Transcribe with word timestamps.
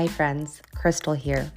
Hi, 0.00 0.06
friends. 0.06 0.62
Crystal 0.74 1.12
here. 1.12 1.52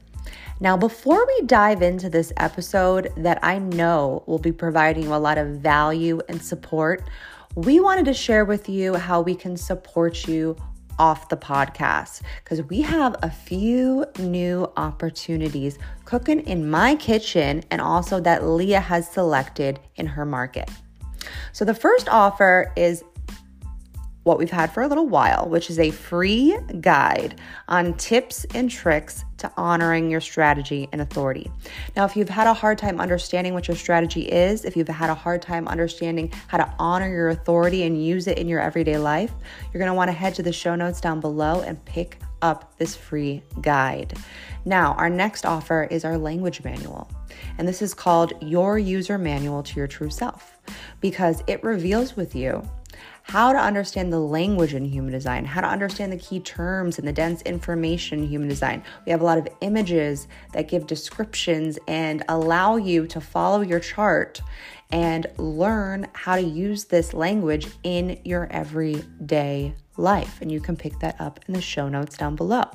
Now, 0.60 0.76
before 0.76 1.26
we 1.26 1.44
dive 1.46 1.82
into 1.82 2.10
this 2.10 2.34
episode 2.36 3.10
that 3.16 3.40
I 3.42 3.58
know 3.58 4.22
will 4.28 4.38
be 4.38 4.52
providing 4.52 5.04
you 5.04 5.14
a 5.14 5.16
lot 5.16 5.38
of 5.38 5.48
value 5.62 6.20
and 6.28 6.42
support, 6.42 7.08
we 7.56 7.80
wanted 7.80 8.04
to 8.04 8.14
share 8.14 8.44
with 8.44 8.68
you 8.68 8.96
how 8.96 9.22
we 9.22 9.34
can 9.34 9.56
support 9.56 10.28
you 10.28 10.58
off 11.00 11.30
the 11.30 11.38
podcast 11.38 12.22
because 12.44 12.62
we 12.64 12.82
have 12.82 13.16
a 13.24 13.30
few 13.30 14.06
new 14.20 14.70
opportunities 14.76 15.80
cooking 16.04 16.42
in 16.42 16.70
my 16.70 16.96
kitchen 16.96 17.64
and 17.72 17.80
also 17.80 18.20
that 18.20 18.44
Leah 18.44 18.82
has 18.82 19.08
selected 19.10 19.80
in 19.96 20.06
her 20.06 20.26
market. 20.26 20.70
So, 21.54 21.64
the 21.64 21.74
first 21.74 22.10
offer 22.10 22.74
is 22.76 23.06
what 24.24 24.40
we've 24.40 24.52
had 24.52 24.74
for 24.74 24.84
a 24.84 24.88
little 24.88 25.08
while, 25.08 25.48
which 25.50 25.70
is 25.70 25.80
a 25.80 25.92
free 25.92 26.58
guide 26.80 27.40
on 27.68 27.94
tips 27.96 28.46
and 28.56 28.70
tricks 28.72 29.26
to 29.38 29.52
honoring 29.58 30.10
your 30.10 30.22
strategy 30.22 30.88
and 30.94 31.02
authority. 31.02 31.52
Now, 31.96 32.06
if 32.06 32.16
you've 32.16 32.30
had 32.30 32.48
a 32.48 32.54
hard 32.54 32.78
time 32.78 33.02
understanding 33.02 33.54
what 33.54 33.68
your 33.68 33.76
strategy 33.76 34.22
is, 34.22 34.64
if 34.64 34.78
you've 34.78 34.88
had 34.88 35.10
a 35.10 35.16
hard 35.16 35.42
time 35.42 35.68
understanding 35.68 36.32
how 36.48 36.58
to 36.58 36.74
honor 36.80 37.10
your 37.10 37.30
authority 37.30 37.84
and 37.84 38.04
use 38.04 38.28
it 38.28 38.38
in 38.38 38.48
your 38.48 38.62
everyday 38.62 38.98
life, 38.98 39.34
you're 39.74 39.94
want 39.94 40.08
to 40.08 40.14
head 40.14 40.34
to 40.36 40.42
the 40.42 40.54
show 40.54 40.76
notes 40.76 41.02
down 41.02 41.20
below 41.20 41.62
and 41.62 41.84
pick 41.84 42.20
up 42.42 42.78
this 42.78 42.96
free 42.96 43.44
guide. 43.62 44.18
Now, 44.66 44.94
our 44.94 45.10
next 45.10 45.46
offer 45.46 45.88
is 45.92 46.06
our 46.06 46.18
language 46.18 46.64
manual, 46.64 47.12
and 47.58 47.68
this 47.68 47.82
is 47.82 47.94
called 47.94 48.34
Your 48.42 48.80
User 48.80 49.18
Manual 49.18 49.64
to 49.64 49.76
Your 49.76 49.88
True 49.88 50.10
Self 50.10 50.58
because 51.02 51.44
it 51.48 51.62
reveals 51.64 52.16
with 52.16 52.34
you 52.34 52.68
how 53.24 53.54
to 53.54 53.60
understand 53.60 54.12
the 54.12 54.20
language 54.20 54.74
in 54.74 54.86
human 54.86 55.12
design, 55.12 55.46
how 55.46 55.62
to 55.62 55.68
understand 55.68 56.12
the 56.12 56.18
key 56.18 56.40
terms 56.40 57.00
and 57.00 57.08
the 57.08 57.14
dense 57.14 57.42
information 57.44 58.20
in 58.20 58.28
human 58.28 58.48
design. 58.48 58.84
We 59.06 59.12
have 59.12 59.22
a 59.22 59.26
lot 59.26 59.38
of 59.38 59.48
images 59.62 60.28
that 60.52 60.68
give 60.68 60.88
descriptions 60.88 61.80
and 61.88 62.24
allow 62.28 62.76
you 62.76 63.08
to 63.08 63.22
follow 63.22 63.62
your 63.62 63.80
chart 63.80 64.42
and 64.92 65.26
learn 65.38 66.08
how 66.14 66.36
to 66.36 66.42
use 66.42 66.86
this 66.86 67.14
language 67.14 67.68
in 67.84 68.20
your 68.24 68.48
everyday 68.52 69.74
life. 69.98 70.40
And 70.42 70.52
you 70.52 70.60
can 70.60 70.76
pick 70.76 71.00
that 71.00 71.20
up 71.20 71.40
in 71.48 71.54
the 71.54 71.62
show 71.62 71.90
notes 71.90 72.18
down 72.18 72.36
below. 72.36 72.66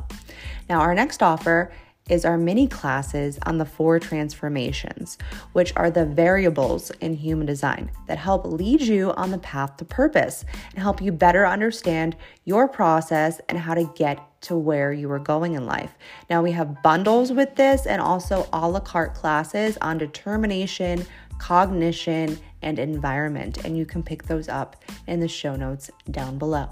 Now, 0.68 0.80
our 0.80 0.94
next 0.94 1.22
offer 1.22 1.70
is 2.08 2.24
our 2.24 2.38
mini 2.38 2.66
classes 2.66 3.38
on 3.44 3.58
the 3.58 3.64
four 3.64 3.98
transformations, 3.98 5.18
which 5.52 5.72
are 5.76 5.90
the 5.90 6.06
variables 6.06 6.90
in 7.00 7.14
human 7.14 7.46
design 7.46 7.90
that 8.06 8.18
help 8.18 8.44
lead 8.46 8.80
you 8.80 9.12
on 9.12 9.30
the 9.30 9.38
path 9.38 9.76
to 9.76 9.84
purpose 9.84 10.44
and 10.70 10.82
help 10.82 11.00
you 11.00 11.12
better 11.12 11.46
understand 11.46 12.16
your 12.44 12.68
process 12.68 13.40
and 13.48 13.58
how 13.58 13.74
to 13.74 13.90
get 13.96 14.20
to 14.40 14.56
where 14.56 14.92
you 14.92 15.10
are 15.10 15.18
going 15.18 15.54
in 15.54 15.66
life. 15.66 15.94
Now, 16.30 16.42
we 16.42 16.52
have 16.52 16.82
bundles 16.82 17.32
with 17.32 17.56
this 17.56 17.86
and 17.86 18.00
also 18.00 18.48
a 18.52 18.68
la 18.68 18.80
carte 18.80 19.14
classes 19.14 19.76
on 19.80 19.98
determination, 19.98 21.04
cognition, 21.38 22.38
and 22.62 22.78
environment, 22.78 23.64
and 23.64 23.76
you 23.76 23.86
can 23.86 24.02
pick 24.02 24.24
those 24.24 24.48
up 24.48 24.84
in 25.06 25.20
the 25.20 25.28
show 25.28 25.56
notes 25.56 25.90
down 26.10 26.38
below 26.38 26.70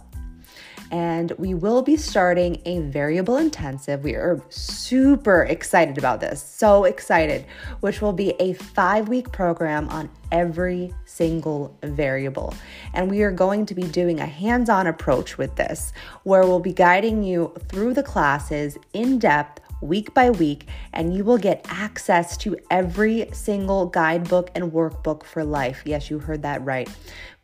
and 0.91 1.33
we 1.39 1.55
will 1.55 1.83
be 1.83 1.97
starting 1.97 2.61
a 2.65 2.81
variable 2.81 3.37
intensive. 3.37 4.05
We 4.05 4.15
are 4.15 4.41
super 4.49 5.45
excited 5.45 5.99
about 5.99 6.21
this, 6.21 6.43
so 6.43 6.85
excited, 6.85 7.45
which 7.81 8.01
will 8.01 8.13
be 8.13 8.31
a 8.41 8.53
five 8.55 9.09
week 9.09 9.33
program 9.33 9.89
on 9.89 10.09
every 10.31 10.95
single 11.05 11.77
variable. 11.83 12.55
And 12.95 13.11
we 13.11 13.23
are 13.23 13.31
going 13.31 13.67
to 13.67 13.75
be 13.75 13.83
doing 13.83 14.21
a 14.21 14.27
hands 14.27 14.69
on 14.69 14.87
approach 14.87 15.39
with 15.39 15.57
this, 15.57 15.93
where 16.23 16.43
we'll 16.43 16.61
be 16.61 16.73
guiding 16.73 17.23
you 17.23 17.53
through 17.69 17.95
the 17.95 18.03
classes 18.03 18.79
in 18.93 19.19
depth 19.19 19.61
week 19.89 20.15
by 20.15 20.31
week, 20.31 20.67
and 20.93 21.15
you 21.15 21.25
will 21.25 21.39
get 21.39 21.67
access 21.69 22.37
to 22.39 22.57
every 22.71 23.29
single 23.33 23.87
guidebook 23.87 24.51
and 24.55 24.73
workbook 24.73 25.25
for 25.25 25.45
life. 25.45 25.83
Yes, 25.85 26.11
you 26.11 26.19
heard 26.19 26.43
that 26.43 26.65
right. 26.65 26.89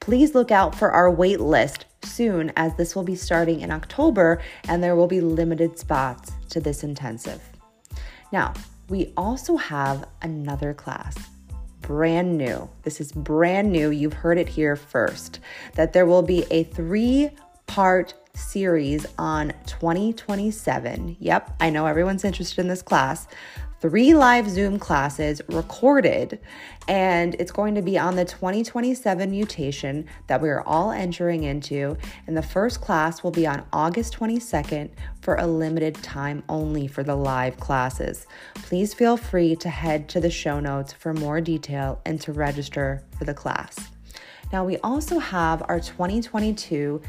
Please 0.00 0.34
look 0.34 0.50
out 0.50 0.74
for 0.74 0.90
our 0.90 1.10
wait 1.10 1.40
list 1.40 1.86
soon, 2.04 2.52
as 2.56 2.74
this 2.76 2.96
will 2.96 3.04
be 3.04 3.14
starting 3.14 3.60
in 3.60 3.70
October 3.70 4.42
and 4.68 4.82
there 4.82 4.96
will 4.96 5.06
be 5.06 5.20
limited 5.20 5.78
spots 5.78 6.32
to 6.50 6.60
this 6.60 6.82
intensive. 6.82 7.40
Now, 8.32 8.54
we 8.88 9.12
also 9.16 9.56
have 9.56 10.08
another 10.22 10.74
class 10.74 11.16
brand 11.82 12.38
new. 12.38 12.68
This 12.84 13.00
is 13.00 13.12
brand 13.12 13.70
new. 13.72 13.90
You've 13.90 14.12
heard 14.12 14.38
it 14.38 14.48
here 14.48 14.76
first 14.76 15.40
that 15.74 15.92
there 15.92 16.06
will 16.06 16.22
be 16.22 16.44
a 16.50 16.64
three 16.64 17.30
part 17.66 18.14
series 18.34 19.06
on 19.18 19.52
2027. 19.66 21.16
Yep, 21.18 21.56
I 21.60 21.70
know 21.70 21.86
everyone's 21.86 22.24
interested 22.24 22.60
in 22.60 22.68
this 22.68 22.82
class 22.82 23.26
three 23.82 24.14
live 24.14 24.48
Zoom 24.48 24.78
classes 24.78 25.42
recorded, 25.48 26.38
and 26.86 27.34
it's 27.40 27.50
going 27.50 27.74
to 27.74 27.82
be 27.82 27.98
on 27.98 28.14
the 28.14 28.24
2027 28.24 29.28
mutation 29.28 30.06
that 30.28 30.40
we 30.40 30.48
are 30.48 30.62
all 30.62 30.92
entering 30.92 31.42
into. 31.42 31.96
And 32.28 32.36
the 32.36 32.42
first 32.42 32.80
class 32.80 33.24
will 33.24 33.32
be 33.32 33.44
on 33.44 33.66
August 33.72 34.16
22nd 34.16 34.90
for 35.20 35.34
a 35.34 35.46
limited 35.48 35.96
time 35.96 36.44
only 36.48 36.86
for 36.86 37.02
the 37.02 37.16
live 37.16 37.56
classes. 37.56 38.28
Please 38.54 38.94
feel 38.94 39.16
free 39.16 39.56
to 39.56 39.68
head 39.68 40.08
to 40.10 40.20
the 40.20 40.30
show 40.30 40.60
notes 40.60 40.92
for 40.92 41.12
more 41.12 41.40
detail 41.40 42.00
and 42.06 42.20
to 42.20 42.32
register 42.32 43.02
for 43.18 43.24
the 43.24 43.34
class. 43.34 43.76
Now, 44.52 44.64
we 44.64 44.76
also 44.78 45.18
have 45.18 45.62
our 45.68 45.80
2022 45.80 47.02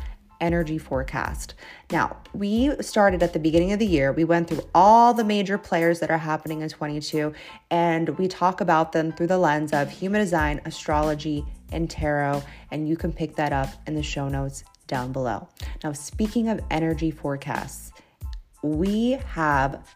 energy 0.44 0.78
forecast. 0.78 1.56
Now, 1.90 2.18
we 2.34 2.76
started 2.82 3.24
at 3.24 3.32
the 3.32 3.40
beginning 3.40 3.72
of 3.72 3.80
the 3.80 3.88
year. 3.88 4.12
We 4.12 4.26
went 4.26 4.50
through 4.50 4.68
all 4.76 5.14
the 5.14 5.24
major 5.24 5.58
players 5.58 6.02
that 6.02 6.12
are 6.12 6.18
happening 6.18 6.62
in 6.62 6.70
22 6.70 7.34
and 7.72 8.10
we 8.20 8.28
talk 8.28 8.60
about 8.60 8.92
them 8.92 9.14
through 9.14 9.28
the 9.28 9.38
lens 9.38 9.72
of 9.72 9.90
human 9.90 10.20
design, 10.20 10.60
astrology, 10.66 11.46
and 11.72 11.90
tarot, 11.90 12.44
and 12.72 12.88
you 12.88 12.98
can 12.98 13.14
pick 13.14 13.36
that 13.38 13.54
up 13.54 13.70
in 13.88 13.96
the 13.96 14.04
show 14.04 14.28
notes 14.28 14.64
down 14.86 15.14
below. 15.14 15.48
Now, 15.84 15.94
speaking 15.94 16.50
of 16.50 16.60
energy 16.70 17.10
forecasts, 17.10 17.94
we 18.62 19.12
have 19.28 19.96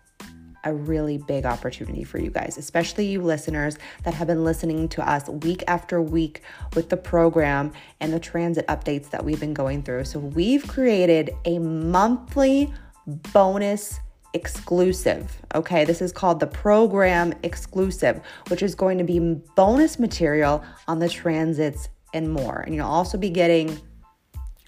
a 0.64 0.74
really 0.74 1.18
big 1.18 1.46
opportunity 1.46 2.04
for 2.04 2.20
you 2.20 2.30
guys, 2.30 2.58
especially 2.58 3.06
you 3.06 3.22
listeners 3.22 3.78
that 4.04 4.14
have 4.14 4.28
been 4.28 4.44
listening 4.44 4.90
to 4.90 5.08
us 5.08 5.28
week 5.30 5.64
after 5.68 6.02
week 6.02 6.42
with 6.76 6.90
the 6.90 6.98
program 6.98 7.72
and 8.00 8.14
the 8.14 8.20
transit 8.20 8.66
updates 8.68 9.10
that 9.10 9.24
we've 9.24 9.40
been 9.40 9.54
going 9.54 9.84
through. 9.84 10.06
So, 10.06 10.20
we've 10.20 10.68
created 10.68 11.32
a 11.46 11.60
monthly 11.60 12.74
bonus 13.08 14.00
exclusive. 14.34 15.42
Okay, 15.56 15.86
this 15.86 16.02
is 16.02 16.12
called 16.12 16.40
the 16.40 16.48
program 16.48 17.34
exclusive, 17.44 18.22
which 18.50 18.62
is 18.62 18.76
going 18.76 18.98
to 18.98 19.04
be 19.04 19.20
bonus 19.56 19.98
material 20.00 20.64
on 20.88 21.00
the 21.00 21.10
transits 21.10 21.90
and 22.14 22.32
more. 22.32 22.62
And 22.66 22.76
you'll 22.76 22.88
also 22.88 23.18
be 23.18 23.30
getting 23.30 23.80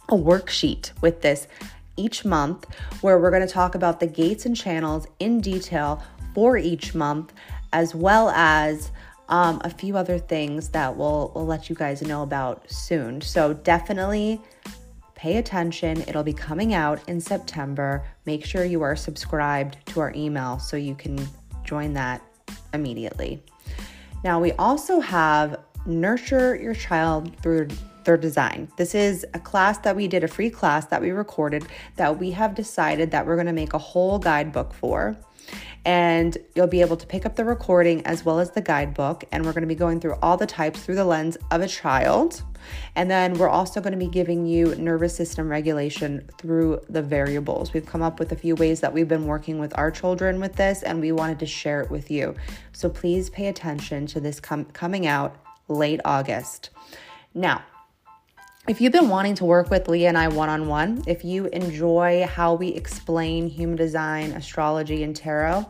a 0.09 0.13
worksheet 0.13 0.91
with 1.01 1.21
this 1.21 1.47
each 1.99 2.25
month 2.25 2.65
where 3.01 3.19
we're 3.19 3.31
going 3.31 3.45
to 3.45 3.53
talk 3.53 3.75
about 3.75 3.99
the 3.99 4.07
gates 4.07 4.45
and 4.45 4.55
channels 4.55 5.05
in 5.19 5.41
detail 5.41 6.01
for 6.33 6.57
each 6.57 6.95
month, 6.95 7.33
as 7.73 7.93
well 7.93 8.29
as 8.29 8.91
um, 9.27 9.61
a 9.63 9.69
few 9.69 9.97
other 9.97 10.17
things 10.17 10.69
that 10.69 10.95
we'll, 10.95 11.31
we'll 11.35 11.45
let 11.45 11.69
you 11.69 11.75
guys 11.75 12.01
know 12.01 12.23
about 12.23 12.69
soon. 12.69 13.21
So 13.21 13.53
definitely 13.53 14.41
pay 15.15 15.37
attention. 15.37 16.01
It'll 16.07 16.23
be 16.23 16.33
coming 16.33 16.73
out 16.73 17.07
in 17.09 17.19
September. 17.19 18.05
Make 18.25 18.45
sure 18.45 18.63
you 18.63 18.81
are 18.81 18.95
subscribed 18.95 19.77
to 19.87 19.99
our 19.99 20.13
email 20.15 20.57
so 20.59 20.77
you 20.77 20.95
can 20.95 21.19
join 21.63 21.93
that 21.93 22.21
immediately. 22.73 23.43
Now, 24.23 24.39
we 24.39 24.53
also 24.53 24.99
have 24.99 25.59
Nurture 25.85 26.55
Your 26.55 26.73
Child 26.73 27.35
Through 27.41 27.67
their 28.03 28.17
design. 28.17 28.69
This 28.77 28.95
is 28.95 29.25
a 29.33 29.39
class 29.39 29.77
that 29.79 29.95
we 29.95 30.07
did, 30.07 30.23
a 30.23 30.27
free 30.27 30.49
class 30.49 30.85
that 30.87 31.01
we 31.01 31.11
recorded 31.11 31.65
that 31.95 32.19
we 32.19 32.31
have 32.31 32.55
decided 32.55 33.11
that 33.11 33.25
we're 33.25 33.35
going 33.35 33.47
to 33.47 33.53
make 33.53 33.73
a 33.73 33.77
whole 33.77 34.19
guidebook 34.19 34.73
for. 34.73 35.17
and 35.85 36.37
you'll 36.55 36.67
be 36.67 36.81
able 36.81 36.97
to 36.97 37.07
pick 37.07 37.25
up 37.25 37.35
the 37.35 37.45
recording 37.45 38.05
as 38.05 38.25
well 38.25 38.39
as 38.39 38.51
the 38.51 38.61
guidebook. 38.61 39.23
And 39.31 39.45
we're 39.45 39.53
going 39.53 39.61
to 39.61 39.67
be 39.67 39.75
going 39.75 39.99
through 39.99 40.15
all 40.21 40.37
the 40.37 40.45
types 40.45 40.83
through 40.83 40.95
the 40.95 41.05
lens 41.05 41.37
of 41.51 41.61
a 41.61 41.67
child. 41.67 42.43
And 42.95 43.09
then 43.09 43.33
we're 43.35 43.49
also 43.49 43.79
going 43.79 43.93
to 43.93 43.97
be 43.97 44.09
giving 44.09 44.45
you 44.45 44.75
nervous 44.75 45.15
system 45.15 45.47
regulation 45.47 46.29
through 46.37 46.81
the 46.89 47.01
variables. 47.01 47.73
We've 47.73 47.85
come 47.85 48.01
up 48.01 48.19
with 48.19 48.31
a 48.33 48.35
few 48.35 48.55
ways 48.55 48.81
that 48.81 48.93
we've 48.93 49.07
been 49.07 49.25
working 49.25 49.59
with 49.59 49.75
our 49.77 49.89
children 49.89 50.41
with 50.41 50.55
this, 50.55 50.83
and 50.83 50.99
we 50.99 51.13
wanted 51.13 51.39
to 51.39 51.45
share 51.45 51.81
it 51.81 51.89
with 51.89 52.11
you. 52.11 52.35
So 52.73 52.89
please 52.89 53.29
pay 53.29 53.47
attention 53.47 54.05
to 54.07 54.19
this 54.19 54.39
com- 54.41 54.65
coming 54.65 55.07
out 55.07 55.37
late 55.69 56.01
August. 56.03 56.69
Now, 57.33 57.63
if 58.69 58.79
you've 58.79 58.93
been 58.93 59.09
wanting 59.09 59.33
to 59.33 59.45
work 59.45 59.71
with 59.71 59.87
Leah 59.87 60.09
and 60.09 60.17
I 60.17 60.27
one 60.27 60.47
on 60.47 60.67
one, 60.67 61.03
if 61.07 61.25
you 61.25 61.47
enjoy 61.47 62.27
how 62.27 62.53
we 62.53 62.67
explain 62.67 63.47
human 63.47 63.75
design, 63.75 64.29
astrology, 64.33 65.01
and 65.01 65.15
tarot, 65.15 65.65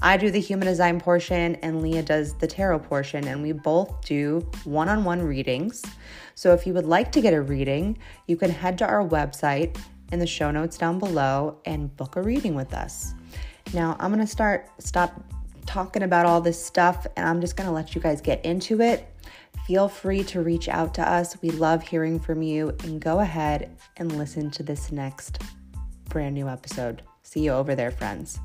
I 0.00 0.16
do 0.16 0.30
the 0.30 0.40
human 0.40 0.66
design 0.66 0.98
portion 0.98 1.56
and 1.56 1.82
Leah 1.82 2.04
does 2.04 2.32
the 2.38 2.46
tarot 2.46 2.78
portion, 2.78 3.28
and 3.28 3.42
we 3.42 3.52
both 3.52 4.02
do 4.06 4.48
one 4.64 4.88
on 4.88 5.04
one 5.04 5.20
readings. 5.20 5.84
So 6.36 6.54
if 6.54 6.66
you 6.66 6.72
would 6.72 6.86
like 6.86 7.12
to 7.12 7.20
get 7.20 7.34
a 7.34 7.42
reading, 7.42 7.98
you 8.26 8.38
can 8.38 8.50
head 8.50 8.78
to 8.78 8.86
our 8.86 9.06
website 9.06 9.78
in 10.10 10.18
the 10.18 10.26
show 10.26 10.50
notes 10.50 10.78
down 10.78 10.98
below 10.98 11.60
and 11.66 11.94
book 11.98 12.16
a 12.16 12.22
reading 12.22 12.54
with 12.54 12.72
us. 12.72 13.12
Now, 13.74 13.94
I'm 14.00 14.10
to 14.24 14.26
start 14.26 14.70
stop 14.78 15.22
talking 15.66 16.02
about 16.02 16.24
all 16.24 16.40
this 16.40 16.64
stuff 16.64 17.06
and 17.14 17.28
I'm 17.28 17.42
just 17.42 17.58
to 17.66 17.74
let 17.74 17.94
you 17.94 18.00
guys 18.00 18.22
get 18.22 18.42
into 18.42 18.80
it. 18.80 19.06
Feel 19.68 19.86
free 19.86 20.24
to 20.24 20.40
reach 20.40 20.66
out 20.66 20.94
to 20.94 21.06
us. 21.06 21.36
We 21.42 21.50
love 21.50 21.82
hearing 21.82 22.18
from 22.18 22.40
you 22.40 22.74
and 22.84 23.02
go 23.02 23.20
ahead 23.20 23.76
and 23.98 24.16
listen 24.16 24.50
to 24.52 24.62
this 24.62 24.90
next 24.90 25.42
brand 26.08 26.34
new 26.34 26.48
episode. 26.48 27.02
See 27.22 27.40
you 27.40 27.50
over 27.50 27.74
there, 27.74 27.90
friends. 27.90 28.38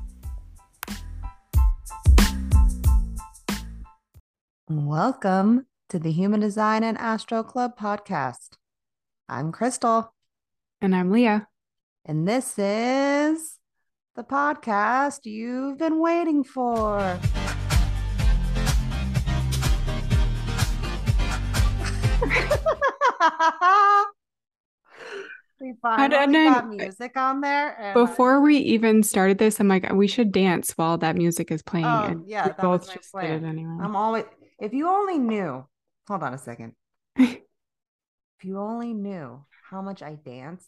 Welcome 4.68 5.64
to 5.88 5.98
the 5.98 6.12
Human 6.12 6.40
Design 6.40 6.84
and 6.84 6.98
Astro 6.98 7.42
Club 7.42 7.78
podcast. 7.78 8.58
I'm 9.26 9.50
Crystal. 9.50 10.12
And 10.82 10.94
I'm 10.94 11.10
Leah. 11.10 11.48
And 12.04 12.28
this 12.28 12.58
is 12.58 13.60
the 14.14 14.24
podcast 14.24 15.20
you've 15.24 15.78
been 15.78 16.00
waiting 16.00 16.44
for. 16.44 17.18
we 25.60 25.74
got 25.82 26.68
music 26.68 27.16
on 27.16 27.40
there. 27.40 27.92
before 27.94 28.40
we 28.40 28.56
even 28.58 29.02
started 29.02 29.38
this, 29.38 29.60
I'm 29.60 29.68
like, 29.68 29.90
we 29.92 30.06
should 30.06 30.32
dance 30.32 30.72
while 30.72 30.98
that 30.98 31.16
music 31.16 31.50
is 31.50 31.62
playing. 31.62 31.86
Oh, 31.86 32.04
and 32.04 32.28
yeah, 32.28 32.48
we 32.48 32.52
both 32.60 32.92
just 32.92 33.12
plan. 33.12 33.30
did 33.30 33.44
it 33.44 33.48
anyway. 33.48 33.78
I'm 33.82 33.96
always. 33.96 34.24
If 34.58 34.72
you 34.72 34.88
only 34.88 35.18
knew, 35.18 35.66
hold 36.06 36.22
on 36.22 36.34
a 36.34 36.38
second. 36.38 36.74
if 37.16 37.40
you 38.42 38.58
only 38.58 38.94
knew 38.94 39.44
how 39.70 39.82
much 39.82 40.02
I 40.02 40.14
dance 40.14 40.64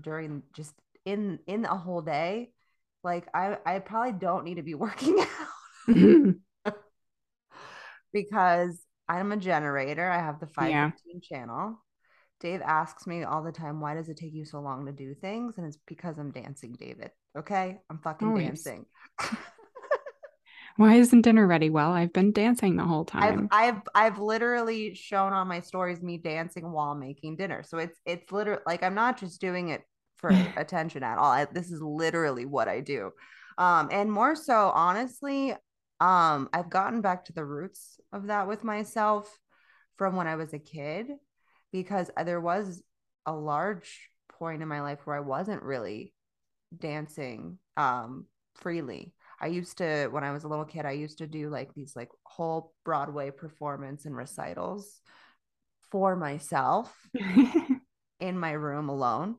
during 0.00 0.42
just 0.54 0.74
in 1.04 1.38
in 1.46 1.64
a 1.64 1.76
whole 1.76 2.02
day, 2.02 2.50
like 3.02 3.26
I 3.34 3.58
I 3.64 3.78
probably 3.78 4.12
don't 4.12 4.44
need 4.44 4.56
to 4.56 4.62
be 4.62 4.74
working 4.74 5.18
out 5.86 6.34
because 8.12 8.80
I'm 9.08 9.32
a 9.32 9.36
generator. 9.36 10.08
I 10.08 10.18
have 10.18 10.40
the 10.40 10.46
515 10.46 11.14
yeah. 11.14 11.20
channel. 11.28 11.78
Dave 12.40 12.62
asks 12.62 13.06
me 13.06 13.22
all 13.22 13.42
the 13.42 13.52
time, 13.52 13.80
why 13.80 13.94
does 13.94 14.08
it 14.08 14.16
take 14.16 14.32
you 14.32 14.44
so 14.44 14.60
long 14.60 14.86
to 14.86 14.92
do 14.92 15.14
things? 15.14 15.58
And 15.58 15.66
it's 15.66 15.78
because 15.86 16.18
I'm 16.18 16.30
dancing, 16.30 16.72
David. 16.72 17.10
Okay. 17.36 17.78
I'm 17.90 17.98
fucking 17.98 18.28
Always. 18.28 18.44
dancing. 18.46 18.86
why 20.76 20.94
isn't 20.94 21.20
dinner 21.20 21.46
ready? 21.46 21.68
Well, 21.68 21.92
I've 21.92 22.12
been 22.12 22.32
dancing 22.32 22.76
the 22.76 22.84
whole 22.84 23.04
time. 23.04 23.48
I've, 23.52 23.74
I've 23.74 23.82
I've 23.94 24.18
literally 24.18 24.94
shown 24.94 25.34
on 25.34 25.48
my 25.48 25.60
stories 25.60 26.00
me 26.00 26.16
dancing 26.16 26.72
while 26.72 26.94
making 26.94 27.36
dinner. 27.36 27.62
So 27.62 27.76
it's 27.76 27.98
it's 28.06 28.32
literally 28.32 28.62
like 28.66 28.82
I'm 28.82 28.94
not 28.94 29.20
just 29.20 29.40
doing 29.40 29.68
it 29.68 29.82
for 30.16 30.30
attention 30.56 31.02
at 31.02 31.18
all. 31.18 31.30
I, 31.30 31.44
this 31.44 31.70
is 31.70 31.82
literally 31.82 32.46
what 32.46 32.68
I 32.68 32.80
do. 32.80 33.10
Um, 33.58 33.90
and 33.92 34.10
more 34.10 34.34
so, 34.34 34.72
honestly, 34.74 35.52
um, 36.00 36.48
I've 36.54 36.70
gotten 36.70 37.02
back 37.02 37.26
to 37.26 37.34
the 37.34 37.44
roots 37.44 38.00
of 38.10 38.28
that 38.28 38.48
with 38.48 38.64
myself 38.64 39.38
from 39.98 40.16
when 40.16 40.26
I 40.26 40.36
was 40.36 40.54
a 40.54 40.58
kid 40.58 41.08
because 41.72 42.10
there 42.24 42.40
was 42.40 42.82
a 43.26 43.32
large 43.32 44.10
point 44.38 44.62
in 44.62 44.68
my 44.68 44.80
life 44.80 45.00
where 45.04 45.16
I 45.16 45.20
wasn't 45.20 45.62
really 45.62 46.14
dancing 46.76 47.58
um 47.76 48.26
freely. 48.56 49.14
I 49.40 49.46
used 49.46 49.78
to 49.78 50.08
when 50.08 50.24
I 50.24 50.32
was 50.32 50.44
a 50.44 50.48
little 50.48 50.64
kid, 50.64 50.84
I 50.84 50.92
used 50.92 51.18
to 51.18 51.26
do 51.26 51.48
like 51.48 51.74
these 51.74 51.96
like 51.96 52.10
whole 52.24 52.72
Broadway 52.84 53.30
performance 53.30 54.04
and 54.04 54.16
recitals 54.16 55.00
for 55.90 56.14
myself 56.14 56.94
in 58.20 58.38
my 58.38 58.52
room 58.52 58.88
alone. 58.88 59.36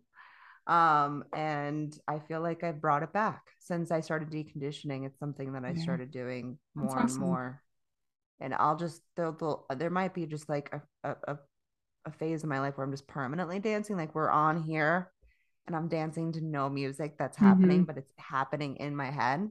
Um, 0.68 1.24
and 1.34 1.96
I 2.08 2.20
feel 2.20 2.42
like 2.42 2.64
I've 2.64 2.82
brought 2.82 3.04
it 3.04 3.14
back 3.14 3.42
since 3.60 3.92
I 3.92 4.02
started 4.02 4.30
deconditioning. 4.30 5.06
It's 5.06 5.20
something 5.20 5.54
that 5.54 5.66
I 5.66 5.72
yeah. 5.72 5.84
started 5.84 6.12
doing 6.12 6.58
more 6.76 6.98
awesome. 6.98 7.22
and 7.22 7.30
more. 7.30 7.62
And 8.40 8.54
I'll 8.56 8.78
just 8.78 9.02
there 9.16 9.34
there 9.76 9.90
might 9.90 10.14
be 10.14 10.26
just 10.26 10.50
like 10.50 10.74
a, 10.74 10.82
a 11.04 11.34
a 11.34 11.38
phase 12.10 12.42
in 12.42 12.50
my 12.50 12.60
life 12.60 12.78
where 12.78 12.86
I'm 12.86 12.92
just 12.92 13.08
permanently 13.08 13.60
dancing. 13.60 13.96
Like 13.96 14.16
we're 14.16 14.32
on 14.32 14.64
here 14.64 15.12
and 15.68 15.76
I'm 15.76 15.88
dancing 15.88 16.32
to 16.34 16.42
no 16.42 16.70
music 16.70 17.18
that's 17.20 17.38
happening, 17.38 17.82
mm-hmm. 17.82 17.86
but 17.86 17.98
it's 17.98 18.14
happening 18.18 18.78
in 18.78 18.96
my 18.96 19.12
head. 19.12 19.50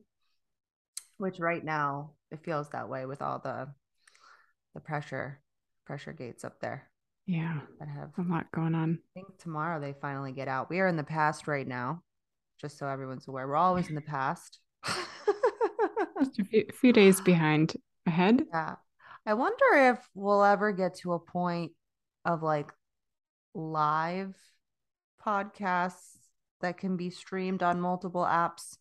Which 1.18 1.38
right 1.38 1.64
now 1.64 2.12
it 2.32 2.44
feels 2.44 2.70
that 2.70 2.88
way 2.88 3.06
with 3.06 3.22
all 3.22 3.38
the 3.38 3.68
the 4.74 4.80
pressure 4.80 5.40
pressure 5.86 6.12
gates 6.12 6.44
up 6.44 6.60
there. 6.60 6.88
Yeah. 7.26 7.60
That 7.78 7.88
have 7.88 8.10
a 8.18 8.28
lot 8.28 8.50
going 8.52 8.74
on. 8.74 8.98
I 9.16 9.20
think 9.20 9.38
tomorrow 9.38 9.80
they 9.80 9.94
finally 10.00 10.32
get 10.32 10.48
out. 10.48 10.70
We 10.70 10.80
are 10.80 10.88
in 10.88 10.96
the 10.96 11.04
past 11.04 11.46
right 11.46 11.66
now, 11.66 12.02
just 12.60 12.78
so 12.78 12.88
everyone's 12.88 13.28
aware. 13.28 13.46
We're 13.46 13.56
always 13.56 13.88
in 13.88 13.94
the 13.94 14.00
past. 14.00 14.58
just 16.18 16.38
a 16.38 16.44
few, 16.44 16.64
a 16.68 16.72
few 16.72 16.92
days 16.92 17.20
behind 17.20 17.74
ahead. 18.06 18.44
Yeah. 18.52 18.76
I 19.26 19.34
wonder 19.34 19.90
if 19.90 19.98
we'll 20.14 20.42
ever 20.42 20.72
get 20.72 20.96
to 20.96 21.12
a 21.12 21.18
point 21.18 21.72
of 22.24 22.42
like 22.42 22.72
live 23.54 24.34
podcasts 25.24 26.16
that 26.60 26.78
can 26.78 26.96
be 26.96 27.10
streamed 27.10 27.62
on 27.62 27.80
multiple 27.80 28.24
apps, 28.24 28.76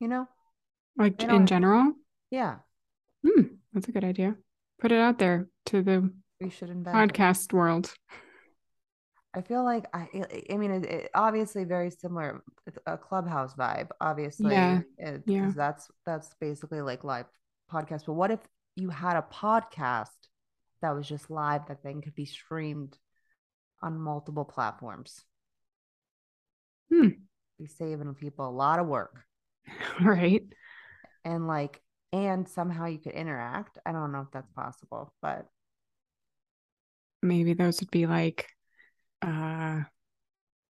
you 0.00 0.08
know? 0.08 0.28
Like 0.96 1.22
in 1.22 1.46
general? 1.46 1.92
Yeah. 2.30 2.56
Hmm, 3.26 3.42
that's 3.72 3.88
a 3.88 3.92
good 3.92 4.04
idea. 4.04 4.36
Put 4.80 4.92
it 4.92 4.98
out 4.98 5.18
there 5.18 5.48
to 5.66 5.82
the 5.82 6.10
we 6.40 6.50
should 6.50 6.70
invent 6.70 6.96
podcast 6.96 7.44
it. 7.46 7.52
world. 7.52 7.94
I 9.34 9.40
feel 9.40 9.64
like 9.64 9.86
I 9.94 10.08
I 10.50 10.56
mean 10.56 10.70
it, 10.70 10.84
it, 10.84 11.10
obviously 11.14 11.64
very 11.64 11.90
similar 11.90 12.42
a 12.86 12.98
clubhouse 12.98 13.54
vibe 13.54 13.88
obviously 14.00 14.52
yeah. 14.52 14.80
It, 14.98 15.22
yeah. 15.26 15.52
that's 15.56 15.90
that's 16.04 16.34
basically 16.40 16.82
like 16.82 17.02
live 17.02 17.26
podcast 17.72 18.04
but 18.06 18.12
what 18.12 18.30
if 18.30 18.40
you 18.76 18.90
had 18.90 19.16
a 19.16 19.24
podcast 19.32 20.08
that 20.82 20.94
was 20.94 21.08
just 21.08 21.30
live 21.30 21.62
that 21.68 21.82
then 21.82 22.02
could 22.02 22.14
be 22.14 22.26
streamed 22.26 22.98
on 23.80 23.98
multiple 23.98 24.44
platforms. 24.44 25.24
Hmm. 26.92 27.08
Be 27.58 27.66
saving 27.66 28.14
people 28.14 28.48
a 28.48 28.50
lot 28.50 28.78
of 28.78 28.86
work. 28.86 29.24
Right. 30.00 30.42
And 31.24 31.46
like, 31.46 31.80
and 32.12 32.48
somehow 32.48 32.86
you 32.86 32.98
could 32.98 33.12
interact. 33.12 33.78
I 33.86 33.92
don't 33.92 34.12
know 34.12 34.20
if 34.20 34.30
that's 34.32 34.50
possible, 34.50 35.14
but 35.22 35.46
maybe 37.22 37.54
those 37.54 37.80
would 37.80 37.90
be 37.90 38.06
like, 38.06 38.48
uh, 39.22 39.82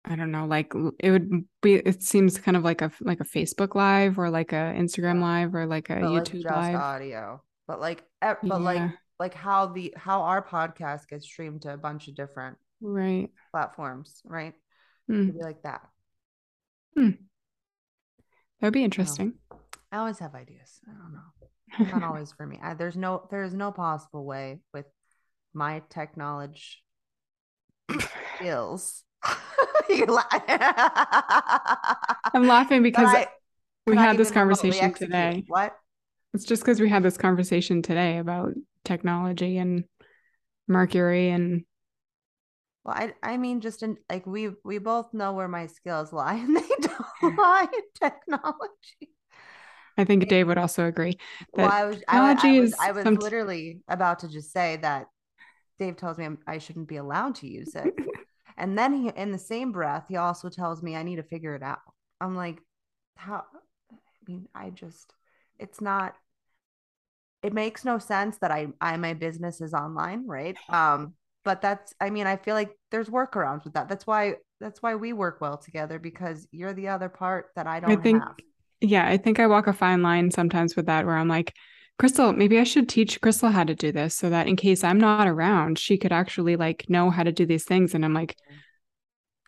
I 0.05 0.17
don't 0.17 0.31
know, 0.31 0.47
like 0.47 0.73
it 0.99 1.11
would 1.11 1.45
be. 1.63 1.75
It 1.75 2.03
seems 2.03 2.39
kind 2.39 2.57
of 2.57 2.65
like 2.65 2.83
a 2.83 2.91
like 3.01 3.21
a 3.21 3.25
Facebook 3.25 3.75
live 3.75 4.19
or 4.19 4.31
like 4.31 4.53
a 4.53 4.75
Instagram 4.77 5.21
live 5.21 5.55
or 5.55 5.67
like 5.67 5.91
a 5.91 6.01
but 6.01 6.11
YouTube 6.11 6.45
like 6.45 6.55
live 6.55 6.75
audio, 6.75 7.43
but 7.67 7.81
like, 7.81 8.03
but 8.21 8.39
yeah. 8.43 8.55
like 8.57 8.91
like 9.23 9.35
how 9.35 9.67
the 9.67 9.95
how 9.97 10.23
our 10.23 10.43
podcast 10.45 11.07
gets 11.07 11.25
streamed 11.25 11.63
to 11.63 11.73
a 11.73 11.77
bunch 11.77 12.09
of 12.09 12.17
different 12.17 12.57
right 12.81 13.31
platforms, 13.53 14.21
right? 14.25 14.53
Mm. 15.09 15.23
It'd 15.23 15.35
be 15.35 15.45
like 15.45 15.63
that. 15.63 15.83
Hmm. 16.97 17.11
That 18.61 18.67
would 18.67 18.73
be 18.73 18.83
interesting. 18.83 19.35
I 19.93 19.99
always 19.99 20.19
have 20.19 20.35
ideas. 20.35 20.81
I 20.89 20.93
don't 20.93 21.13
know. 21.13 21.21
Not 21.99 22.03
always 22.03 22.33
for 22.33 22.45
me. 22.45 22.59
I, 22.61 22.75
there's 22.75 22.97
no 22.97 23.29
there's 23.31 23.55
no 23.55 23.71
possible 23.71 24.25
way 24.25 24.59
with 24.75 24.87
my 25.55 25.83
technology 25.89 26.83
skills. 28.39 29.05
I'm 29.89 30.09
laughing 32.49 32.83
because 32.83 33.09
I, 33.09 33.29
we 33.87 33.95
had 33.95 34.17
this 34.17 34.33
conversation 34.33 34.93
today. 34.95 35.45
What? 35.47 35.77
It's 36.35 36.45
just 36.45 36.63
because 36.65 36.81
we 36.81 36.89
had 36.89 37.05
this 37.05 37.17
conversation 37.17 37.83
today 37.83 38.19
about 38.19 38.55
technology 38.85 39.59
and 39.59 39.85
Mercury 40.69 41.31
and 41.31 41.65
well, 42.85 42.97
I 42.97 43.15
I 43.23 43.37
mean 43.37 43.61
just 43.61 43.83
in 43.83 43.97
like 44.11 44.27
we 44.27 44.51
we 44.65 44.79
both 44.79 45.13
know 45.15 45.33
where 45.33 45.49
my 45.49 45.67
skills 45.67 46.13
lie 46.13 46.35
and 46.47 46.57
they 46.57 46.69
don't 46.81 47.37
lie 47.39 47.69
in 47.73 48.09
technology. 48.09 49.13
I 49.99 50.05
think 50.05 50.27
Dave 50.29 50.47
would 50.47 50.59
also 50.59 50.87
agree. 50.87 51.19
That 51.55 51.63
well, 51.63 51.71
I 51.71 51.85
was, 51.85 51.99
technology 51.99 52.49
I, 52.49 52.57
I 52.57 52.61
was, 52.61 52.75
I 52.81 52.93
was 52.93 53.05
some... 53.05 53.15
literally 53.17 53.81
about 53.89 54.21
to 54.21 54.29
just 54.29 54.51
say 54.51 54.79
that 54.83 55.07
Dave 55.79 55.97
tells 55.97 56.19
me 56.19 56.25
I'm, 56.25 56.39
I 56.47 56.59
should 56.59 56.77
not 56.77 56.87
be 56.87 56.97
allowed 56.97 57.35
to 57.37 57.49
use 57.49 57.75
it. 57.75 57.93
and 58.57 58.79
then 58.79 58.95
he, 58.95 59.11
in 59.15 59.33
the 59.33 59.39
same 59.39 59.73
breath, 59.73 60.07
he 60.09 60.17
also 60.17 60.49
tells 60.49 60.83
me 60.83 60.97
I 60.97 61.03
need 61.03 61.17
to 61.17 61.23
figure 61.23 61.55
it 61.55 61.63
out. 61.63 61.81
I'm 62.21 62.37
like, 62.37 62.61
how? 63.17 63.45
I 63.93 63.97
mean, 64.27 64.49
I 64.55 64.71
just, 64.71 65.13
it's 65.59 65.81
not, 65.81 66.15
it 67.43 67.53
makes 67.53 67.85
no 67.85 67.99
sense 67.99 68.39
that 68.39 68.51
I, 68.51 68.69
I, 68.81 68.97
my 68.97 69.15
business 69.15 69.61
is 69.61 69.75
online, 69.75 70.27
right? 70.27 70.57
Um, 70.69 71.15
but 71.45 71.61
that's, 71.61 71.93
I 72.01 72.11
mean, 72.11 72.27
I 72.27 72.37
feel 72.37 72.55
like 72.55 72.71
there's 72.91 73.09
workarounds 73.09 73.65
with 73.65 73.75
that. 73.75 73.89
That's 73.89 74.07
why, 74.07 74.35
that's 74.61 74.81
why 74.81 74.95
we 74.95 75.13
work 75.13 75.41
well 75.41 75.57
together 75.57 75.99
because 75.99 76.47
you're 76.53 76.73
the 76.73 76.89
other 76.89 77.09
part 77.09 77.47
that 77.57 77.67
I 77.67 77.81
don't 77.81 77.91
I 77.91 77.97
think, 77.97 78.23
have. 78.23 78.37
Yeah. 78.81 79.07
I 79.07 79.17
think 79.17 79.41
I 79.41 79.49
walk 79.49 79.67
a 79.67 79.73
fine 79.73 80.03
line 80.03 80.31
sometimes 80.31 80.77
with 80.77 80.87
that 80.87 81.05
where 81.05 81.17
I'm 81.17 81.29
like, 81.29 81.53
Crystal, 81.99 82.33
maybe 82.33 82.59
I 82.59 82.65
should 82.65 82.89
teach 82.89 83.21
Crystal 83.21 83.51
how 83.51 83.65
to 83.65 83.75
do 83.75 83.93
this 83.93 84.17
so 84.17 84.31
that 84.31 84.49
in 84.49 84.57
case 84.57 84.83
I'm 84.83 84.99
not 84.99 85.29
around, 85.29 85.79
she 85.79 85.99
could 85.99 86.13
actually 86.13 86.57
like 86.57 86.89
know 86.89 87.11
how 87.11 87.23
to 87.23 87.33
do 87.33 87.47
these 87.47 87.65
things. 87.65 87.95
And 87.95 88.05
I'm 88.05 88.15
like, 88.15 88.37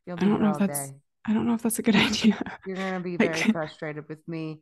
I 0.09 0.15
don't 0.15 0.41
know 0.41 0.51
if 0.51 0.59
that's 0.59 0.91
day. 0.91 0.97
I 1.27 1.33
don't 1.33 1.47
know 1.47 1.55
if 1.55 1.63
that's 1.63 1.79
a 1.79 1.83
good 1.83 1.97
idea. 1.97 2.39
You're 2.67 2.77
gonna 2.77 3.01
be 3.01 3.17
very 3.17 3.33
like, 3.33 3.53
frustrated 3.53 4.09
with 4.09 4.27
me. 4.29 4.61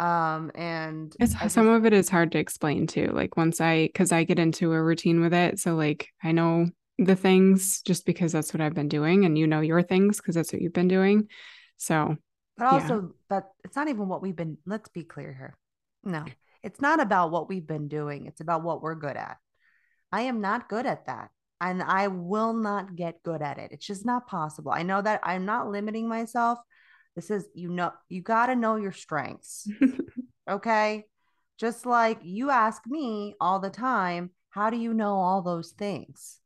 Um 0.00 0.50
and 0.54 1.14
it's 1.18 1.34
just, 1.34 1.54
some 1.54 1.68
of 1.68 1.84
it 1.84 1.92
is 1.92 2.08
hard 2.08 2.32
to 2.32 2.38
explain 2.38 2.86
too. 2.86 3.10
Like 3.12 3.36
once 3.36 3.60
I 3.60 3.86
because 3.86 4.12
I 4.12 4.24
get 4.24 4.38
into 4.38 4.72
a 4.72 4.82
routine 4.82 5.20
with 5.20 5.34
it. 5.34 5.58
So 5.58 5.74
like 5.74 6.08
I 6.22 6.32
know 6.32 6.68
the 6.98 7.16
things 7.16 7.82
just 7.82 8.06
because 8.06 8.32
that's 8.32 8.52
what 8.52 8.60
I've 8.60 8.74
been 8.74 8.88
doing 8.88 9.24
and 9.24 9.38
you 9.38 9.46
know 9.46 9.60
your 9.60 9.82
things 9.82 10.18
because 10.18 10.34
that's 10.34 10.52
what 10.52 10.62
you've 10.62 10.72
been 10.72 10.88
doing. 10.88 11.28
So 11.76 12.16
but 12.56 12.66
also 12.66 12.94
yeah. 12.94 13.08
that 13.30 13.44
it's 13.64 13.76
not 13.76 13.88
even 13.88 14.08
what 14.08 14.22
we've 14.22 14.36
been 14.36 14.58
let's 14.66 14.88
be 14.88 15.04
clear 15.04 15.32
here. 15.32 15.56
No 16.04 16.24
it's 16.62 16.80
not 16.80 17.00
about 17.00 17.30
what 17.30 17.48
we've 17.48 17.66
been 17.66 17.88
doing, 17.88 18.26
it's 18.26 18.40
about 18.40 18.62
what 18.62 18.82
we're 18.82 18.94
good 18.94 19.16
at. 19.16 19.36
I 20.10 20.22
am 20.22 20.40
not 20.40 20.68
good 20.68 20.86
at 20.86 21.06
that. 21.06 21.30
And 21.60 21.82
I 21.82 22.06
will 22.06 22.52
not 22.52 22.94
get 22.94 23.22
good 23.24 23.42
at 23.42 23.58
it. 23.58 23.72
It's 23.72 23.86
just 23.86 24.06
not 24.06 24.28
possible. 24.28 24.70
I 24.70 24.84
know 24.84 25.02
that 25.02 25.20
I'm 25.24 25.44
not 25.44 25.68
limiting 25.68 26.08
myself. 26.08 26.58
This 27.18 27.32
is, 27.32 27.48
you 27.52 27.68
know, 27.68 27.90
you 28.08 28.22
got 28.22 28.46
to 28.46 28.54
know 28.54 28.76
your 28.76 28.92
strengths. 28.92 29.68
okay. 30.48 31.04
Just 31.58 31.84
like 31.84 32.20
you 32.22 32.50
ask 32.50 32.80
me 32.86 33.34
all 33.40 33.58
the 33.58 33.70
time, 33.70 34.30
how 34.50 34.70
do 34.70 34.76
you 34.76 34.94
know 34.94 35.16
all 35.16 35.42
those 35.42 35.72
things? 35.72 36.38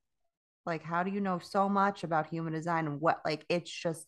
Like, 0.65 0.83
how 0.83 1.03
do 1.03 1.11
you 1.11 1.21
know 1.21 1.41
so 1.41 1.69
much 1.69 2.05
about 2.05 2.29
human 2.29 2.55
design 2.55 2.87
and 2.87 3.03
what, 3.03 3.21
like, 3.23 3.45
it's 3.51 3.71
just, 3.71 4.07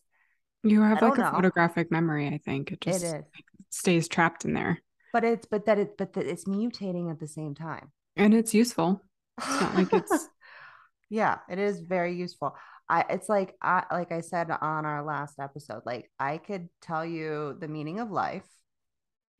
you 0.63 0.81
have 0.81 1.03
like 1.03 1.19
a 1.19 1.21
know. 1.21 1.29
photographic 1.29 1.91
memory, 1.91 2.29
I 2.29 2.39
think. 2.43 2.71
It 2.71 2.81
just 2.81 3.03
it 3.03 3.23
stays 3.69 4.07
trapped 4.07 4.43
in 4.43 4.55
there 4.55 4.81
but 5.13 5.23
it's 5.23 5.45
but 5.45 5.65
that 5.65 5.79
it 5.79 5.97
but 5.97 6.11
that 6.13 6.25
it's 6.25 6.43
mutating 6.43 7.09
at 7.09 7.21
the 7.21 7.27
same 7.27 7.55
time 7.55 7.89
and 8.17 8.33
it's 8.33 8.53
useful 8.53 9.01
it's 9.37 9.61
not 9.61 9.73
like 9.75 9.93
it's 9.93 10.27
yeah 11.09 11.37
it 11.49 11.57
is 11.57 11.79
very 11.79 12.15
useful 12.15 12.53
i 12.89 13.03
it's 13.09 13.29
like 13.29 13.55
i 13.61 13.83
like 13.91 14.11
i 14.11 14.21
said 14.21 14.49
on 14.49 14.85
our 14.85 15.03
last 15.03 15.39
episode 15.39 15.81
like 15.85 16.09
i 16.19 16.37
could 16.37 16.69
tell 16.81 17.05
you 17.05 17.55
the 17.59 17.67
meaning 17.67 17.99
of 17.99 18.11
life 18.11 18.47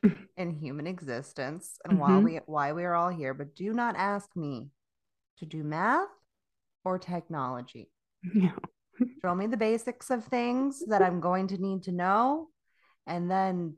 in 0.36 0.50
human 0.50 0.86
existence 0.86 1.78
and 1.84 1.98
mm-hmm. 1.98 2.14
why 2.14 2.18
we 2.18 2.40
why 2.46 2.72
we 2.72 2.84
are 2.84 2.94
all 2.94 3.10
here 3.10 3.34
but 3.34 3.54
do 3.54 3.72
not 3.72 3.96
ask 3.96 4.28
me 4.36 4.68
to 5.38 5.46
do 5.46 5.62
math 5.62 6.08
or 6.84 6.98
technology 6.98 7.90
no. 8.34 8.52
show 9.22 9.34
me 9.34 9.46
the 9.46 9.56
basics 9.56 10.10
of 10.10 10.24
things 10.24 10.82
that 10.88 11.02
i'm 11.02 11.20
going 11.20 11.46
to 11.48 11.58
need 11.58 11.82
to 11.82 11.92
know 11.92 12.48
and 13.06 13.30
then 13.30 13.74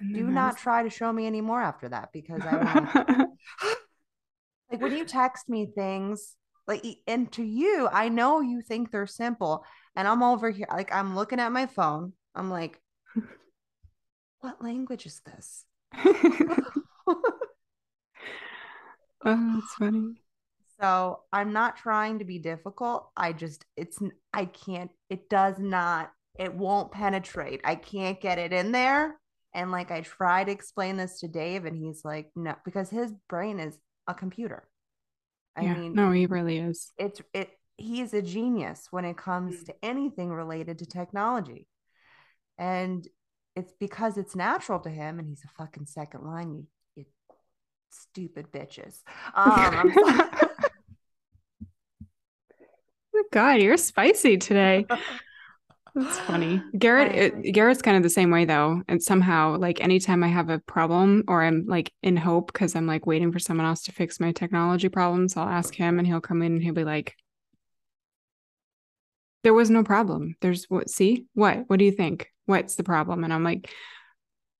do 0.00 0.28
not 0.28 0.56
try 0.56 0.82
to 0.82 0.90
show 0.90 1.12
me 1.12 1.26
anymore 1.26 1.60
after 1.60 1.88
that 1.88 2.10
because 2.12 2.40
I 2.44 3.26
like 4.70 4.80
when 4.80 4.96
you 4.96 5.04
text 5.04 5.48
me 5.48 5.66
things 5.66 6.34
like 6.66 6.84
and 7.06 7.30
to 7.32 7.42
you, 7.42 7.88
I 7.90 8.08
know 8.08 8.40
you 8.40 8.62
think 8.62 8.90
they're 8.90 9.06
simple. 9.06 9.64
And 9.96 10.08
I'm 10.08 10.22
over 10.22 10.50
here, 10.50 10.66
like 10.70 10.92
I'm 10.92 11.14
looking 11.14 11.40
at 11.40 11.52
my 11.52 11.66
phone. 11.66 12.12
I'm 12.34 12.50
like, 12.50 12.80
what 14.40 14.62
language 14.62 15.06
is 15.06 15.20
this? 15.24 15.64
oh, 16.04 17.20
that's 19.24 19.74
funny. 19.78 20.14
So 20.80 21.20
I'm 21.32 21.52
not 21.52 21.76
trying 21.76 22.18
to 22.18 22.24
be 22.24 22.38
difficult. 22.38 23.10
I 23.16 23.32
just, 23.32 23.64
it's, 23.76 23.98
I 24.32 24.46
can't, 24.46 24.90
it 25.10 25.28
does 25.28 25.58
not, 25.58 26.10
it 26.38 26.52
won't 26.52 26.90
penetrate. 26.90 27.60
I 27.64 27.76
can't 27.76 28.20
get 28.20 28.38
it 28.38 28.52
in 28.52 28.72
there. 28.72 29.16
And 29.54 29.70
like 29.70 29.90
I 29.90 30.00
try 30.00 30.42
to 30.42 30.50
explain 30.50 30.96
this 30.96 31.20
to 31.20 31.28
Dave, 31.28 31.66
and 31.66 31.76
he's 31.76 32.04
like, 32.04 32.30
no, 32.34 32.54
because 32.64 32.88
his 32.88 33.12
brain 33.28 33.60
is 33.60 33.78
a 34.08 34.14
computer. 34.14 34.66
I 35.56 35.62
yeah, 35.62 35.74
mean, 35.74 35.94
no, 35.94 36.10
he 36.10 36.26
really 36.26 36.58
is. 36.58 36.92
It's 36.98 37.20
it. 37.34 37.50
He's 37.76 38.14
a 38.14 38.22
genius 38.22 38.88
when 38.90 39.04
it 39.04 39.16
comes 39.16 39.56
mm. 39.56 39.66
to 39.66 39.74
anything 39.82 40.30
related 40.30 40.78
to 40.78 40.86
technology, 40.86 41.66
and 42.58 43.06
it's 43.54 43.72
because 43.78 44.16
it's 44.16 44.34
natural 44.34 44.80
to 44.80 44.90
him, 44.90 45.18
and 45.18 45.28
he's 45.28 45.44
a 45.44 45.48
fucking 45.62 45.86
second 45.86 46.24
line. 46.24 46.52
You, 46.52 46.66
you 46.96 47.04
stupid 47.90 48.50
bitches. 48.50 49.00
Um, 49.34 49.92
God, 53.32 53.60
you're 53.62 53.76
spicy 53.76 54.36
today. 54.36 54.86
That's 55.94 56.18
funny. 56.20 56.62
Garrett 56.78 57.14
it, 57.14 57.52
Garrett's 57.52 57.82
kind 57.82 57.96
of 57.96 58.02
the 58.02 58.10
same 58.10 58.30
way 58.30 58.44
though. 58.44 58.82
And 58.88 59.02
somehow 59.02 59.56
like 59.58 59.80
anytime 59.80 60.24
I 60.24 60.28
have 60.28 60.48
a 60.48 60.58
problem 60.60 61.24
or 61.28 61.42
I'm 61.42 61.66
like 61.66 61.92
in 62.02 62.16
hope 62.16 62.52
because 62.52 62.74
I'm 62.74 62.86
like 62.86 63.06
waiting 63.06 63.32
for 63.32 63.38
someone 63.38 63.66
else 63.66 63.82
to 63.84 63.92
fix 63.92 64.20
my 64.20 64.32
technology 64.32 64.88
problems, 64.88 65.36
I'll 65.36 65.48
ask 65.48 65.74
him 65.74 65.98
and 65.98 66.06
he'll 66.06 66.20
come 66.20 66.42
in 66.42 66.52
and 66.52 66.62
he'll 66.62 66.74
be 66.74 66.84
like 66.84 67.14
there 69.42 69.54
was 69.54 69.70
no 69.70 69.82
problem. 69.82 70.36
There's 70.40 70.64
what 70.66 70.88
see? 70.88 71.26
What? 71.34 71.64
What 71.66 71.78
do 71.78 71.84
you 71.84 71.92
think? 71.92 72.28
What's 72.46 72.76
the 72.76 72.84
problem? 72.84 73.24
And 73.24 73.32
I'm 73.32 73.44
like 73.44 73.70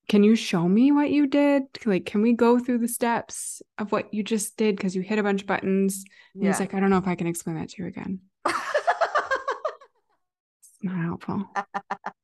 can 0.08 0.24
you 0.24 0.34
show 0.34 0.68
me 0.68 0.92
what 0.92 1.10
you 1.10 1.26
did? 1.26 1.62
Like, 1.86 2.04
can 2.06 2.22
we 2.22 2.32
go 2.32 2.58
through 2.58 2.78
the 2.78 2.88
steps 2.88 3.62
of 3.78 3.92
what 3.92 4.12
you 4.12 4.22
just 4.22 4.56
did? 4.56 4.76
Because 4.76 4.94
you 4.94 5.00
hit 5.02 5.18
a 5.18 5.22
bunch 5.22 5.42
of 5.42 5.46
buttons. 5.46 6.04
And 6.34 6.42
yeah. 6.42 6.50
he's 6.50 6.60
like, 6.60 6.74
I 6.74 6.80
don't 6.80 6.90
know 6.90 6.98
if 6.98 7.06
I 7.06 7.14
can 7.14 7.26
explain 7.26 7.56
that 7.56 7.70
to 7.70 7.82
you 7.82 7.88
again. 7.88 8.20
not 10.82 11.04
helpful. 11.04 11.44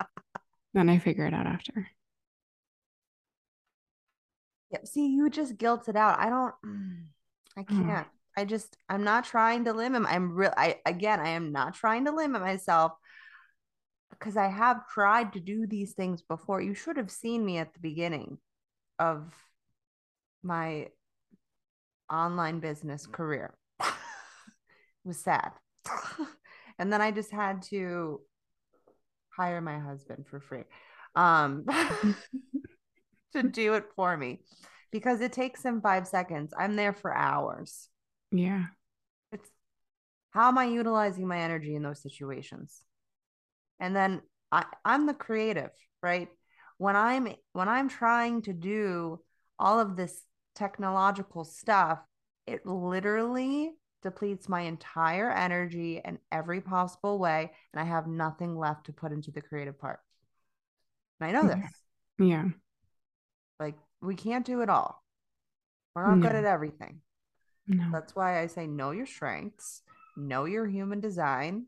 then 0.74 0.88
I 0.88 0.98
figure 0.98 1.26
it 1.26 1.34
out 1.34 1.46
after. 1.46 1.88
Yep. 4.70 4.86
See, 4.86 5.06
you 5.08 5.30
just 5.30 5.56
guilt 5.56 5.88
it 5.88 5.96
out. 5.96 6.18
I 6.18 6.28
don't. 6.28 6.54
I 7.56 7.62
can't. 7.62 8.06
Mm. 8.06 8.10
I 8.36 8.44
just. 8.44 8.76
I'm 8.88 9.04
not 9.04 9.24
trying 9.24 9.64
to 9.64 9.72
limit. 9.72 10.02
I'm 10.06 10.34
real. 10.34 10.52
I 10.56 10.76
again. 10.84 11.20
I 11.20 11.30
am 11.30 11.52
not 11.52 11.74
trying 11.74 12.04
to 12.04 12.12
limit 12.12 12.42
myself 12.42 12.92
because 14.10 14.36
I 14.36 14.48
have 14.48 14.86
tried 14.88 15.32
to 15.34 15.40
do 15.40 15.66
these 15.66 15.94
things 15.94 16.22
before. 16.22 16.60
You 16.60 16.74
should 16.74 16.96
have 16.96 17.10
seen 17.10 17.44
me 17.44 17.58
at 17.58 17.72
the 17.72 17.80
beginning 17.80 18.38
of 18.98 19.32
my 20.42 20.88
online 22.10 22.60
business 22.60 23.06
career. 23.06 23.54
it 23.80 23.86
was 25.04 25.18
sad. 25.18 25.52
and 26.78 26.92
then 26.92 27.00
I 27.00 27.10
just 27.10 27.30
had 27.30 27.62
to 27.62 28.20
hire 29.38 29.60
my 29.60 29.78
husband 29.78 30.26
for 30.28 30.40
free 30.40 30.64
um, 31.14 31.64
to 33.32 33.42
do 33.42 33.74
it 33.74 33.84
for 33.96 34.16
me 34.16 34.40
because 34.90 35.20
it 35.20 35.32
takes 35.32 35.62
him 35.62 35.80
five 35.80 36.06
seconds. 36.06 36.52
I'm 36.58 36.76
there 36.76 36.92
for 36.92 37.14
hours. 37.14 37.88
Yeah. 38.30 38.66
It's 39.32 39.48
how 40.30 40.48
am 40.48 40.58
I 40.58 40.66
utilizing 40.66 41.26
my 41.26 41.38
energy 41.38 41.74
in 41.74 41.82
those 41.82 42.02
situations? 42.02 42.82
And 43.80 43.94
then 43.94 44.22
I, 44.50 44.64
I'm 44.84 45.06
the 45.06 45.14
creative, 45.14 45.70
right? 46.02 46.28
When 46.78 46.96
I'm 46.96 47.28
when 47.52 47.68
I'm 47.68 47.88
trying 47.88 48.42
to 48.42 48.52
do 48.52 49.20
all 49.58 49.80
of 49.80 49.96
this 49.96 50.22
technological 50.54 51.44
stuff, 51.44 51.98
it 52.46 52.64
literally 52.64 53.72
depletes 54.02 54.48
my 54.48 54.62
entire 54.62 55.30
energy 55.30 56.00
in 56.04 56.18
every 56.30 56.60
possible 56.60 57.18
way 57.18 57.50
and 57.72 57.80
i 57.80 57.84
have 57.84 58.06
nothing 58.06 58.56
left 58.56 58.86
to 58.86 58.92
put 58.92 59.12
into 59.12 59.30
the 59.30 59.42
creative 59.42 59.78
part. 59.78 60.00
And 61.20 61.28
i 61.28 61.32
know 61.32 61.48
this. 61.48 61.70
Yeah. 62.18 62.44
Like 63.58 63.76
we 64.00 64.14
can't 64.14 64.46
do 64.46 64.60
it 64.60 64.68
all. 64.68 65.02
We're 65.94 66.06
not 66.06 66.18
no. 66.18 66.28
good 66.28 66.36
at 66.36 66.44
everything. 66.44 67.00
No. 67.66 67.90
that's 67.92 68.16
why 68.16 68.40
i 68.40 68.46
say 68.46 68.66
know 68.66 68.92
your 68.92 69.04
strengths 69.04 69.82
know 70.16 70.46
your 70.46 70.66
human 70.66 71.00
design 71.00 71.66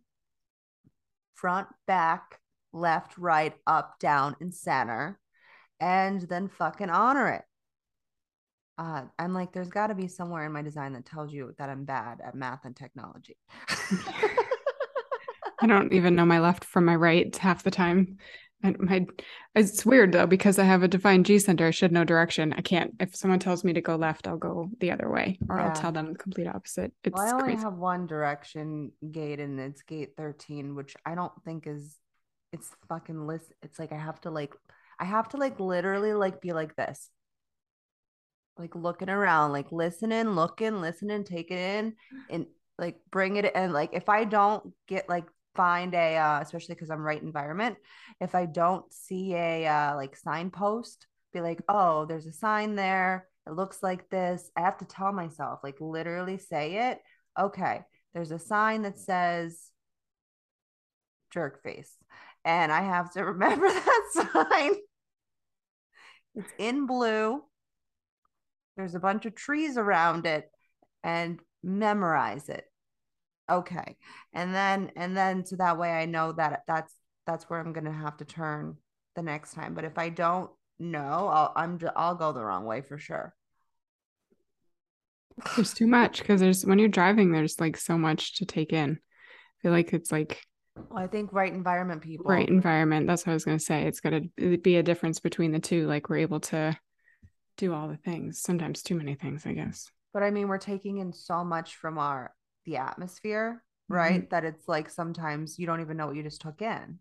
front 1.34 1.68
back 1.86 2.40
left 2.72 3.18
right 3.18 3.54
up 3.66 3.98
down 3.98 4.34
and 4.40 4.54
center 4.54 5.18
and 5.78 6.22
then 6.22 6.48
fucking 6.48 6.88
honor 6.90 7.28
it 7.28 7.42
uh, 8.80 9.02
I'm 9.18 9.34
like, 9.34 9.52
there's 9.52 9.68
got 9.68 9.88
to 9.88 9.94
be 9.94 10.08
somewhere 10.08 10.46
in 10.46 10.52
my 10.52 10.62
design 10.62 10.94
that 10.94 11.04
tells 11.04 11.34
you 11.34 11.54
that 11.58 11.68
I'm 11.68 11.84
bad 11.84 12.22
at 12.24 12.34
math 12.34 12.64
and 12.64 12.74
technology. 12.74 13.36
I 15.60 15.66
don't 15.66 15.92
even 15.92 16.14
know 16.14 16.24
my 16.24 16.40
left 16.40 16.64
from 16.64 16.86
my 16.86 16.94
right 16.96 17.36
half 17.36 17.62
the 17.62 17.70
time. 17.70 18.16
And 18.62 18.78
my 18.78 19.06
it's 19.54 19.84
weird 19.84 20.12
though 20.12 20.26
because 20.26 20.58
I 20.58 20.64
have 20.64 20.82
a 20.82 20.88
defined 20.88 21.26
G 21.26 21.38
center. 21.38 21.66
I 21.66 21.72
should 21.72 21.92
know 21.92 22.04
direction. 22.04 22.54
I 22.54 22.62
can't. 22.62 22.94
If 23.00 23.14
someone 23.14 23.38
tells 23.38 23.64
me 23.64 23.74
to 23.74 23.82
go 23.82 23.96
left, 23.96 24.26
I'll 24.26 24.38
go 24.38 24.70
the 24.80 24.92
other 24.92 25.10
way, 25.10 25.38
or 25.48 25.58
yeah. 25.58 25.68
I'll 25.68 25.74
tell 25.74 25.92
them 25.92 26.12
the 26.12 26.18
complete 26.18 26.46
opposite. 26.46 26.92
It's 27.04 27.14
well, 27.14 27.26
I 27.26 27.32
only 27.32 27.44
crazy. 27.44 27.62
have 27.62 27.78
one 27.78 28.06
direction 28.06 28.92
gate, 29.10 29.40
and 29.40 29.58
it's 29.58 29.80
gate 29.82 30.10
thirteen, 30.14 30.74
which 30.74 30.94
I 31.06 31.14
don't 31.14 31.32
think 31.44 31.66
is. 31.66 31.96
It's 32.52 32.68
fucking 32.88 33.26
list. 33.26 33.52
It's 33.62 33.78
like 33.78 33.92
I 33.92 33.98
have 33.98 34.20
to 34.22 34.30
like, 34.30 34.54
I 34.98 35.06
have 35.06 35.28
to 35.30 35.38
like 35.38 35.58
literally 35.58 36.12
like 36.12 36.42
be 36.42 36.52
like 36.52 36.76
this, 36.76 37.08
like 38.60 38.74
looking 38.74 39.10
around, 39.10 39.52
like 39.52 39.72
listening, 39.72 40.30
looking, 40.30 40.80
listening, 40.80 41.24
take 41.24 41.50
it 41.50 41.58
in, 41.58 41.94
and 42.28 42.46
like 42.78 43.00
bring 43.10 43.36
it. 43.36 43.54
in. 43.54 43.72
like 43.72 43.90
if 43.92 44.08
I 44.08 44.24
don't 44.24 44.72
get 44.86 45.08
like 45.08 45.26
find 45.54 45.94
a 45.94 46.16
uh, 46.16 46.40
especially 46.40 46.74
because 46.74 46.90
i'm 46.90 47.02
right 47.02 47.22
environment 47.22 47.76
if 48.20 48.34
i 48.34 48.46
don't 48.46 48.92
see 48.92 49.34
a 49.34 49.66
uh, 49.66 49.96
like 49.96 50.16
signpost 50.16 51.06
be 51.32 51.40
like 51.40 51.60
oh 51.68 52.06
there's 52.06 52.26
a 52.26 52.32
sign 52.32 52.74
there 52.74 53.26
it 53.46 53.52
looks 53.52 53.82
like 53.82 54.08
this 54.10 54.50
i 54.56 54.60
have 54.60 54.78
to 54.78 54.84
tell 54.84 55.12
myself 55.12 55.60
like 55.62 55.80
literally 55.80 56.38
say 56.38 56.90
it 56.90 56.98
okay 57.38 57.82
there's 58.14 58.30
a 58.30 58.38
sign 58.38 58.82
that 58.82 58.98
says 58.98 59.70
jerk 61.32 61.62
face 61.62 61.92
and 62.44 62.72
i 62.72 62.82
have 62.82 63.12
to 63.12 63.24
remember 63.24 63.68
that 63.68 64.02
sign 64.32 64.72
it's 66.34 66.52
in 66.58 66.86
blue 66.86 67.42
there's 68.80 68.94
a 68.94 69.00
bunch 69.00 69.26
of 69.26 69.34
trees 69.34 69.76
around 69.76 70.24
it 70.24 70.50
and 71.04 71.38
memorize 71.62 72.48
it. 72.48 72.64
Okay. 73.50 73.96
And 74.32 74.54
then 74.54 74.90
and 74.96 75.14
then 75.14 75.44
so 75.44 75.56
that 75.56 75.78
way 75.78 75.90
i 75.90 76.06
know 76.06 76.32
that 76.32 76.62
that's 76.66 76.94
that's 77.26 77.44
where 77.50 77.60
i'm 77.60 77.72
gonna 77.72 77.92
have 77.92 78.16
to 78.18 78.24
turn 78.24 78.76
the 79.16 79.22
next 79.22 79.54
time. 79.54 79.74
But 79.74 79.84
if 79.84 79.98
i 79.98 80.08
don't 80.08 80.50
know 80.78 81.28
i'll 81.28 81.52
i'm 81.56 81.78
i'll 81.94 82.14
go 82.14 82.32
the 82.32 82.42
wrong 82.42 82.64
way 82.64 82.80
for 82.80 82.96
sure. 82.96 83.34
There's 85.56 85.74
too 85.74 85.86
much 85.86 86.20
because 86.20 86.40
there's 86.40 86.64
when 86.64 86.78
you're 86.78 86.88
driving 86.88 87.32
there's 87.32 87.60
like 87.60 87.76
so 87.76 87.98
much 87.98 88.38
to 88.38 88.46
take 88.46 88.72
in. 88.72 88.92
I 88.92 89.62
feel 89.62 89.72
like 89.72 89.92
it's 89.92 90.10
like 90.10 90.40
well, 90.88 91.02
i 91.02 91.06
think 91.06 91.32
right 91.32 91.52
environment 91.52 92.00
people 92.00 92.24
right 92.26 92.48
environment 92.48 93.06
that's 93.06 93.26
what 93.26 93.32
i 93.32 93.34
was 93.34 93.44
going 93.44 93.58
to 93.58 93.64
say. 93.64 93.82
It's 93.82 94.00
got 94.00 94.10
to 94.10 94.56
be 94.58 94.76
a 94.76 94.82
difference 94.82 95.20
between 95.20 95.52
the 95.52 95.58
two 95.58 95.86
like 95.86 96.08
we're 96.08 96.18
able 96.18 96.40
to 96.40 96.78
do 97.60 97.72
all 97.72 97.88
the 97.88 97.96
things 97.96 98.40
sometimes 98.40 98.82
too 98.82 98.94
many 98.96 99.14
things 99.14 99.46
i 99.46 99.52
guess 99.52 99.90
but 100.12 100.22
i 100.22 100.30
mean 100.30 100.48
we're 100.48 100.58
taking 100.58 100.98
in 100.98 101.12
so 101.12 101.44
much 101.44 101.76
from 101.76 101.98
our 101.98 102.32
the 102.64 102.76
atmosphere, 102.76 103.62
right? 103.88 104.22
Mm-hmm. 104.22 104.30
That 104.30 104.44
it's 104.44 104.68
like 104.68 104.90
sometimes 104.90 105.58
you 105.58 105.66
don't 105.66 105.80
even 105.80 105.96
know 105.96 106.06
what 106.06 106.16
you 106.16 106.22
just 106.22 106.40
took 106.40 106.62
in. 106.62 106.98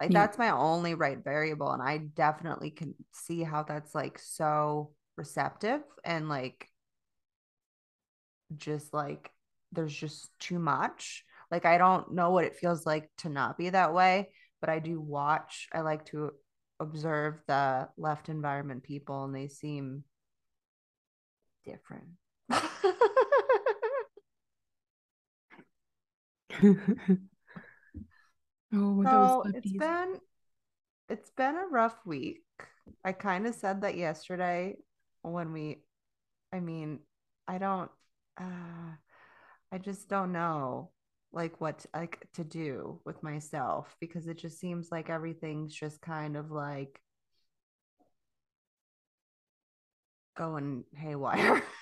Like 0.00 0.12
yeah. 0.12 0.20
that's 0.20 0.38
my 0.38 0.50
only 0.50 0.94
right 0.94 1.22
variable. 1.22 1.70
And 1.72 1.82
I 1.82 1.98
definitely 1.98 2.70
can 2.70 2.94
see 3.12 3.42
how 3.42 3.62
that's 3.62 3.94
like 3.94 4.18
so 4.18 4.92
receptive 5.16 5.82
and 6.04 6.28
like 6.28 6.68
just 8.56 8.94
like 8.94 9.30
there's 9.72 9.94
just 9.94 10.30
too 10.38 10.58
much. 10.58 11.24
Like 11.50 11.66
I 11.66 11.78
don't 11.78 12.14
know 12.14 12.30
what 12.30 12.44
it 12.44 12.56
feels 12.56 12.86
like 12.86 13.10
to 13.18 13.28
not 13.28 13.58
be 13.58 13.70
that 13.70 13.92
way, 13.92 14.30
but 14.60 14.70
I 14.70 14.78
do 14.78 15.00
watch. 15.00 15.68
I 15.72 15.80
like 15.80 16.06
to 16.06 16.32
observe 16.80 17.40
the 17.46 17.88
left 17.96 18.28
environment 18.28 18.82
people 18.82 19.24
and 19.24 19.34
they 19.34 19.46
seem 19.48 20.02
different. 21.64 22.08
oh, 28.74 29.04
so 29.04 29.44
it's 29.54 29.72
been 29.72 30.16
it's 31.08 31.30
been 31.30 31.56
a 31.56 31.66
rough 31.70 31.96
week. 32.04 32.42
I 33.04 33.12
kind 33.12 33.46
of 33.46 33.54
said 33.54 33.82
that 33.82 33.96
yesterday 33.96 34.76
when 35.22 35.52
we 35.52 35.82
I 36.52 36.60
mean, 36.60 37.00
I 37.46 37.58
don't 37.58 37.90
uh 38.38 38.94
I 39.72 39.78
just 39.78 40.08
don't 40.08 40.32
know 40.32 40.90
like 41.32 41.60
what 41.60 41.86
like 41.94 42.26
to 42.34 42.44
do 42.44 43.00
with 43.04 43.22
myself 43.22 43.94
because 44.00 44.26
it 44.26 44.38
just 44.38 44.58
seems 44.58 44.90
like 44.90 45.10
everything's 45.10 45.72
just 45.74 46.00
kind 46.00 46.36
of 46.36 46.50
like 46.50 47.00
going 50.36 50.84
haywire. 50.96 51.62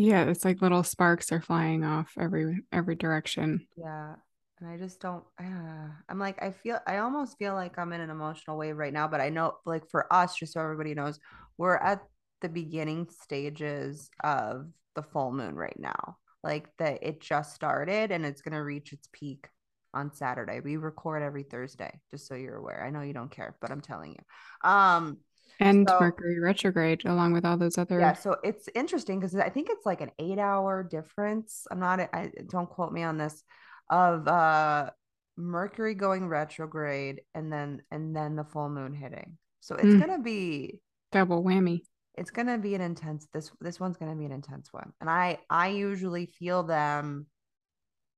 Yeah, 0.00 0.26
it's 0.26 0.44
like 0.44 0.62
little 0.62 0.84
sparks 0.84 1.32
are 1.32 1.40
flying 1.40 1.82
off 1.82 2.12
every 2.18 2.60
every 2.72 2.94
direction. 2.94 3.66
Yeah. 3.76 4.14
And 4.60 4.70
I 4.70 4.76
just 4.76 5.00
don't 5.00 5.24
uh, 5.40 5.88
I'm 6.08 6.20
like 6.20 6.40
I 6.40 6.52
feel 6.52 6.78
I 6.86 6.98
almost 6.98 7.36
feel 7.36 7.54
like 7.54 7.78
I'm 7.78 7.92
in 7.92 8.00
an 8.00 8.08
emotional 8.08 8.56
wave 8.56 8.76
right 8.76 8.92
now, 8.92 9.08
but 9.08 9.20
I 9.20 9.28
know 9.28 9.56
like 9.66 9.90
for 9.90 10.10
us 10.12 10.36
just 10.36 10.52
so 10.52 10.60
everybody 10.60 10.94
knows, 10.94 11.18
we're 11.58 11.76
at 11.76 12.00
the 12.42 12.48
beginning 12.48 13.08
stages 13.10 14.08
of 14.22 14.68
the 14.94 15.02
full 15.02 15.32
moon 15.32 15.56
right 15.56 15.78
now. 15.78 16.16
Like 16.42 16.68
that 16.78 17.02
it 17.02 17.20
just 17.20 17.54
started 17.54 18.12
and 18.12 18.24
it's 18.24 18.42
going 18.42 18.54
to 18.54 18.62
reach 18.62 18.92
its 18.92 19.08
peak 19.12 19.48
on 19.94 20.12
Saturday. 20.12 20.60
We 20.60 20.76
record 20.76 21.22
every 21.22 21.42
Thursday, 21.42 22.00
just 22.10 22.26
so 22.26 22.34
you're 22.34 22.56
aware. 22.56 22.84
I 22.84 22.90
know 22.90 23.02
you 23.02 23.12
don't 23.12 23.30
care, 23.30 23.56
but 23.60 23.70
I'm 23.70 23.80
telling 23.80 24.12
you. 24.12 24.68
Um 24.68 25.18
and 25.60 25.88
so, 25.88 25.98
Mercury 25.98 26.38
retrograde 26.38 27.04
along 27.04 27.32
with 27.32 27.44
all 27.44 27.56
those 27.56 27.78
other 27.78 27.98
yeah 27.98 28.12
so 28.12 28.36
it's 28.44 28.68
interesting 28.74 29.18
because 29.18 29.34
I 29.34 29.48
think 29.48 29.68
it's 29.70 29.84
like 29.84 30.00
an 30.00 30.10
eight 30.18 30.38
hour 30.38 30.86
difference 30.88 31.66
I'm 31.70 31.80
not 31.80 32.00
I 32.00 32.30
don't 32.48 32.68
quote 32.68 32.92
me 32.92 33.02
on 33.02 33.18
this 33.18 33.42
of 33.90 34.28
uh 34.28 34.90
Mercury 35.36 35.94
going 35.94 36.28
retrograde 36.28 37.22
and 37.34 37.52
then 37.52 37.82
and 37.90 38.14
then 38.14 38.36
the 38.36 38.44
full 38.44 38.68
moon 38.68 38.92
hitting 38.92 39.36
so 39.60 39.74
it's 39.74 39.86
mm. 39.86 40.00
gonna 40.00 40.20
be 40.20 40.80
double 41.12 41.42
whammy 41.42 41.82
it's 42.18 42.30
gonna 42.30 42.58
be 42.58 42.74
an 42.74 42.80
intense 42.80 43.26
this 43.32 43.50
this 43.60 43.78
one's 43.78 43.96
gonna 43.96 44.16
be 44.16 44.24
an 44.24 44.32
intense 44.32 44.72
one 44.72 44.92
and 45.00 45.08
I 45.08 45.38
I 45.48 45.68
usually 45.68 46.26
feel 46.26 46.62
them 46.62 47.26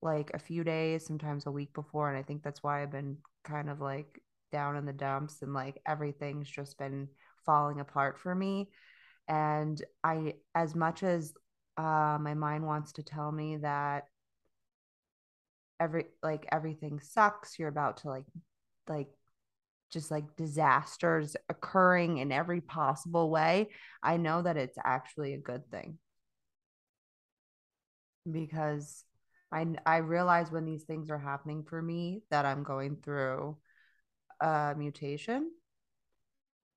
like 0.02 0.30
a 0.32 0.38
few 0.38 0.64
days 0.64 1.06
sometimes 1.06 1.46
a 1.46 1.52
week 1.52 1.72
before 1.74 2.08
and 2.08 2.18
I 2.18 2.22
think 2.22 2.42
that's 2.42 2.62
why 2.62 2.82
I've 2.82 2.90
been 2.90 3.18
kind 3.44 3.68
of 3.68 3.80
like 3.80 4.20
down 4.50 4.76
in 4.76 4.86
the 4.86 4.92
dumps 4.92 5.42
and 5.42 5.52
like 5.52 5.80
everything's 5.86 6.48
just 6.48 6.78
been 6.78 7.08
falling 7.44 7.80
apart 7.80 8.18
for 8.18 8.34
me 8.34 8.68
and 9.28 9.82
i 10.02 10.34
as 10.54 10.74
much 10.74 11.02
as 11.02 11.32
uh, 11.76 12.18
my 12.20 12.34
mind 12.34 12.66
wants 12.66 12.92
to 12.92 13.02
tell 13.02 13.30
me 13.32 13.56
that 13.56 14.04
every 15.78 16.04
like 16.22 16.46
everything 16.52 17.00
sucks 17.00 17.58
you're 17.58 17.68
about 17.68 17.98
to 17.98 18.08
like 18.08 18.26
like 18.88 19.08
just 19.90 20.10
like 20.10 20.36
disasters 20.36 21.36
occurring 21.48 22.18
in 22.18 22.32
every 22.32 22.60
possible 22.60 23.30
way 23.30 23.68
i 24.02 24.16
know 24.16 24.42
that 24.42 24.56
it's 24.56 24.78
actually 24.84 25.34
a 25.34 25.38
good 25.38 25.68
thing 25.70 25.98
because 28.30 29.04
i 29.52 29.66
i 29.86 29.96
realize 29.98 30.50
when 30.50 30.64
these 30.64 30.84
things 30.84 31.10
are 31.10 31.18
happening 31.18 31.62
for 31.62 31.80
me 31.80 32.22
that 32.30 32.44
i'm 32.44 32.62
going 32.62 32.96
through 33.02 33.56
a 34.40 34.74
mutation 34.76 35.50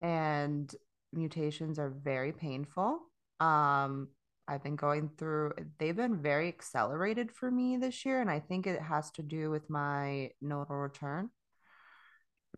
and 0.02 0.76
mutations 1.13 1.80
are 1.80 1.89
very 1.89 2.32
painful. 2.32 2.99
Um, 3.39 4.10
I've 4.47 4.62
been 4.62 4.76
going 4.76 5.10
through, 5.17 5.54
they've 5.80 5.95
been 5.95 6.21
very 6.21 6.49
accelerated 6.49 7.32
for 7.32 7.49
me 7.49 7.78
this 7.78 8.06
year. 8.06 8.19
And 8.19 8.30
I 8.30 8.41
think 8.41 8.67
it 8.67 8.82
has 8.82 9.10
to 9.12 9.23
do 9.23 9.49
with 9.49 9.69
my 9.69 10.32
nodal 10.41 10.76
return. 10.76 11.30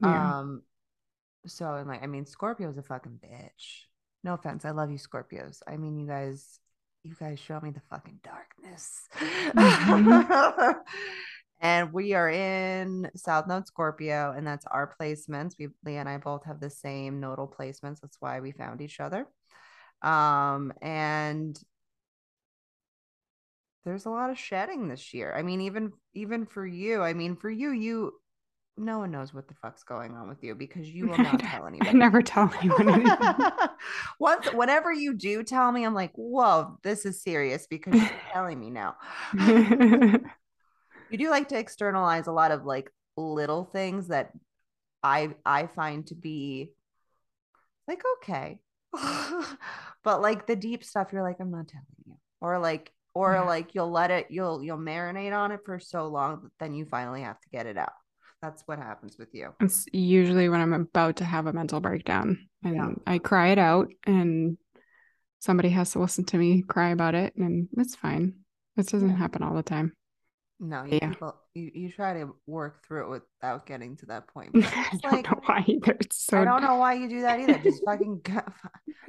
Yeah. 0.01 0.39
Um, 0.39 0.61
so, 1.47 1.75
and 1.75 1.87
like, 1.87 2.03
I 2.03 2.07
mean, 2.07 2.25
Scorpio's 2.25 2.77
a 2.77 2.83
fucking 2.83 3.19
bitch. 3.23 3.83
No 4.23 4.33
offense. 4.33 4.65
I 4.65 4.71
love 4.71 4.91
you, 4.91 4.97
Scorpios. 4.97 5.61
I 5.67 5.77
mean, 5.77 5.97
you 5.97 6.07
guys, 6.07 6.59
you 7.03 7.15
guys 7.19 7.39
show 7.39 7.59
me 7.61 7.69
the 7.69 7.81
fucking 7.89 8.19
darkness. 8.23 9.01
Mm-hmm. 9.17 10.71
and 11.61 11.93
we 11.93 12.13
are 12.13 12.29
in 12.29 13.09
South 13.15 13.47
Node 13.47 13.67
Scorpio, 13.67 14.33
and 14.35 14.45
that's 14.45 14.65
our 14.65 14.95
placements. 14.99 15.53
We 15.59 15.67
Leah 15.85 15.99
and 15.99 16.09
I 16.09 16.17
both 16.17 16.45
have 16.45 16.59
the 16.59 16.69
same 16.69 17.19
nodal 17.19 17.47
placements. 17.47 18.01
That's 18.01 18.17
why 18.19 18.39
we 18.39 18.51
found 18.51 18.81
each 18.81 18.99
other. 18.99 19.27
Um, 20.01 20.73
and 20.81 21.57
there's 23.85 24.05
a 24.05 24.09
lot 24.09 24.31
of 24.31 24.39
shedding 24.39 24.87
this 24.87 25.13
year. 25.13 25.33
I 25.35 25.43
mean, 25.43 25.61
even 25.61 25.93
even 26.13 26.45
for 26.45 26.65
you, 26.65 27.03
I 27.03 27.13
mean, 27.13 27.35
for 27.35 27.49
you, 27.49 27.71
you 27.71 28.13
no 28.77 28.99
one 28.99 29.11
knows 29.11 29.33
what 29.33 29.47
the 29.47 29.53
fuck's 29.55 29.83
going 29.83 30.15
on 30.15 30.27
with 30.27 30.43
you 30.43 30.55
because 30.55 30.89
you 30.89 31.07
will 31.09 31.17
not 31.17 31.39
tell 31.39 31.65
anyone. 31.65 31.87
I 31.87 31.91
never 31.91 32.21
tell 32.21 32.51
anyone. 32.59 33.05
Once, 34.19 34.51
whenever 34.53 34.91
you 34.91 35.13
do 35.13 35.43
tell 35.43 35.71
me, 35.71 35.83
I'm 35.85 35.93
like, 35.93 36.11
whoa, 36.15 36.77
this 36.83 37.05
is 37.05 37.21
serious 37.21 37.67
because 37.67 37.95
you're 37.95 38.11
telling 38.33 38.59
me 38.59 38.69
now 38.69 38.95
you 41.09 41.17
do 41.17 41.29
like 41.29 41.49
to 41.49 41.57
externalize 41.57 42.27
a 42.27 42.31
lot 42.31 42.51
of 42.51 42.65
like 42.65 42.91
little 43.17 43.65
things 43.65 44.07
that 44.07 44.31
I 45.03 45.35
I 45.45 45.67
find 45.67 46.05
to 46.07 46.15
be 46.15 46.71
like 47.87 48.01
okay. 48.17 48.59
but 50.03 50.21
like 50.21 50.47
the 50.47 50.55
deep 50.55 50.83
stuff 50.83 51.09
you're 51.11 51.23
like 51.23 51.37
I'm 51.39 51.51
not 51.51 51.67
telling 51.67 51.85
you. 52.05 52.15
Or 52.41 52.59
like 52.59 52.91
or 53.13 53.33
yeah. 53.33 53.41
like 53.43 53.75
you'll 53.75 53.91
let 53.91 54.11
it 54.11 54.27
you'll 54.29 54.63
you'll 54.63 54.77
marinate 54.77 55.35
on 55.35 55.51
it 55.51 55.61
for 55.65 55.79
so 55.79 56.07
long 56.07 56.41
that 56.43 56.51
then 56.59 56.73
you 56.73 56.85
finally 56.85 57.21
have 57.21 57.39
to 57.39 57.49
get 57.49 57.65
it 57.65 57.77
out. 57.77 57.93
That's 58.45 58.61
what 58.67 58.77
happens 58.77 59.17
with 59.17 59.33
you. 59.33 59.55
It's 59.59 59.87
usually 59.91 60.49
when 60.49 60.61
I'm 60.61 60.73
about 60.73 61.15
to 61.17 61.25
have 61.25 61.47
a 61.47 61.53
mental 61.53 61.79
breakdown 61.79 62.47
and 62.63 62.75
Yeah. 62.75 62.91
I 63.07 63.17
cry 63.17 63.47
it 63.49 63.57
out 63.57 63.91
and 64.05 64.59
somebody 65.39 65.69
has 65.69 65.91
to 65.93 65.99
listen 65.99 66.25
to 66.25 66.37
me 66.37 66.61
cry 66.61 66.89
about 66.89 67.15
it 67.15 67.35
and 67.35 67.67
it's 67.75 67.95
fine. 67.95 68.35
This 68.75 68.85
doesn't 68.87 69.09
Yeah. 69.09 69.15
happen 69.15 69.41
all 69.41 69.55
the 69.55 69.63
time. 69.63 69.93
No, 70.59 70.83
you 70.83 70.99
Yeah. 71.01 71.09
people, 71.09 71.35
you, 71.55 71.71
you 71.73 71.91
try 71.91 72.13
to 72.13 72.35
work 72.45 72.85
through 72.85 73.05
it 73.05 73.09
without 73.09 73.65
getting 73.65 73.97
to 73.97 74.05
that 74.07 74.27
point. 74.27 74.51
I 74.55 74.89
don't 75.01 75.11
like, 75.11 75.25
know 75.31 75.41
why 75.47 75.63
either. 75.65 75.97
It's 75.99 76.23
so 76.23 76.39
I 76.39 76.45
don't 76.45 76.61
know 76.61 76.75
why 76.75 76.93
you 76.93 77.09
do 77.09 77.21
that 77.21 77.39
either. 77.39 77.57
Just 77.57 77.83
fucking 77.87 78.21
go. 78.23 78.41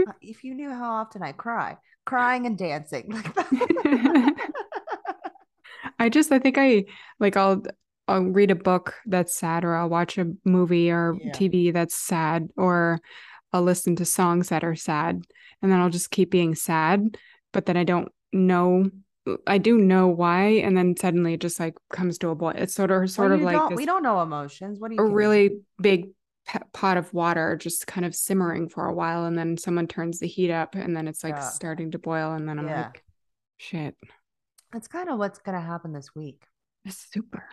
Uh, 0.08 0.12
if 0.22 0.44
you 0.44 0.54
knew 0.54 0.70
how 0.70 0.92
often 0.92 1.22
I 1.22 1.32
cry, 1.32 1.76
crying 2.06 2.46
and 2.46 2.56
dancing. 2.56 3.12
I 5.98 6.08
just 6.08 6.32
I 6.32 6.38
think 6.38 6.56
I 6.58 6.86
like 7.20 7.36
I'll 7.36 7.62
I'll 8.08 8.22
read 8.22 8.50
a 8.50 8.54
book 8.56 8.94
that's 9.06 9.34
sad 9.36 9.64
or 9.64 9.74
I'll 9.74 9.88
watch 9.88 10.18
a 10.18 10.32
movie 10.44 10.90
or 10.90 11.16
Yeah. 11.22 11.32
TV 11.32 11.72
that's 11.72 11.94
sad 11.94 12.48
or 12.56 13.00
I'll 13.52 13.62
listen 13.62 13.96
to 13.96 14.04
songs 14.04 14.48
that 14.50 14.64
are 14.64 14.76
sad 14.76 15.22
and 15.62 15.72
then 15.72 15.80
I'll 15.80 15.90
just 15.90 16.10
keep 16.10 16.30
being 16.30 16.54
sad 16.54 17.16
but 17.52 17.66
then 17.66 17.76
I 17.76 17.84
don't 17.84 18.12
know 18.32 18.90
I 19.46 19.58
do 19.58 19.78
know 19.78 20.06
why 20.06 20.44
and 20.62 20.76
then 20.76 20.96
suddenly 20.96 21.34
it 21.34 21.40
just 21.40 21.58
like 21.58 21.74
comes 21.90 22.16
to 22.18 22.28
a 22.28 22.34
boil. 22.36 22.52
It's 22.54 22.74
sort 22.74 22.92
of 22.92 23.10
sort 23.10 23.30
Well, 23.30 23.40
of 23.40 23.44
like 23.44 23.70
this 23.70 23.76
we 23.76 23.86
don't 23.86 24.02
know 24.04 24.20
emotions. 24.22 24.78
What 24.78 24.88
do 24.90 24.94
you 24.94 25.00
think? 25.00 25.10
a 25.10 25.14
really 25.14 25.58
big 25.80 26.08
pot 26.72 26.96
of 26.96 27.12
water 27.12 27.56
just 27.56 27.88
kind 27.88 28.04
of 28.06 28.14
simmering 28.14 28.68
for 28.68 28.86
a 28.86 28.94
while 28.94 29.24
and 29.24 29.36
then 29.36 29.56
someone 29.56 29.88
turns 29.88 30.20
the 30.20 30.28
heat 30.28 30.52
up 30.52 30.76
and 30.76 30.96
then 30.96 31.08
it's 31.08 31.24
like 31.24 31.34
Yeah. 31.34 31.50
starting 31.50 31.90
to 31.90 31.98
boil 31.98 32.34
and 32.34 32.48
then 32.48 32.58
I'm 32.60 32.66
Yeah. 32.66 32.84
like 32.84 33.02
shit. 33.56 33.96
That's 34.72 34.86
kind 34.86 35.08
of 35.08 35.18
what's 35.18 35.40
gonna 35.40 35.60
happen 35.60 35.92
this 35.92 36.14
week 36.14 36.44
It's 36.84 37.04
super. 37.12 37.48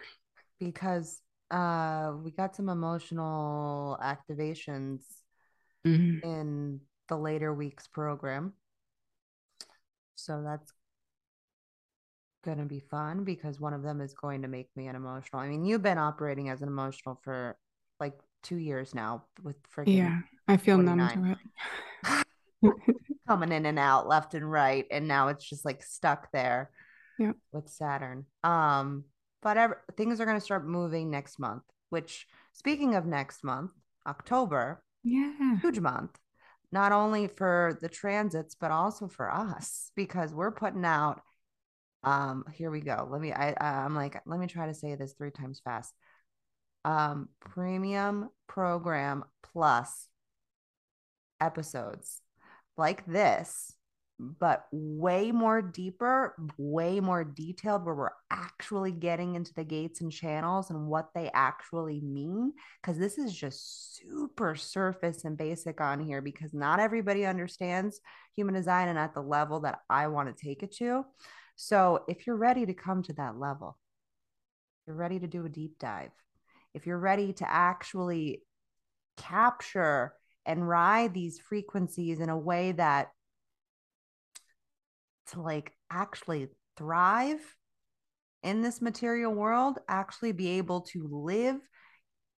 Because 0.60 1.22
uh 1.52 2.14
we 2.24 2.32
got 2.32 2.56
some 2.56 2.70
emotional 2.70 3.98
activations 4.02 5.04
Mhm. 5.86 6.24
in 6.24 6.80
the 7.10 7.18
later 7.18 7.54
weeks 7.54 7.88
program. 7.88 8.54
So 10.16 10.42
that's 10.44 10.72
going 12.46 12.58
to 12.58 12.66
be 12.66 12.80
fun 12.80 13.24
because 13.24 13.60
one 13.60 13.74
of 13.74 13.84
them 13.84 14.02
is 14.02 14.14
going 14.14 14.42
to 14.42 14.48
make 14.48 14.70
me 14.76 14.88
an 14.88 14.96
emotional. 14.96 15.42
I 15.42 15.48
mean, 15.48 15.66
you've 15.66 15.82
been 15.82 15.98
operating 15.98 16.50
as 16.50 16.62
an 16.62 16.68
emotional 16.68 17.20
for 17.24 17.58
like 18.00 18.18
two 18.42 18.58
years 18.58 18.94
now 18.94 19.26
with 19.42 19.56
freaking 19.70 19.88
Yeah, 19.88 20.22
I 20.48 20.58
feel 20.58 20.78
numb 20.78 21.08
to 21.10 21.36
it. 22.04 22.26
coming 23.28 23.52
in 23.52 23.66
and 23.66 23.80
out 23.80 24.08
left 24.08 24.34
and 24.34 24.50
right. 24.50 24.86
And 24.92 25.08
now 25.08 25.30
it's 25.30 25.48
just 25.48 25.66
like 25.66 25.84
stuck 25.84 26.32
there 26.32 26.72
Yep. 27.20 27.36
with 27.52 27.70
Saturn. 27.70 28.26
Um, 28.44 29.06
but 29.44 29.58
ev- 29.58 29.74
things 29.98 30.20
are 30.20 30.26
going 30.26 30.38
to 30.38 30.46
start 30.46 30.66
moving 30.66 31.10
next 31.12 31.38
month, 31.40 31.64
which 31.90 32.26
speaking 32.54 32.96
of 32.96 33.06
next 33.06 33.44
month, 33.44 33.72
October, 34.08 34.84
Yeah. 35.04 35.58
huge 35.62 35.80
month 35.80 36.18
not 36.72 36.92
only 36.92 37.28
for 37.28 37.78
the 37.82 37.88
transits 37.88 38.56
but 38.56 38.72
also 38.72 39.08
for 39.08 39.32
us 39.32 39.92
because 39.96 40.34
we're 40.34 40.50
putting 40.52 40.84
out 40.84 41.22
um 42.04 42.44
here 42.52 42.72
we 42.72 42.82
go 42.82 43.08
let 43.12 43.22
me 43.22 43.32
i 43.32 43.52
I- 43.52 43.84
i'm 43.86 43.96
like 43.96 44.20
let 44.26 44.40
me 44.40 44.48
try 44.48 44.66
to 44.66 44.74
say 44.74 44.96
this 44.96 45.14
three 45.14 45.30
times 45.30 45.62
fast 45.64 45.94
um 46.84 47.30
premium 47.42 48.30
program 48.48 49.24
plus 49.44 50.08
episodes 51.40 52.22
like 52.78 53.06
this 53.06 53.74
but 54.20 54.68
way 54.72 55.32
more 55.32 55.62
deeper 55.62 56.36
way 56.58 57.00
more 57.00 57.24
detailed 57.24 57.84
where 57.84 57.96
we're 57.96 58.10
actually 58.30 58.92
getting 58.92 59.36
into 59.36 59.54
the 59.56 59.64
gates 59.64 60.02
and 60.02 60.12
channels 60.12 60.70
and 60.70 60.88
what 60.88 61.10
they 61.16 61.32
actually 61.34 62.00
mean 62.00 62.54
because 62.82 62.98
this 62.98 63.18
is 63.18 63.36
just 63.36 63.98
super 63.98 64.56
surface 64.56 65.26
and 65.26 65.38
basic 65.38 65.82
on 65.82 66.00
here 66.00 66.22
because 66.22 66.54
not 66.54 66.80
everybody 66.80 67.26
understands 67.26 68.00
human 68.36 68.54
design 68.54 68.88
and 68.88 69.00
at 69.00 69.14
the 69.14 69.22
level 69.22 69.62
that 69.62 69.80
I 69.90 70.08
want 70.08 70.36
to 70.36 70.44
take 70.44 70.64
it 70.64 70.72
to. 70.78 71.06
So 71.56 72.04
if 72.08 72.26
you're 72.26 72.36
ready 72.36 72.66
to 72.66 72.74
come 72.74 73.04
to 73.04 73.14
that 73.14 73.38
level, 73.38 73.78
you're 74.88 74.96
ready 74.96 75.20
to 75.20 75.28
do 75.28 75.46
a 75.46 75.50
deep 75.50 75.80
dive, 75.80 76.12
if 76.74 76.86
you're 76.86 77.00
ready 77.00 77.34
to 77.34 77.50
actually 77.50 78.44
capture 79.18 80.14
and 80.46 80.68
ride 80.68 81.14
these 81.14 81.40
frequencies 81.40 82.20
in 82.20 82.30
a 82.30 82.38
way 82.38 82.74
that 82.74 83.10
to 85.32 85.42
like 85.42 85.72
actually 85.92 86.48
thrive 86.78 87.40
in 88.44 88.62
this 88.62 88.82
material 88.82 89.34
world, 89.34 89.80
actually 89.88 90.32
be 90.32 90.58
able 90.58 90.82
to 90.82 91.08
live 91.10 91.60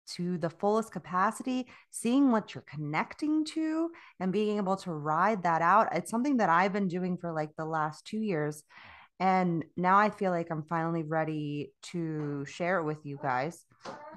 to 0.08 0.38
the 0.38 0.50
fullest 0.50 0.92
capacity, 0.92 1.68
seeing 1.90 2.32
what 2.32 2.54
you're 2.54 2.66
connecting 2.70 3.44
to 3.44 3.90
and 4.20 4.32
being 4.32 4.58
able 4.58 4.76
to 4.78 4.92
ride 4.92 5.44
that 5.44 5.62
out. 5.62 5.90
It's 5.94 6.12
something 6.12 6.38
that 6.38 6.50
I've 6.50 6.74
been 6.74 6.88
doing 6.88 7.18
for 7.18 7.32
like 7.32 7.50
the 7.58 7.66
last 7.66 8.06
two 8.06 8.20
years. 8.20 8.64
And 9.20 9.64
now 9.78 9.98
I 9.98 10.10
feel 10.10 10.32
like 10.32 10.52
I'm 10.52 10.64
finally 10.64 11.04
ready 11.04 11.72
to 11.92 12.46
share 12.46 12.80
it 12.80 12.84
with 12.84 13.06
you 13.06 13.18
guys. 13.22 13.66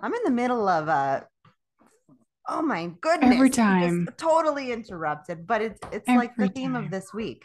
I'm 0.03 0.13
in 0.13 0.25
the 0.25 0.31
middle 0.31 0.69
of 0.69 0.89
a 0.89 1.27
oh 2.49 2.63
my 2.63 2.91
goodness. 3.01 3.35
Every 3.35 3.51
time. 3.51 4.09
totally 4.17 4.73
interrupted, 4.73 5.47
but 5.47 5.63
it's 5.63 5.81
it's 5.93 6.09
like 6.09 6.35
the 6.37 6.45
Every 6.45 6.55
theme 6.55 6.75
of 6.75 6.91
this 6.91 7.15
week. 7.15 7.45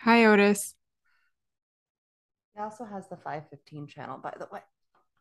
Hi, 0.00 0.24
Otis. 0.24 0.74
He 2.54 2.60
also 2.60 2.84
has 2.84 3.08
the 3.08 3.16
515 3.16 3.86
channel, 3.86 4.18
by 4.18 4.34
the 4.38 4.48
way. 4.52 4.60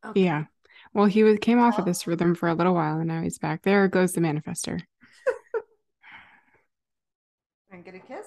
Okay. 0.06 0.22
Yeah. 0.22 0.46
Well, 0.94 1.06
he 1.06 1.24
was 1.24 1.38
came 1.39 1.60
off 1.60 1.78
of 1.78 1.84
Oh. 1.84 1.86
this 1.86 2.08
rhythm 2.08 2.34
for 2.36 2.48
a 2.48 2.54
little 2.54 2.74
while 2.74 2.98
and 3.00 3.08
now 3.08 3.22
he's 3.22 3.38
back. 3.38 3.63
There 3.63 3.88
goes 3.88 4.13
the 4.13 4.22
manifester. 4.22 4.82
And 7.72 7.86
get 7.86 7.96
a 7.96 8.00
kiss? 8.00 8.26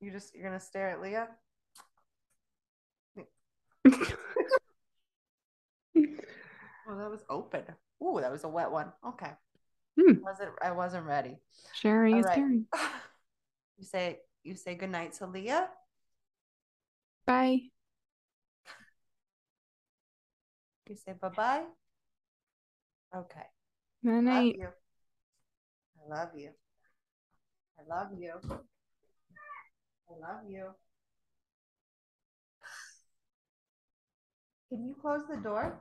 You 0.00 0.10
just 0.10 0.34
you're 0.34 0.44
gonna 0.44 0.60
stare 0.60 0.88
at 0.90 1.00
Leah? 1.02 1.28
Oh, 6.90 6.96
that 6.96 7.10
was 7.10 7.24
open. 7.28 7.64
Ooh, 8.02 8.18
that 8.20 8.30
was 8.32 8.44
a 8.44 8.48
wet 8.48 8.70
one. 8.70 8.92
Okay. 9.06 9.30
Hmm. 10.00 10.14
Wasn't 10.22 10.50
I 10.62 10.70
wasn't 10.72 11.04
ready. 11.06 11.36
Sharing 11.74 12.14
All 12.14 12.20
is 12.20 12.26
right. 12.26 12.36
caring. 12.36 12.66
You 13.78 13.84
say 13.84 14.18
you 14.48 14.56
say 14.56 14.74
good 14.74 14.90
night 14.90 15.12
to 15.12 15.26
Leah. 15.26 15.68
Bye. 17.26 17.68
You 20.88 20.96
say 20.96 21.12
bye 21.20 21.28
bye. 21.28 21.64
Okay. 23.14 23.46
Good 24.02 24.24
Love 24.24 24.24
night. 24.24 24.56
you. 24.58 24.68
I 26.00 26.08
love 26.08 26.30
you. 26.34 26.50
I 27.78 27.82
love 27.94 28.08
you. 28.18 28.32
I 30.08 30.14
love 30.16 30.40
you. 30.48 30.66
Can 34.70 34.86
you 34.86 34.94
close 35.00 35.22
the 35.28 35.36
door? 35.36 35.78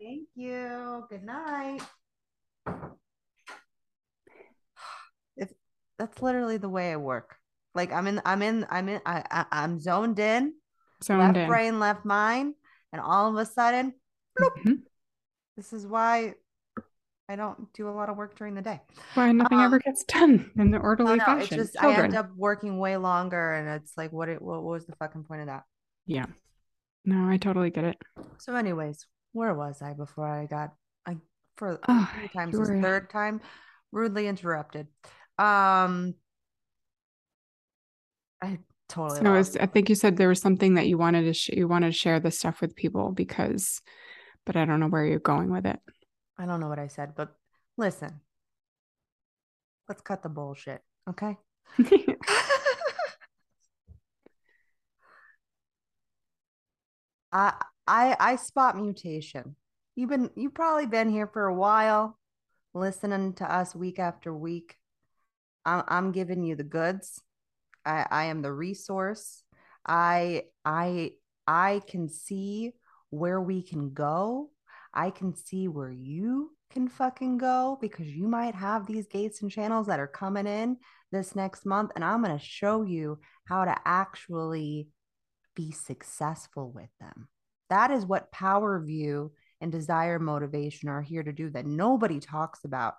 Thank 0.00 0.28
you. 0.34 1.06
Good 1.08 1.22
night. 1.24 1.82
That's 5.98 6.20
literally 6.22 6.56
the 6.56 6.68
way 6.68 6.92
I 6.92 6.96
work. 6.96 7.36
Like 7.74 7.92
I'm 7.92 8.06
in, 8.06 8.20
I'm 8.24 8.42
in, 8.42 8.66
I'm 8.70 8.88
in, 8.88 9.00
I, 9.06 9.24
I 9.30 9.46
I'm 9.52 9.80
zoned 9.80 10.18
in, 10.18 10.54
Zoned 11.02 11.36
left 11.36 11.36
in. 11.36 11.48
brain, 11.48 11.80
left 11.80 12.04
mind, 12.04 12.54
and 12.92 13.00
all 13.00 13.28
of 13.30 13.36
a 13.36 13.46
sudden, 13.46 13.94
Mhm. 14.38 14.84
this 15.56 15.72
is 15.72 15.86
why 15.86 16.34
I 17.28 17.36
don't 17.36 17.72
do 17.74 17.88
a 17.88 17.92
lot 17.92 18.08
of 18.10 18.16
work 18.16 18.36
during 18.36 18.54
the 18.54 18.62
day. 18.62 18.80
Why 19.14 19.32
nothing 19.32 19.60
Um, 19.60 19.62
ever 19.62 19.78
gets 19.78 20.04
done 20.04 20.50
in 20.56 20.70
the 20.70 20.78
orderly 20.78 21.18
no, 21.18 21.36
it's 21.38 21.54
fashion. 21.54 21.54
just 21.54 21.76
I 21.78 21.92
end 21.92 22.14
up 22.14 22.30
working 22.36 22.78
way 22.78 22.96
longer, 22.96 23.52
and 23.54 23.68
it's 23.68 23.96
like, 23.96 24.12
what? 24.12 24.28
It, 24.28 24.40
what 24.40 24.62
was 24.62 24.86
the 24.86 24.96
fucking 24.96 25.24
point 25.24 25.42
of 25.42 25.46
that? 25.48 25.64
Yeah. 26.06 26.26
No, 27.04 27.28
I 27.28 27.38
totally 27.38 27.70
get 27.70 27.84
it. 27.84 28.02
So, 28.38 28.54
anyways, 28.54 29.06
where 29.32 29.54
was 29.54 29.82
I 29.82 29.92
before 29.94 30.28
I 30.28 30.46
got 30.46 30.74
I 31.06 31.16
for 31.56 31.80
Oh, 31.88 32.08
three 32.12 32.28
times 32.28 32.58
this 32.58 32.70
third 32.80 33.10
time 33.10 33.40
rudely 33.92 34.26
interrupted. 34.26 34.88
Um, 35.38 36.14
I 38.40 38.58
totally 38.88 39.20
So 39.20 39.34
it's, 39.34 39.56
I 39.56 39.66
think 39.66 39.88
you 39.88 39.94
said 39.94 40.16
there 40.16 40.28
was 40.28 40.40
something 40.40 40.74
that 40.74 40.86
you 40.86 40.98
wanted 40.98 41.22
to 41.22 41.34
sh- 41.34 41.50
you 41.50 41.66
wanted 41.66 41.86
to 41.86 41.98
share 41.98 42.20
this 42.20 42.38
stuff 42.38 42.60
with 42.60 42.76
people 42.76 43.12
because, 43.12 43.80
but 44.46 44.56
I 44.56 44.64
don't 44.64 44.80
know 44.80 44.88
where 44.88 45.04
you're 45.04 45.18
going 45.18 45.50
with 45.50 45.66
it. 45.66 45.80
I 46.38 46.46
don't 46.46 46.60
know 46.60 46.68
what 46.68 46.78
I 46.78 46.88
said, 46.88 47.14
but 47.16 47.34
listen, 47.76 48.20
let's 49.88 50.02
cut 50.02 50.22
the 50.22 50.28
bullshit, 50.28 50.82
okay? 51.08 51.36
I 57.32 57.52
I 57.86 58.16
I 58.20 58.36
spot 58.36 58.76
mutation. 58.76 59.56
You've 59.96 60.10
been 60.10 60.30
you've 60.36 60.54
probably 60.54 60.86
been 60.86 61.10
here 61.10 61.26
for 61.26 61.46
a 61.46 61.54
while, 61.54 62.18
listening 62.72 63.34
to 63.34 63.52
us 63.52 63.74
week 63.74 63.98
after 63.98 64.32
week. 64.32 64.76
I'm 65.64 65.82
I'm 65.88 66.12
giving 66.12 66.42
you 66.42 66.56
the 66.56 66.64
goods. 66.64 67.20
I 67.84 68.06
I 68.10 68.24
am 68.24 68.42
the 68.42 68.52
resource. 68.52 69.42
I 69.86 70.44
I 70.64 71.12
I 71.46 71.82
can 71.86 72.08
see 72.08 72.72
where 73.10 73.40
we 73.40 73.62
can 73.62 73.92
go. 73.92 74.50
I 74.92 75.10
can 75.10 75.34
see 75.34 75.68
where 75.68 75.90
you 75.90 76.50
can 76.70 76.88
fucking 76.88 77.38
go 77.38 77.78
because 77.80 78.06
you 78.06 78.26
might 78.26 78.54
have 78.54 78.86
these 78.86 79.06
gates 79.06 79.42
and 79.42 79.50
channels 79.50 79.86
that 79.86 80.00
are 80.00 80.08
coming 80.08 80.46
in 80.46 80.76
this 81.12 81.36
next 81.36 81.64
month. 81.64 81.92
And 81.94 82.04
I'm 82.04 82.22
going 82.22 82.36
to 82.36 82.44
show 82.44 82.82
you 82.82 83.18
how 83.46 83.64
to 83.64 83.76
actually 83.84 84.88
be 85.54 85.70
successful 85.70 86.70
with 86.72 86.90
them. 87.00 87.28
That 87.70 87.90
is 87.90 88.04
what 88.04 88.32
Power 88.32 88.80
View 88.80 89.32
and 89.60 89.70
Desire 89.72 90.18
Motivation 90.18 90.88
are 90.88 91.02
here 91.02 91.22
to 91.22 91.32
do 91.32 91.50
that 91.50 91.66
nobody 91.66 92.20
talks 92.20 92.64
about. 92.64 92.94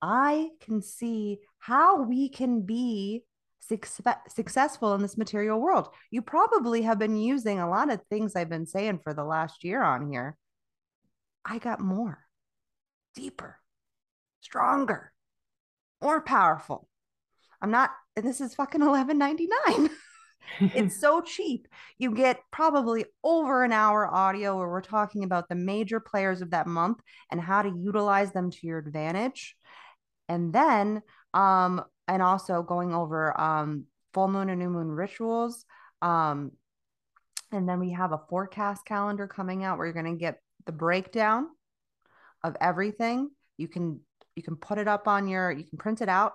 I 0.00 0.50
can 0.60 0.82
see 0.82 1.38
how 1.58 2.02
we 2.02 2.28
can 2.28 2.62
be 2.62 3.24
successful 3.60 4.94
in 4.94 5.02
this 5.02 5.18
material 5.18 5.60
world. 5.60 5.88
You 6.10 6.22
probably 6.22 6.82
have 6.82 6.98
been 6.98 7.16
using 7.16 7.58
a 7.58 7.68
lot 7.68 7.90
of 7.90 8.00
things 8.08 8.34
I've 8.34 8.48
been 8.48 8.66
saying 8.66 9.00
for 9.02 9.12
the 9.12 9.24
last 9.24 9.64
year 9.64 9.82
on 9.82 10.10
here. 10.10 10.36
I 11.44 11.58
got 11.58 11.80
more, 11.80 12.24
deeper, 13.14 13.58
stronger, 14.40 15.12
more 16.02 16.20
powerful. 16.22 16.88
I'm 17.60 17.70
not, 17.70 17.90
and 18.16 18.24
this 18.24 18.40
is 18.40 18.54
fucking 18.54 18.80
11.99. 18.80 19.90
it's 20.60 21.00
so 21.00 21.20
cheap. 21.20 21.68
You 21.98 22.14
get 22.14 22.40
probably 22.50 23.04
over 23.24 23.64
an 23.64 23.72
hour 23.72 24.06
audio 24.06 24.56
where 24.56 24.68
we're 24.68 24.80
talking 24.80 25.24
about 25.24 25.48
the 25.48 25.54
major 25.54 26.00
players 26.00 26.40
of 26.40 26.50
that 26.50 26.66
month 26.66 26.98
and 27.30 27.40
how 27.40 27.62
to 27.62 27.76
utilize 27.76 28.32
them 28.32 28.50
to 28.50 28.66
your 28.66 28.78
advantage. 28.78 29.56
And 30.28 30.52
then 30.52 31.02
um 31.34 31.84
and 32.08 32.22
also 32.22 32.62
going 32.62 32.94
over 32.94 33.38
um, 33.38 33.84
full 34.14 34.28
moon 34.28 34.48
and 34.48 34.58
new 34.58 34.70
moon 34.70 34.90
rituals. 34.90 35.64
Um, 36.02 36.52
and 37.52 37.68
then 37.68 37.78
we 37.78 37.92
have 37.92 38.12
a 38.12 38.20
forecast 38.28 38.84
calendar 38.84 39.26
coming 39.26 39.62
out 39.62 39.76
where 39.76 39.86
you're 39.86 39.94
going 39.94 40.12
to 40.12 40.18
get 40.18 40.40
the 40.66 40.72
breakdown 40.72 41.48
of 42.42 42.56
everything. 42.60 43.30
You 43.58 43.68
can 43.68 44.00
you 44.34 44.42
can 44.42 44.56
put 44.56 44.78
it 44.78 44.88
up 44.88 45.06
on 45.08 45.28
your 45.28 45.50
you 45.50 45.64
can 45.64 45.78
print 45.78 46.00
it 46.00 46.08
out, 46.08 46.32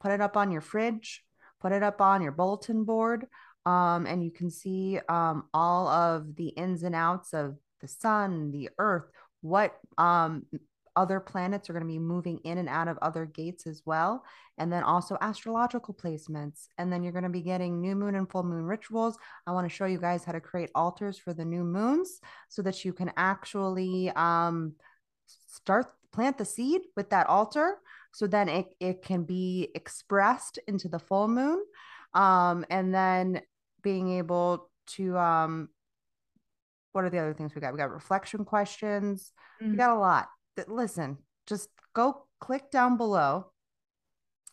put 0.00 0.10
it 0.10 0.20
up 0.20 0.36
on 0.36 0.50
your 0.50 0.60
fridge, 0.60 1.22
put 1.60 1.72
it 1.72 1.82
up 1.82 2.00
on 2.00 2.22
your 2.22 2.32
bulletin 2.32 2.84
board, 2.84 3.26
um, 3.66 4.06
and 4.06 4.24
you 4.24 4.30
can 4.30 4.50
see 4.50 4.98
um, 5.08 5.44
all 5.52 5.88
of 5.88 6.34
the 6.36 6.48
ins 6.48 6.82
and 6.82 6.94
outs 6.94 7.34
of 7.34 7.56
the 7.80 7.88
sun, 7.88 8.50
the 8.50 8.70
earth, 8.78 9.04
what 9.42 9.76
um, 9.98 10.46
other 10.96 11.20
planets 11.20 11.68
are 11.68 11.72
going 11.72 11.84
to 11.84 11.92
be 11.92 11.98
moving 11.98 12.38
in 12.44 12.58
and 12.58 12.68
out 12.68 12.88
of 12.88 12.98
other 13.02 13.24
gates 13.24 13.66
as 13.66 13.82
well. 13.84 14.24
And 14.58 14.72
then 14.72 14.82
also 14.82 15.16
astrological 15.20 15.94
placements. 15.94 16.68
And 16.78 16.92
then 16.92 17.02
you're 17.02 17.12
going 17.12 17.24
to 17.24 17.30
be 17.30 17.42
getting 17.42 17.80
new 17.80 17.96
moon 17.96 18.14
and 18.14 18.30
full 18.30 18.44
moon 18.44 18.64
rituals. 18.64 19.18
I 19.46 19.52
want 19.52 19.68
to 19.68 19.74
show 19.74 19.86
you 19.86 19.98
guys 19.98 20.24
how 20.24 20.32
to 20.32 20.40
create 20.40 20.70
altars 20.74 21.18
for 21.18 21.34
the 21.34 21.44
new 21.44 21.64
moons 21.64 22.20
so 22.48 22.62
that 22.62 22.84
you 22.84 22.92
can 22.92 23.12
actually 23.16 24.10
um, 24.10 24.74
start 25.26 25.86
plant 26.12 26.38
the 26.38 26.44
seed 26.44 26.82
with 26.96 27.10
that 27.10 27.26
altar 27.26 27.78
so 28.12 28.28
then 28.28 28.48
it, 28.48 28.66
it 28.78 29.02
can 29.02 29.24
be 29.24 29.68
expressed 29.74 30.58
into 30.68 30.88
the 30.88 30.98
full 30.98 31.26
moon 31.26 31.62
um, 32.14 32.64
and 32.70 32.94
then 32.94 33.42
being 33.82 34.08
able 34.18 34.70
to 34.86 35.18
um, 35.18 35.68
what 36.92 37.04
are 37.04 37.10
the 37.10 37.18
other 37.18 37.34
things 37.34 37.54
we 37.54 37.60
got 37.60 37.72
we 37.72 37.78
got 37.78 37.90
reflection 37.90 38.44
questions 38.44 39.32
mm. 39.60 39.72
we 39.72 39.76
got 39.76 39.90
a 39.90 39.98
lot 39.98 40.28
listen, 40.68 41.18
just 41.46 41.68
go 41.94 42.26
click 42.40 42.70
down 42.70 42.96
below 42.96 43.50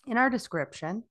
in 0.08 0.18
our 0.18 0.30
description, 0.30 1.04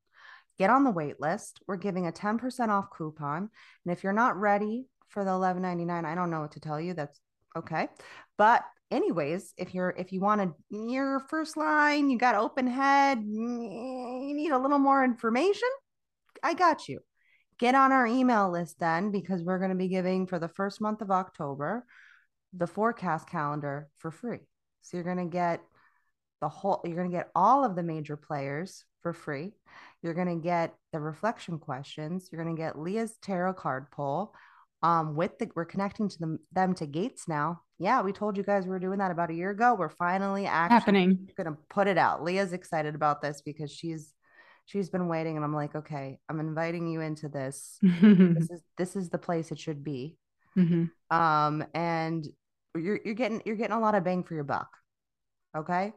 get 0.59 0.71
on 0.71 0.85
the 0.85 0.91
wait 0.91 1.21
list. 1.21 1.61
We're 1.67 1.77
giving 1.77 2.07
a 2.07 2.13
10% 2.13 2.69
off 2.69 2.87
coupon. 2.97 3.51
And 3.85 3.93
if 3.93 4.03
you're 4.03 4.13
not 4.13 4.37
ready 4.37 4.87
for 5.09 5.25
the 5.25 5.31
11.99, 5.31 6.05
I 6.05 6.15
don't 6.15 6.31
know 6.31 6.41
what 6.41 6.53
to 6.53 6.61
tell 6.61 6.81
you. 6.81 6.95
That's 6.95 7.21
okay. 7.57 7.89
But 8.37 8.65
anyways, 8.91 9.55
if 9.57 9.75
you're 9.75 9.95
if 9.97 10.13
you 10.13 10.21
want 10.21 10.41
to 10.41 10.55
your 10.71 11.21
first 11.29 11.57
line, 11.57 12.11
you 12.11 12.19
got 12.19 12.35
open 12.35 12.67
head, 12.67 13.19
you 13.23 14.35
need 14.35 14.51
a 14.53 14.59
little 14.59 14.79
more 14.79 15.05
information, 15.05 15.69
I 16.43 16.55
got 16.55 16.89
you. 16.89 17.01
Get 17.59 17.75
on 17.75 17.93
our 17.93 18.07
email 18.07 18.51
list 18.51 18.79
then 18.79 19.11
because 19.11 19.43
we're 19.43 19.59
going 19.59 19.71
to 19.71 19.77
be 19.77 19.89
giving 19.89 20.27
for 20.27 20.39
the 20.39 20.49
first 20.49 20.81
month 20.81 21.03
of 21.03 21.11
October 21.11 21.85
the 22.53 22.67
forecast 22.67 23.29
calendar 23.29 23.89
for 23.99 24.11
free. 24.11 24.41
So 24.83 24.97
you're 24.97 25.05
going 25.05 25.19
to 25.19 25.25
get 25.25 25.61
the 26.41 26.49
whole, 26.49 26.81
you're 26.85 26.97
going 26.97 27.11
to 27.11 27.17
get 27.17 27.31
all 27.35 27.65
of 27.65 27.77
the 27.77 27.83
major 27.83 28.17
players 28.17 28.85
for 29.03 29.13
free. 29.13 29.53
You're 30.03 30.15
going 30.15 30.29
to 30.29 30.43
get 30.43 30.75
the 30.93 31.01
reflection 31.01 31.59
questions. 31.59 32.29
You're 32.31 32.43
going 32.43 32.55
to 32.55 32.61
get 32.61 32.79
Leah's 32.79 33.17
tarot 33.23 33.55
card 33.55 33.91
pull. 33.91 34.35
Um, 34.83 35.15
with 35.15 35.39
the, 35.39 35.51
we're 35.55 35.67
connecting 35.67 36.09
to 36.09 36.19
them, 36.19 36.39
them 36.53 36.75
to 36.77 36.87
gates 36.87 37.29
now. 37.29 37.61
Yeah, 37.79 38.01
we 38.01 38.13
told 38.13 38.39
you 38.39 38.43
guys 38.43 38.65
we 38.65 38.71
were 38.71 38.79
doing 38.79 38.99
that 38.99 39.11
about 39.11 39.31
a 39.31 39.35
year 39.35 39.51
ago. 39.51 39.75
We're 39.75 39.91
finally 39.91 40.47
actually 40.47 40.75
happening. 40.75 41.29
Going 41.37 41.55
to 41.55 41.59
put 41.69 41.87
it 41.87 41.99
out. 41.99 42.25
Leah's 42.25 42.55
excited 42.55 42.95
about 42.95 43.21
this 43.21 43.43
because 43.43 43.71
she's 43.71 44.15
she's 44.65 44.89
been 44.89 45.09
waiting, 45.09 45.37
and 45.37 45.45
I'm 45.45 45.55
like, 45.55 45.75
okay, 45.75 46.19
I'm 46.29 46.41
inviting 46.41 46.87
you 46.87 47.01
into 47.01 47.29
this. 47.29 47.79
this 47.83 48.51
is 48.51 48.63
this 48.79 48.97
is 48.97 49.11
the 49.11 49.19
place 49.19 49.51
it 49.51 49.59
should 49.59 49.85
be. 49.85 50.17
Mm-hmm. 50.57 51.17
Um, 51.17 51.65
and 51.75 52.27
you're 52.77 53.01
you're 53.05 53.15
getting 53.15 53.43
you're 53.45 53.57
getting 53.57 53.77
a 53.77 53.81
lot 53.81 53.95
of 53.95 54.05
bang 54.05 54.23
for 54.23 54.35
your 54.35 54.45
buck. 54.45 54.69
Okay. 55.57 55.93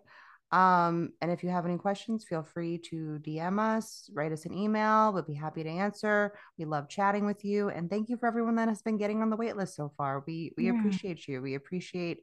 Um, 0.51 1.13
and 1.19 1.31
if 1.31 1.43
you 1.43 1.49
have 1.49 1.65
any 1.65 1.79
questions, 1.79 2.25
feel 2.25 2.43
free 2.43 2.77
to 2.89 3.17
DM 3.23 3.59
us, 3.59 4.07
write 4.13 4.31
us 4.31 4.45
an 4.45 4.53
email. 4.53 5.11
We'll 5.11 5.23
be 5.23 5.33
happy 5.33 5.63
to 5.63 5.69
answer. 5.69 6.37
We 6.59 6.65
love 6.65 6.87
chatting 6.89 7.25
with 7.25 7.43
you. 7.43 7.69
And 7.69 7.89
thank 7.89 8.07
you 8.07 8.17
for 8.17 8.27
everyone 8.27 8.55
that 8.57 8.67
has 8.67 8.83
been 8.83 8.97
getting 8.97 9.23
on 9.23 9.31
the 9.31 9.35
wait 9.35 9.57
list 9.57 9.75
so 9.75 9.91
far. 9.97 10.23
We 10.27 10.53
we 10.55 10.65
yeah. 10.65 10.77
appreciate 10.77 11.27
you. 11.27 11.41
We 11.41 11.55
appreciate 11.55 12.19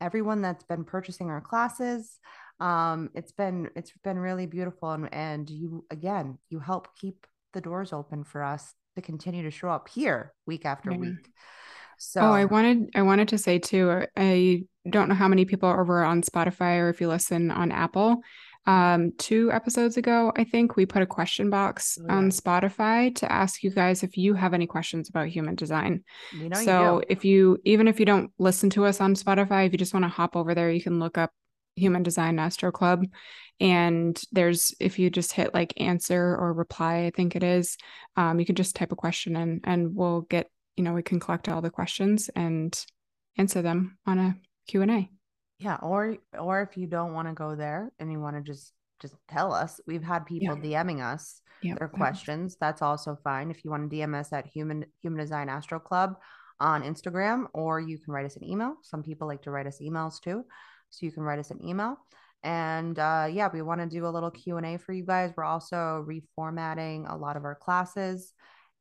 everyone 0.00 0.42
that's 0.42 0.64
been 0.64 0.84
purchasing 0.84 1.30
our 1.30 1.40
classes. 1.40 2.18
Um, 2.58 3.10
it's 3.14 3.32
been 3.32 3.70
it's 3.76 3.92
been 4.02 4.18
really 4.18 4.46
beautiful 4.46 4.90
and, 4.90 5.12
and 5.14 5.48
you 5.48 5.84
again, 5.90 6.38
you 6.48 6.58
help 6.58 6.88
keep 6.96 7.26
the 7.52 7.60
doors 7.60 7.92
open 7.92 8.24
for 8.24 8.42
us 8.42 8.74
to 8.96 9.02
continue 9.02 9.44
to 9.44 9.50
show 9.50 9.70
up 9.70 9.88
here 9.88 10.32
week 10.46 10.64
after 10.64 10.90
yeah. 10.90 10.98
week. 10.98 11.30
So 12.02 12.22
Oh, 12.22 12.32
I 12.32 12.46
wanted 12.46 12.88
I 12.94 13.02
wanted 13.02 13.28
to 13.28 13.38
say 13.38 13.58
too, 13.58 14.04
I 14.16 14.64
don't 14.88 15.10
know 15.10 15.14
how 15.14 15.28
many 15.28 15.44
people 15.44 15.68
are 15.68 15.80
over 15.80 16.02
on 16.02 16.22
Spotify 16.22 16.78
or 16.78 16.88
if 16.88 17.00
you 17.00 17.08
listen 17.08 17.50
on 17.50 17.70
Apple. 17.70 18.22
Um, 18.66 19.12
two 19.18 19.52
episodes 19.52 19.98
ago, 19.98 20.32
I 20.34 20.44
think 20.44 20.76
we 20.76 20.86
put 20.86 21.02
a 21.02 21.06
question 21.06 21.50
box 21.50 21.98
oh, 22.00 22.06
yeah. 22.06 22.14
on 22.14 22.30
Spotify 22.30 23.14
to 23.16 23.30
ask 23.30 23.62
you 23.62 23.70
guys 23.70 24.02
if 24.02 24.16
you 24.16 24.32
have 24.32 24.54
any 24.54 24.66
questions 24.66 25.10
about 25.10 25.28
human 25.28 25.56
design. 25.56 26.02
You 26.32 26.48
know 26.48 26.56
so 26.56 26.96
you 26.96 27.02
if 27.10 27.24
you 27.24 27.58
even 27.64 27.86
if 27.86 28.00
you 28.00 28.06
don't 28.06 28.30
listen 28.38 28.70
to 28.70 28.86
us 28.86 29.00
on 29.02 29.14
Spotify, 29.14 29.66
if 29.66 29.72
you 29.72 29.78
just 29.78 29.92
want 29.92 30.04
to 30.04 30.08
hop 30.08 30.36
over 30.36 30.54
there, 30.54 30.70
you 30.70 30.82
can 30.82 31.00
look 31.00 31.18
up 31.18 31.30
Human 31.76 32.02
Design 32.02 32.38
Astro 32.38 32.72
Club. 32.72 33.04
And 33.60 34.18
there's 34.32 34.74
if 34.80 34.98
you 34.98 35.10
just 35.10 35.32
hit 35.32 35.52
like 35.52 35.78
answer 35.78 36.34
or 36.34 36.54
reply, 36.54 37.04
I 37.04 37.10
think 37.14 37.36
it 37.36 37.42
is, 37.42 37.76
um, 38.16 38.40
you 38.40 38.46
can 38.46 38.54
just 38.54 38.74
type 38.74 38.90
a 38.90 38.96
question 38.96 39.36
in 39.36 39.60
and 39.64 39.94
we'll 39.94 40.22
get 40.22 40.50
you 40.76 40.84
know 40.84 40.92
we 40.92 41.02
can 41.02 41.20
collect 41.20 41.48
all 41.48 41.60
the 41.60 41.70
questions 41.70 42.30
and 42.34 42.84
answer 43.38 43.62
them 43.62 43.98
on 44.06 44.18
a 44.18 44.36
q&a 44.68 45.08
yeah 45.58 45.76
or 45.82 46.16
or 46.38 46.62
if 46.62 46.76
you 46.76 46.86
don't 46.86 47.12
want 47.12 47.28
to 47.28 47.34
go 47.34 47.54
there 47.54 47.92
and 47.98 48.10
you 48.10 48.20
want 48.20 48.36
to 48.36 48.42
just 48.42 48.72
just 49.00 49.14
tell 49.28 49.52
us 49.52 49.80
we've 49.86 50.02
had 50.02 50.26
people 50.26 50.58
yeah. 50.62 50.82
dming 50.82 51.02
us 51.02 51.40
yep. 51.62 51.78
their 51.78 51.88
questions 51.88 52.56
that's 52.60 52.82
also 52.82 53.18
fine. 53.24 53.50
If 53.50 53.64
you 53.64 53.70
want 53.70 53.90
to 53.90 53.96
dm 53.96 54.14
us 54.14 54.32
at 54.32 54.46
human 54.46 54.84
human 55.02 55.20
design 55.20 55.48
astro 55.48 55.80
club 55.80 56.16
on 56.60 56.82
instagram 56.82 57.46
or 57.54 57.80
you 57.80 57.98
can 57.98 58.12
write 58.12 58.26
us 58.26 58.36
an 58.36 58.44
email. 58.44 58.74
Some 58.82 59.02
people 59.02 59.26
like 59.26 59.42
to 59.42 59.50
write 59.50 59.66
us 59.66 59.78
emails 59.80 60.20
too 60.20 60.44
so 60.90 61.06
you 61.06 61.12
can 61.12 61.22
write 61.22 61.38
us 61.38 61.50
an 61.50 61.64
email. 61.66 61.96
And 62.42 62.98
uh, 62.98 63.28
yeah 63.30 63.48
we 63.52 63.62
want 63.62 63.80
to 63.80 63.86
do 63.86 64.06
a 64.06 64.08
little 64.08 64.30
q&a 64.30 64.78
for 64.78 64.92
you 64.92 65.04
guys. 65.04 65.32
We're 65.36 65.44
also 65.44 66.06
reformatting 66.08 67.10
a 67.10 67.16
lot 67.16 67.36
of 67.36 67.44
our 67.44 67.54
classes 67.54 68.32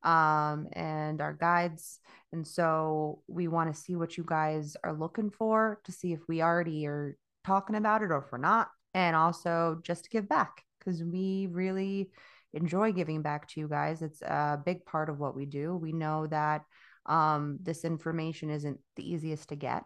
um, 0.04 0.68
and 0.74 1.22
our 1.22 1.34
guides. 1.34 2.00
And 2.32 2.48
so 2.48 3.22
we 3.28 3.48
want 3.48 3.74
to 3.74 3.80
see 3.80 3.96
what 3.96 4.18
you 4.18 4.24
guys 4.26 4.78
are 4.84 4.94
looking 4.94 5.30
for 5.30 5.80
to 5.86 5.92
see 5.92 6.14
if 6.14 6.20
we 6.28 6.42
already 6.42 6.86
are 6.88 7.18
talking 7.46 7.76
about 7.76 8.02
it 8.02 8.12
or 8.12 8.18
if 8.18 8.32
we're 8.32 8.38
not. 8.38 8.70
And 8.94 9.16
also 9.16 9.80
just 9.84 10.06
to 10.06 10.10
give 10.10 10.28
back 10.28 10.64
because 10.80 11.04
we 11.04 11.48
really 11.52 12.12
enjoy 12.54 12.92
giving 12.92 13.22
back 13.22 13.48
to 13.50 13.60
you 13.60 13.68
guys. 13.68 14.02
It's 14.02 14.22
a 14.22 14.60
big 14.64 14.86
part 14.86 15.10
of 15.10 15.20
what 15.20 15.36
we 15.36 15.46
do. 15.46 15.76
We 15.76 15.92
know 15.92 16.28
that 16.28 16.64
um, 17.06 17.60
this 17.62 17.86
information 17.86 18.50
isn't 18.50 18.80
the 18.96 19.10
easiest 19.10 19.50
to 19.50 19.56
get. 19.56 19.84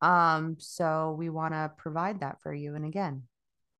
Um, 0.00 0.56
so 0.58 1.14
we 1.18 1.28
want 1.28 1.54
to 1.54 1.72
provide 1.76 2.20
that 2.20 2.40
for 2.42 2.54
you. 2.54 2.74
And 2.74 2.84
again, 2.84 3.24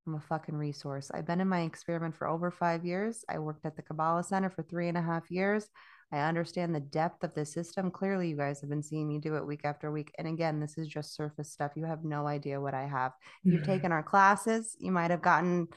I'm 0.07 0.15
a 0.15 0.21
fucking 0.21 0.57
resource. 0.57 1.11
I've 1.13 1.27
been 1.27 1.41
in 1.41 1.49
my 1.49 1.61
experiment 1.61 2.17
for 2.17 2.27
over 2.27 2.51
five 2.51 2.85
years. 2.85 3.25
I 3.29 3.39
worked 3.39 3.67
at 3.67 3.77
the 3.77 3.83
Kabbalah 3.83 4.25
Center 4.25 4.51
for 4.51 4.63
three 4.63 4.89
and 4.89 4.97
a 4.97 5.03
half 5.03 5.31
years. 5.31 5.69
I 6.13 6.21
understand 6.21 6.75
the 6.75 6.81
depth 6.81 7.23
of 7.23 7.35
the 7.35 7.45
system. 7.45 7.91
Clearly, 7.91 8.31
you 8.31 8.37
guys 8.37 8.61
have 8.61 8.71
been 8.71 8.83
seeing 8.83 9.07
me 9.07 9.19
do 9.19 9.37
it 9.37 9.47
week 9.47 9.61
after 9.65 9.93
week. 9.93 10.13
And 10.19 10.27
again, 10.27 10.59
this 10.59 10.77
is 10.77 10.89
just 10.89 11.15
surface 11.15 11.53
stuff. 11.53 11.73
You 11.77 11.85
have 11.85 12.03
no 12.03 12.27
idea 12.27 12.61
what 12.61 12.75
I 12.75 12.87
have. 12.87 13.13
If 13.45 13.53
you've 13.53 13.67
taken 13.67 13.93
our 13.93 14.03
classes, 14.03 14.75
you 14.81 14.91
might 14.91 15.13
have 15.13 15.23
gotten 15.23 15.69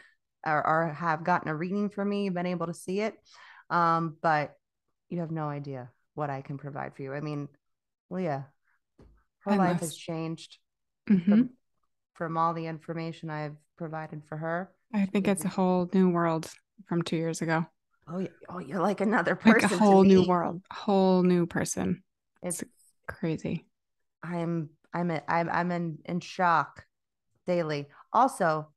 or, 0.45 0.65
or, 0.65 0.93
have 0.93 1.23
gotten 1.23 1.49
a 1.49 1.55
reading 1.55 1.89
from 1.89 2.09
me. 2.09 2.25
You've 2.25 2.33
been 2.33 2.45
able 2.45 2.65
to 2.65 2.73
see 2.73 3.01
it. 3.01 3.15
Um, 3.69 4.17
but 4.21 4.55
you 5.09 5.19
have 5.19 5.31
no 5.31 5.49
idea 5.49 5.89
what 6.15 6.29
I 6.29 6.41
can 6.41 6.57
provide 6.57 6.95
for 6.95 7.03
you. 7.03 7.13
I 7.13 7.21
mean, 7.21 7.47
Leah, 8.09 8.47
Her 9.39 9.55
life 9.55 9.81
has 9.81 9.95
changed 9.95 10.57
Mhm. 11.09 11.25
from, 11.25 11.49
from 12.13 12.37
all 12.37 12.53
the 12.53 12.65
information 12.65 13.29
I've 13.29 13.57
provided 13.77 14.21
for 14.27 14.37
her. 14.37 14.71
I 14.93 15.05
think 15.05 15.27
it's 15.27 15.45
a 15.45 15.49
whole 15.49 15.89
new 15.93 16.09
world 16.09 16.49
from 16.87 17.01
two 17.01 17.15
years 17.17 17.41
ago. 17.41 17.65
Oh, 18.07 18.19
yeah. 18.19 18.27
oh, 18.49 18.59
you're 18.59 18.81
like 18.81 19.01
another 19.01 19.35
person. 19.35 19.53
Like 19.53 19.63
a 19.63 19.67
to 19.69 19.77
whole 19.77 20.03
new 20.03 20.23
world, 20.23 20.61
a 20.69 20.73
whole 20.75 21.23
new 21.23 21.45
person. 21.45 22.03
It's 22.41 22.63
Crazy. 23.07 23.65
I'm 24.23 24.69
I'm 24.93 25.11
a, 25.11 25.21
I'm 25.27 25.49
I'm 25.49 25.71
in 25.71 25.97
in 26.05 26.19
shock 26.21 26.85
daily. 27.45 27.87
Also, 28.13 28.69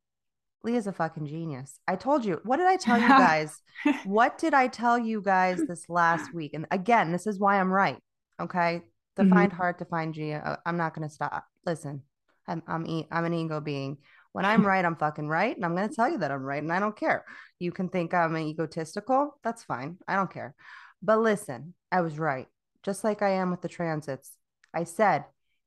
Leah's 0.65 0.87
a 0.89 0.93
fucking 0.93 1.27
genius. 1.27 1.79
I 1.87 1.95
told 1.97 2.25
you. 2.25 2.41
What 2.45 2.57
did 2.57 2.67
I 2.67 2.77
tell 2.77 2.99
you 2.99 3.09
guys? 3.19 3.61
what 4.05 4.39
did 4.39 4.53
I 4.55 4.67
tell 4.67 4.99
you 4.99 5.21
guys 5.21 5.65
this 5.69 5.85
last 5.89 6.33
week? 6.35 6.55
And 6.55 6.67
again, 6.73 7.13
this 7.13 7.27
is 7.27 7.39
why 7.39 7.61
I'm 7.61 7.73
right. 7.73 7.99
Okay, 8.41 8.83
to 9.17 9.23
Mhm. 9.23 9.31
find 9.31 9.53
heart, 9.53 9.79
to 9.79 9.85
find 9.85 10.13
Gia. 10.13 10.43
uh, 10.45 10.57
I'm 10.67 10.77
not 10.77 10.95
gonna 10.95 11.09
stop. 11.11 11.45
Listen, 11.65 12.03
I'm 12.49 12.63
I'm 12.67 12.87
e- 12.87 13.09
I'm 13.13 13.25
an 13.25 13.35
ego 13.35 13.61
being. 13.61 13.99
When 14.37 14.45
I'm 14.45 14.67
right, 14.67 14.85
I'm 14.85 14.97
fucking 14.97 15.29
right, 15.29 15.57
and 15.57 15.65
I'm 15.65 15.75
gonna 15.75 15.89
tell 15.89 16.11
you 16.11 16.19
that 16.19 16.31
I'm 16.31 16.43
right, 16.43 16.63
and 16.63 16.71
I 16.71 16.79
don't 16.79 16.95
care. 16.95 17.25
You 17.59 17.73
can 17.73 17.89
think 17.89 18.13
I'm 18.13 18.37
egotistical. 18.37 19.41
That's 19.43 19.65
fine. 19.65 19.97
I 20.07 20.15
don't 20.15 20.31
care. 20.31 20.55
But 21.01 21.21
listen, 21.21 21.73
I 21.91 22.03
was 22.03 22.19
right. 22.19 22.47
Just 22.83 23.03
like 23.03 23.23
I 23.23 23.31
am 23.31 23.51
with 23.51 23.63
the 23.63 23.69
transits. 23.71 24.37
I 24.75 24.85
said, 24.85 25.25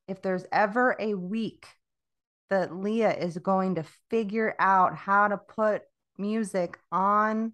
if 0.07 0.21
there's 0.21 0.45
ever 0.51 0.95
a 0.99 1.15
week 1.15 1.65
that 2.51 2.75
Leah 2.75 3.17
is 3.17 3.39
going 3.39 3.73
to 3.73 3.85
figure 4.11 4.53
out 4.59 4.95
how 4.95 5.29
to 5.29 5.37
put 5.37 5.81
music 6.19 6.77
on 6.91 7.53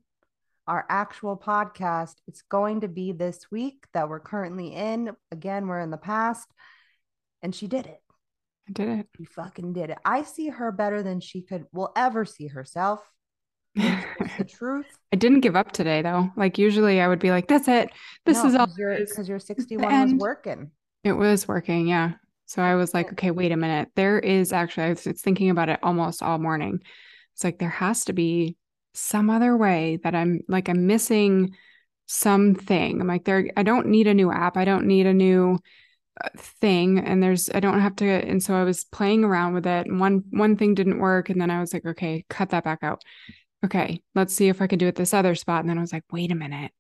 our 0.68 0.86
actual 0.90 1.38
podcast, 1.38 2.16
it's 2.28 2.42
going 2.42 2.82
to 2.82 2.90
be 2.90 3.14
this 3.14 3.50
week 3.50 3.86
that 3.94 4.10
we're 4.10 4.20
currently 4.20 4.74
in. 4.74 5.16
Again, 5.32 5.68
we're 5.68 5.80
in 5.80 5.92
the 5.92 5.98
past. 5.98 6.50
And 7.42 7.56
she 7.56 7.68
did 7.68 7.86
it. 7.86 8.02
I 8.68 8.72
did 8.72 8.90
it. 9.00 9.08
She 9.18 9.26
fucking 9.26 9.74
did 9.74 9.92
it. 9.92 9.98
I 10.04 10.24
see 10.24 10.50
her 10.50 10.72
better 10.72 11.04
than 11.04 11.20
she 11.20 11.42
could 11.42 11.66
will 11.72 11.92
ever 11.96 12.26
see 12.26 12.48
herself. 12.48 13.02
The 14.38 14.44
truth. 14.44 14.86
I 15.14 15.16
didn't 15.18 15.42
give 15.42 15.56
up 15.56 15.72
today 15.72 16.02
though. 16.02 16.30
Like 16.36 16.58
usually 16.58 17.00
I 17.00 17.08
would 17.08 17.20
be 17.20 17.30
like, 17.30 17.48
that's 17.48 17.68
it. 17.68 17.90
This 18.26 18.38
No, 18.38 18.50
is 18.50 18.56
all 18.56 18.68
'cause 18.68 18.78
your 18.78 18.92
it 18.92 19.02
is." 19.04 19.10
because 19.10 19.30
your 19.30 19.40
61 19.40 20.12
was 20.12 20.14
working. 20.14 20.72
It 21.04 21.14
was 21.14 21.48
working, 21.48 21.88
yeah. 21.88 22.14
So 22.48 22.62
I 22.62 22.76
was 22.76 22.94
like, 22.94 23.12
okay, 23.14 23.32
wait 23.32 23.52
a 23.52 23.58
minute. 23.58 23.90
There 23.96 24.20
is 24.20 24.52
actually, 24.52 24.84
I 24.84 24.90
was 24.90 25.02
thinking 25.04 25.50
about 25.50 25.70
it 25.70 25.80
almost 25.84 26.22
all 26.22 26.38
morning. 26.38 26.82
It's 27.34 27.44
like 27.44 27.60
there 27.60 27.70
has 27.70 28.06
to 28.06 28.14
be 28.14 28.58
some 28.94 29.30
other 29.30 29.56
way 29.58 30.00
that 30.04 30.16
I'm 30.16 30.42
like 30.48 30.70
I'm 30.70 30.88
missing 30.88 31.56
something. 32.08 33.02
I'm 33.02 33.08
like 33.08 33.26
there. 33.26 33.50
I 33.58 33.64
don't 33.64 33.88
need 33.88 34.08
a 34.08 34.14
new 34.14 34.32
app. 34.32 34.58
I 34.58 34.66
don't 34.66 34.86
need 34.86 35.06
a 35.06 35.14
new 35.14 35.60
thing. 36.38 37.00
And 37.00 37.22
there's 37.22 37.50
I 37.50 37.60
don't 37.60 37.80
have 37.80 37.96
to. 37.98 38.06
And 38.06 38.42
so 38.42 38.56
I 38.56 38.64
was 38.64 38.84
playing 38.86 39.24
around 39.24 39.54
with 39.54 39.66
it. 39.68 39.88
And 39.88 40.00
one 40.00 40.24
one 40.32 40.56
thing 40.58 40.76
didn't 40.76 41.00
work, 41.00 41.30
and 41.30 41.40
then 41.40 41.52
I 41.52 41.60
was 41.60 41.74
like, 41.74 41.86
okay, 41.86 42.26
cut 42.30 42.50
that 42.50 42.64
back 42.64 42.80
out. 42.82 43.02
Okay, 43.64 44.02
let's 44.14 44.34
see 44.34 44.48
if 44.50 44.62
I 44.62 44.68
can 44.68 44.78
do 44.78 44.88
it 44.88 44.96
this 44.96 45.14
other 45.14 45.34
spot. 45.36 45.62
And 45.62 45.70
then 45.70 45.78
I 45.78 45.82
was 45.82 45.94
like, 45.94 46.04
wait 46.12 46.32
a 46.32 46.36
minute. 46.36 46.72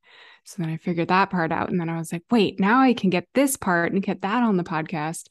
So 0.43 0.61
then 0.61 0.71
I 0.71 0.77
figured 0.77 1.07
that 1.07 1.31
part 1.31 1.51
out. 1.51 1.69
And 1.69 1.79
then 1.79 1.89
I 1.89 1.97
was 1.97 2.13
like, 2.13 2.23
wait, 2.29 2.59
now 2.59 2.79
I 2.79 2.93
can 2.93 3.09
get 3.09 3.27
this 3.33 3.57
part 3.57 3.91
and 3.91 4.03
get 4.03 4.21
that 4.21 4.43
on 4.43 4.57
the 4.57 4.63
podcast. 4.63 5.27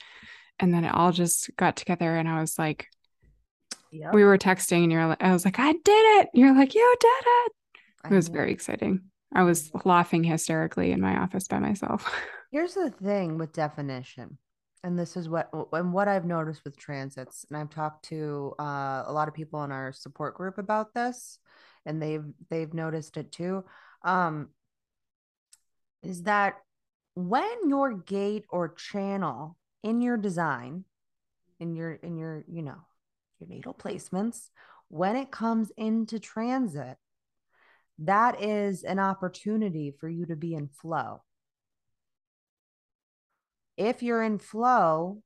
And 0.59 0.75
then 0.75 0.85
it 0.85 0.93
all 0.93 1.13
just 1.13 1.55
got 1.57 1.77
together. 1.77 2.17
And 2.17 2.29
I 2.29 2.41
was 2.41 2.59
like, 2.59 2.89
Yep. 3.93 4.13
we 4.13 4.25
were 4.25 4.39
texting 4.39 4.83
and 4.83 4.91
you're 4.91 5.07
like, 5.07 5.23
I 5.23 5.33
was 5.33 5.45
like, 5.45 5.61
I 5.61 5.71
did 5.71 5.81
it. 5.87 6.29
You're 6.35 6.55
like, 6.55 6.75
you 6.75 6.97
did 6.99 7.09
it. 7.27 7.53
It 8.11 8.15
was 8.17 8.27
very 8.27 8.51
exciting. 8.51 9.03
I 9.33 9.45
was 9.45 9.71
laughing 9.85 10.25
hysterically 10.25 10.91
in 10.91 11.01
my 11.01 11.19
office 11.19 11.47
by 11.47 11.61
myself. 11.61 12.13
Here's 12.55 12.75
the 12.75 12.91
thing 12.91 13.37
with 13.37 13.53
definition, 13.53 14.39
and 14.85 14.97
this 14.97 15.17
is 15.17 15.29
what 15.29 15.51
and 15.73 15.93
what 15.93 16.07
I've 16.07 16.25
noticed 16.25 16.63
with 16.63 16.77
transits, 16.77 17.45
and 17.51 17.59
I've 17.59 17.69
talked 17.69 18.05
to 18.11 18.55
uh, 18.61 19.03
a 19.07 19.13
lot 19.13 19.27
of 19.27 19.35
people 19.35 19.65
in 19.65 19.73
our 19.73 19.93
support 19.93 20.37
group 20.37 20.57
about 20.57 20.95
this, 20.95 21.41
and 21.85 22.01
they've 22.01 22.23
they've 22.51 22.73
noticed 22.73 23.17
it 23.17 23.33
too. 23.33 23.65
Um, 24.05 24.51
is 26.05 26.23
that 26.23 26.59
when 27.15 27.69
your 27.69 27.93
gate 27.93 28.45
or 28.51 28.69
channel 28.69 29.57
in 29.83 30.01
your 30.01 30.17
design, 30.17 30.85
in 31.59 31.75
your 31.75 31.95
in 31.95 32.17
your 32.17 32.45
you 32.47 32.63
know 32.63 32.79
your 33.41 33.49
natal 33.49 33.75
placements, 33.75 34.51
when 34.87 35.17
it 35.17 35.33
comes 35.33 35.73
into 35.77 36.21
transit, 36.21 36.99
that 37.99 38.41
is 38.41 38.85
an 38.85 39.01
opportunity 39.01 39.93
for 39.99 40.09
you 40.09 40.27
to 40.27 40.37
be 40.37 40.55
in 40.55 40.69
flow 40.69 41.21
if 43.77 44.03
you're 44.03 44.23
in 44.23 44.39
flow 44.39 45.23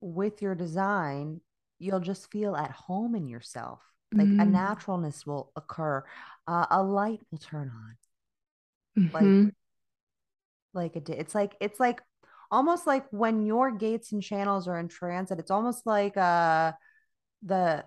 with 0.00 0.42
your 0.42 0.54
design, 0.54 1.40
you'll 1.78 2.00
just 2.00 2.30
feel 2.30 2.56
at 2.56 2.70
home 2.70 3.14
in 3.14 3.26
yourself. 3.28 3.82
Like 4.18 4.34
a 4.38 4.44
Mm. 4.44 4.52
naturalness 4.52 5.26
will 5.26 5.52
occur, 5.56 6.04
uh, 6.46 6.66
a 6.70 6.82
light 6.82 7.20
will 7.30 7.38
turn 7.38 7.70
on. 7.70 7.96
Like, 9.12 9.24
Mhm. 9.26 9.50
like 10.74 10.96
it, 10.96 11.08
it's 11.08 11.34
like 11.34 11.56
it's 11.60 11.80
like 11.80 12.00
almost 12.50 12.86
like 12.86 13.06
when 13.10 13.42
your 13.42 13.70
gates 13.70 14.12
and 14.12 14.22
channels 14.22 14.68
are 14.68 14.78
in 14.78 14.88
transit. 14.88 15.38
It's 15.38 15.50
almost 15.50 15.86
like 15.86 16.16
uh 16.16 16.72
the 17.42 17.84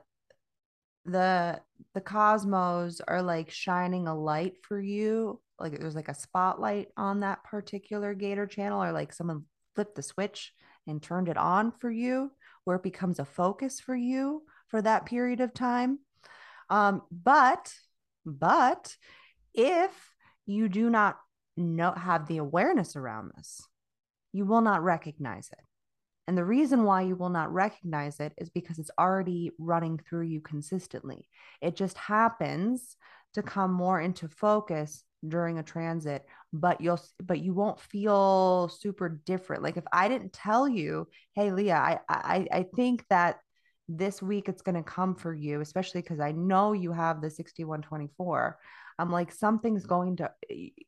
the 1.05 1.59
the 1.93 2.01
cosmos 2.01 3.01
are 3.07 3.21
like 3.21 3.49
shining 3.49 4.07
a 4.07 4.15
light 4.15 4.53
for 4.63 4.79
you. 4.79 5.41
Like 5.59 5.79
there's 5.79 5.95
like 5.95 6.09
a 6.09 6.13
spotlight 6.15 6.89
on 6.97 7.21
that 7.21 7.43
particular 7.43 8.13
gator 8.13 8.47
channel, 8.47 8.83
or 8.83 8.91
like 8.91 9.13
someone 9.13 9.45
flipped 9.79 9.95
the 9.95 10.03
switch 10.03 10.51
and 10.87 11.01
turned 11.01 11.29
it 11.29 11.37
on 11.37 11.71
for 11.71 11.89
you, 11.89 12.33
where 12.65 12.75
it 12.75 12.83
becomes 12.83 13.17
a 13.17 13.23
focus 13.23 13.79
for 13.79 13.95
you 13.95 14.43
for 14.67 14.81
that 14.81 15.05
period 15.05 15.39
of 15.39 15.53
time. 15.53 15.99
Um, 16.69 17.01
but 17.09 17.73
but 18.25 18.93
if 19.53 19.91
you 20.45 20.67
do 20.67 20.89
not 20.89 21.17
know 21.55 21.93
have 21.93 22.27
the 22.27 22.39
awareness 22.39 22.97
around 22.97 23.31
this, 23.37 23.61
you 24.33 24.45
will 24.45 24.59
not 24.59 24.83
recognize 24.83 25.49
it. 25.49 25.63
And 26.27 26.37
the 26.37 26.43
reason 26.43 26.83
why 26.83 27.03
you 27.03 27.15
will 27.15 27.29
not 27.29 27.53
recognize 27.53 28.19
it 28.19 28.33
is 28.37 28.49
because 28.49 28.79
it's 28.79 28.91
already 28.99 29.51
running 29.57 29.97
through 29.97 30.23
you 30.23 30.41
consistently. 30.41 31.29
It 31.61 31.77
just 31.77 31.97
happens 31.97 32.97
to 33.33 33.43
come 33.43 33.71
more 33.71 33.99
into 33.99 34.27
focus 34.27 35.03
during 35.27 35.59
a 35.59 35.63
transit, 35.63 36.25
but 36.53 36.81
you'll 36.81 37.01
but 37.21 37.39
you 37.39 37.53
won't 37.53 37.79
feel 37.79 38.69
super 38.69 39.21
different. 39.25 39.63
Like 39.63 39.77
if 39.77 39.83
I 39.91 40.07
didn't 40.07 40.33
tell 40.33 40.67
you, 40.67 41.07
hey 41.35 41.51
Leah, 41.51 41.75
I 41.75 41.99
I 42.09 42.47
I 42.51 42.65
think 42.75 43.05
that 43.09 43.39
this 43.87 44.21
week 44.21 44.47
it's 44.47 44.61
going 44.61 44.75
to 44.75 44.83
come 44.83 45.15
for 45.15 45.33
you, 45.33 45.61
especially 45.61 46.01
because 46.01 46.19
I 46.19 46.31
know 46.31 46.73
you 46.73 46.91
have 46.91 47.21
the 47.21 47.29
6124. 47.29 48.57
I'm 48.99 49.11
like, 49.11 49.31
something's 49.31 49.85
going 49.85 50.17
to 50.17 50.31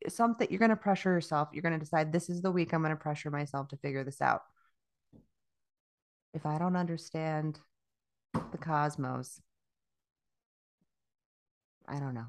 something 0.10 0.48
you're 0.50 0.60
going 0.60 0.70
to 0.70 0.76
pressure 0.76 1.12
yourself. 1.12 1.50
You're 1.54 1.64
going 1.64 1.74
to 1.74 1.80
decide 1.80 2.12
this 2.12 2.30
is 2.30 2.42
the 2.42 2.52
week 2.52 2.74
I'm 2.74 2.82
going 2.82 2.92
to 2.92 3.02
pressure 3.02 3.32
myself 3.32 3.70
to 3.70 3.78
figure 3.78 4.04
this 4.04 4.22
out 4.22 4.42
if 6.34 6.46
I 6.46 6.58
don't 6.58 6.76
understand 6.76 7.60
the 8.34 8.58
cosmos, 8.58 9.42
I 11.92 12.00
don't 12.00 12.14
know. 12.14 12.28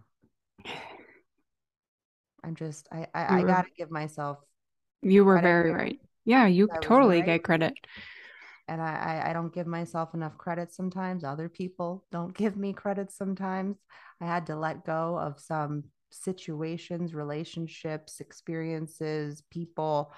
I'm 2.44 2.54
just 2.56 2.88
I 2.92 3.06
I, 3.14 3.38
I 3.38 3.40
were- 3.42 3.48
gotta 3.48 3.68
give 3.76 3.90
myself 3.90 4.38
You 5.02 5.24
were 5.24 5.38
very 5.38 5.70
right. 5.70 6.00
Yeah, 6.24 6.46
you 6.46 6.68
I 6.68 6.78
totally 6.80 7.18
right. 7.18 7.26
get 7.26 7.44
credit. 7.44 7.74
and 8.68 8.80
I, 8.80 8.94
I 9.24 9.30
I 9.30 9.32
don't 9.32 9.54
give 9.54 9.66
myself 9.66 10.14
enough 10.14 10.36
credit 10.38 10.72
sometimes. 10.72 11.24
Other 11.24 11.48
people 11.48 12.04
don't 12.10 12.34
give 12.36 12.56
me 12.56 12.72
credit 12.72 13.10
sometimes. 13.12 13.76
I 14.20 14.26
had 14.26 14.46
to 14.46 14.56
let 14.56 14.84
go 14.84 15.18
of 15.18 15.40
some 15.40 15.84
situations, 16.10 17.14
relationships, 17.14 18.20
experiences, 18.20 19.42
people 19.50 20.12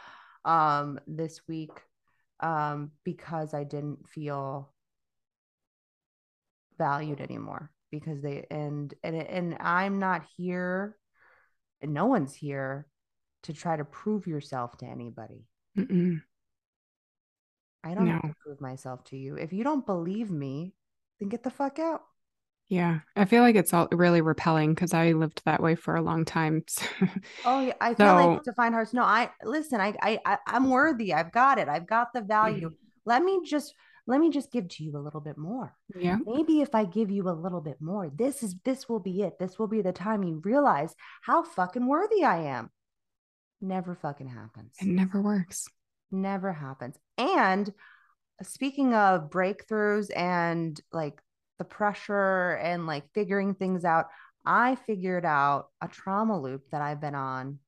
um 0.47 0.99
this 1.07 1.41
week 1.49 1.73
um 2.41 2.91
because 3.05 3.55
I 3.55 3.65
didn't 3.65 4.07
feel 4.09 4.71
valued 6.79 7.21
anymore 7.21 7.71
because 7.99 8.23
they 8.23 8.47
and 8.51 8.93
and 9.03 9.17
and 9.17 9.57
I'm 9.61 9.99
not 9.99 10.25
here 10.37 10.97
and 11.81 11.93
no 11.95 12.07
one's 12.07 12.35
here 12.35 12.87
to 13.45 13.53
try 13.53 13.77
to 13.77 13.85
prove 13.85 14.27
yourself 14.27 14.77
to 14.79 14.87
anybody. 14.87 15.47
Mm-mm. 15.79 16.23
I 17.85 17.95
don't 17.95 18.07
have 18.07 18.23
to 18.23 18.35
prove 18.43 18.61
myself 18.61 19.05
to 19.05 19.17
you. 19.17 19.37
If 19.37 19.53
you 19.53 19.63
don't 19.63 19.85
believe 19.85 20.31
me, 20.31 20.73
then 21.21 21.29
get 21.29 21.43
the 21.43 21.51
fuck 21.51 21.79
out. 21.79 22.03
Yeah, 22.69 23.01
I 23.15 23.27
feel 23.27 23.43
like 23.43 23.57
it's 23.57 23.75
all 23.75 23.89
really 23.93 24.23
repelling 24.23 24.75
because 24.75 24.95
I 24.95 25.13
lived 25.13 25.43
that 25.45 25.63
way 25.63 25.75
for 25.75 25.97
a 25.97 26.03
long 26.03 26.25
time. 26.25 26.65
Oh 27.45 27.61
yeah, 27.61 27.75
I 27.81 27.93
feel 27.93 28.15
like 28.15 28.43
to 28.45 28.55
find 28.55 28.75
hearts. 28.75 28.95
No, 28.95 29.03
I 29.03 29.31
listen. 29.43 29.83
I, 29.83 29.95
I, 30.01 30.19
I, 30.25 30.39
I'm 30.47 30.71
worthy. 30.71 31.13
I've 31.13 31.31
got 31.31 31.59
it. 31.59 31.69
I've 31.69 31.87
got 31.87 32.15
the 32.15 32.23
value. 32.23 32.69
Mm-hmm. 32.69 32.77
Let 33.05 33.23
me 33.23 33.43
just, 33.45 33.75
let 34.07 34.21
me 34.21 34.31
just 34.31 34.53
give 34.53 34.69
to 34.69 34.85
you 34.85 34.97
a 34.97 35.01
little 35.01 35.21
bit 35.21 35.39
more. 35.39 35.75
yeah, 35.97 36.19
Maybe 36.27 36.61
if 36.61 36.75
I 36.75 36.85
give 36.85 37.11
you 37.11 37.29
a 37.29 37.33
little 37.33 37.61
bit 37.61 37.81
more, 37.81 38.11
this 38.15 38.43
is, 38.43 38.55
this 38.65 38.89
will 38.89 39.01
be 39.01 39.23
it. 39.23 39.39
This 39.39 39.59
will 39.59 39.67
be 39.69 39.81
the 39.81 39.93
time 39.93 40.23
you 40.23 40.43
realize 40.45 40.95
how 41.23 41.43
fucking 41.43 41.87
worthy 41.87 42.23
I 42.25 42.43
am. 42.45 42.71
Never 43.61 43.95
fucking 43.95 44.29
happens. 44.29 44.75
it 44.81 44.89
never 44.89 45.23
works. 45.23 45.67
Never 46.11 46.53
happens. 46.53 46.97
And 47.17 47.73
speaking 48.43 48.93
of 48.95 49.31
breakthroughs 49.31 50.15
and 50.15 50.79
like 50.93 51.19
the 51.59 51.65
pressure 51.65 52.53
and 52.57 52.87
like 52.87 53.05
figuring 53.15 53.55
things 53.55 53.85
out, 53.87 54.07
I 54.45 54.75
figured 54.75 55.25
out 55.25 55.69
a 55.81 55.89
trauma 55.89 56.39
loop 56.39 56.69
that 56.73 56.83
I've 56.83 57.01
been 57.01 57.15
on 57.15 57.59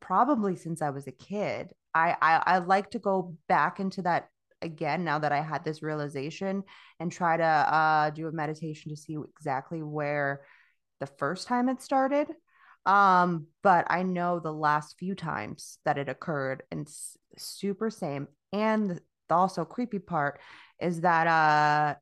probably 0.00 0.56
since 0.56 0.82
I 0.82 0.90
was 0.90 1.06
a 1.06 1.12
kid. 1.12 1.72
I 1.94 2.14
I, 2.20 2.42
I 2.46 2.58
like 2.58 2.90
to 2.90 2.98
go 2.98 3.34
back 3.48 3.80
into 3.80 4.02
that 4.02 4.28
again 4.62 5.04
now 5.04 5.18
that 5.18 5.32
I 5.32 5.40
had 5.40 5.64
this 5.64 5.82
realization 5.82 6.64
and 7.00 7.10
try 7.10 7.36
to 7.36 7.44
uh, 7.44 8.10
do 8.10 8.28
a 8.28 8.32
meditation 8.32 8.90
to 8.90 8.96
see 8.96 9.16
exactly 9.36 9.82
where 9.82 10.42
the 11.00 11.06
first 11.06 11.46
time 11.46 11.68
it 11.68 11.82
started. 11.82 12.28
Um, 12.86 13.46
but 13.62 13.86
I 13.90 14.02
know 14.02 14.40
the 14.40 14.52
last 14.52 14.96
few 14.98 15.14
times 15.14 15.78
that 15.84 15.98
it 15.98 16.08
occurred 16.08 16.62
and 16.70 16.88
super 17.36 17.90
same. 17.90 18.28
And 18.52 19.00
the 19.28 19.34
also 19.34 19.64
creepy 19.64 19.98
part 19.98 20.40
is 20.80 21.02
that 21.02 21.26
uh 21.26 21.94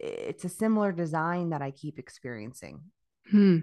it's 0.00 0.44
a 0.44 0.48
similar 0.48 0.92
design 0.92 1.50
that 1.50 1.62
I 1.62 1.70
keep 1.70 1.98
experiencing. 1.98 2.80
Hmm. 3.30 3.58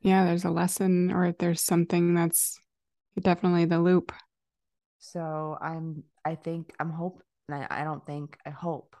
Yeah, 0.00 0.24
there's 0.24 0.44
a 0.44 0.50
lesson 0.50 1.10
or 1.10 1.32
there's 1.32 1.62
something 1.62 2.14
that's 2.14 2.58
definitely 3.18 3.64
the 3.64 3.80
loop. 3.80 4.12
So 5.12 5.58
I'm 5.60 6.04
I 6.24 6.34
think 6.34 6.72
I'm 6.80 6.90
hope 6.90 7.22
I, 7.50 7.66
I 7.70 7.84
don't 7.84 8.04
think 8.06 8.38
I 8.46 8.50
hope 8.50 8.96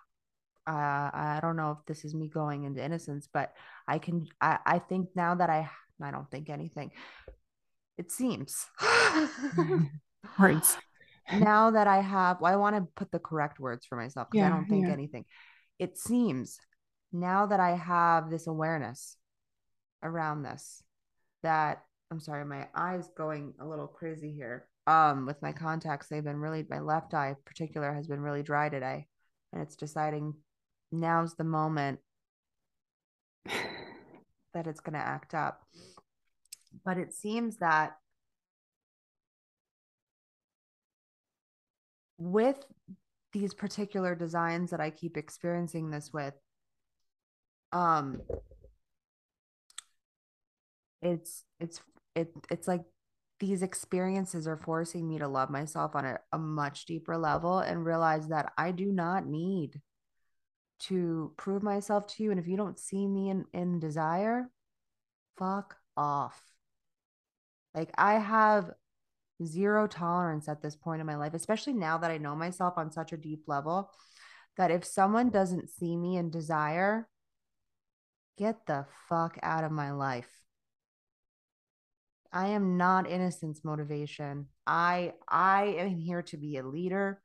uh, 0.66 1.10
I 1.12 1.38
don't 1.42 1.56
know 1.56 1.72
if 1.72 1.86
this 1.86 2.04
is 2.04 2.14
me 2.14 2.28
going 2.28 2.64
into 2.64 2.82
innocence, 2.82 3.28
but 3.30 3.52
I 3.86 3.98
can, 3.98 4.26
I, 4.40 4.58
I 4.64 4.78
think 4.78 5.10
now 5.14 5.34
that 5.34 5.50
I, 5.50 5.68
I 6.02 6.10
don't 6.10 6.30
think 6.30 6.48
anything. 6.48 6.90
It 7.98 8.10
seems. 8.10 8.66
Words. 10.38 10.76
now 11.32 11.70
that 11.72 11.86
I 11.86 12.00
have, 12.00 12.40
well, 12.40 12.52
I 12.52 12.56
want 12.56 12.76
to 12.76 12.88
put 12.96 13.10
the 13.12 13.18
correct 13.18 13.60
words 13.60 13.84
for 13.84 13.96
myself 13.96 14.28
because 14.30 14.44
yeah, 14.44 14.46
I 14.46 14.56
don't 14.56 14.66
think 14.66 14.86
yeah. 14.86 14.92
anything. 14.92 15.26
It 15.78 15.98
seems 15.98 16.58
now 17.12 17.46
that 17.46 17.60
I 17.60 17.76
have 17.76 18.30
this 18.30 18.46
awareness 18.46 19.16
around 20.02 20.44
this, 20.44 20.82
that 21.42 21.84
I'm 22.10 22.20
sorry, 22.20 22.44
my 22.46 22.68
eyes 22.74 23.10
going 23.16 23.52
a 23.60 23.66
little 23.66 23.86
crazy 23.86 24.32
here. 24.32 24.66
Um, 24.86 25.24
with 25.26 25.40
my 25.40 25.52
contacts, 25.52 26.08
they've 26.08 26.22
been 26.22 26.40
really, 26.40 26.66
my 26.68 26.80
left 26.80 27.14
eye 27.14 27.28
in 27.30 27.36
particular 27.46 27.92
has 27.94 28.06
been 28.06 28.20
really 28.20 28.42
dry 28.42 28.68
today, 28.68 29.06
and 29.52 29.62
it's 29.62 29.76
deciding 29.76 30.34
now's 30.92 31.34
the 31.34 31.44
moment 31.44 32.00
that 33.46 34.66
it's 34.66 34.80
going 34.80 34.92
to 34.92 34.98
act 34.98 35.34
up. 35.34 35.62
But 36.84 36.98
it 36.98 37.14
seems 37.14 37.56
that 37.58 37.96
with 42.18 42.62
these 43.32 43.54
particular 43.54 44.14
designs 44.14 44.70
that 44.70 44.80
I 44.80 44.90
keep 44.90 45.16
experiencing 45.16 45.90
this 45.90 46.12
with, 46.12 46.34
um, 47.72 48.20
it's 51.02 51.44
it's 51.60 51.80
it 52.14 52.32
it's 52.50 52.66
like 52.66 52.82
these 53.44 53.62
experiences 53.62 54.46
are 54.46 54.56
forcing 54.56 55.06
me 55.06 55.18
to 55.18 55.28
love 55.28 55.50
myself 55.50 55.94
on 55.94 56.04
a, 56.06 56.18
a 56.32 56.38
much 56.38 56.86
deeper 56.86 57.18
level 57.18 57.58
and 57.58 57.84
realize 57.84 58.28
that 58.28 58.52
I 58.56 58.70
do 58.70 58.90
not 58.90 59.26
need 59.26 59.80
to 60.80 61.32
prove 61.36 61.62
myself 61.62 62.06
to 62.06 62.22
you. 62.22 62.30
And 62.30 62.40
if 62.40 62.48
you 62.48 62.56
don't 62.56 62.78
see 62.78 63.06
me 63.06 63.28
in, 63.28 63.44
in 63.52 63.80
desire, 63.80 64.50
fuck 65.36 65.76
off. 65.94 66.40
Like 67.74 67.90
I 67.98 68.14
have 68.14 68.70
zero 69.44 69.86
tolerance 69.86 70.48
at 70.48 70.62
this 70.62 70.76
point 70.76 71.00
in 71.00 71.06
my 71.06 71.16
life, 71.16 71.34
especially 71.34 71.74
now 71.74 71.98
that 71.98 72.10
I 72.10 72.16
know 72.16 72.34
myself 72.34 72.74
on 72.78 72.92
such 72.92 73.12
a 73.12 73.18
deep 73.18 73.42
level 73.46 73.90
that 74.56 74.70
if 74.70 74.84
someone 74.84 75.28
doesn't 75.28 75.68
see 75.68 75.96
me 75.96 76.16
in 76.16 76.30
desire, 76.30 77.08
get 78.38 78.66
the 78.66 78.86
fuck 79.08 79.38
out 79.42 79.64
of 79.64 79.72
my 79.72 79.92
life. 79.92 80.43
I 82.34 82.48
am 82.48 82.76
not 82.76 83.08
innocence 83.08 83.64
motivation. 83.64 84.46
I 84.66 85.12
I 85.28 85.76
am 85.78 85.96
here 85.96 86.22
to 86.22 86.36
be 86.36 86.56
a 86.56 86.66
leader. 86.66 87.22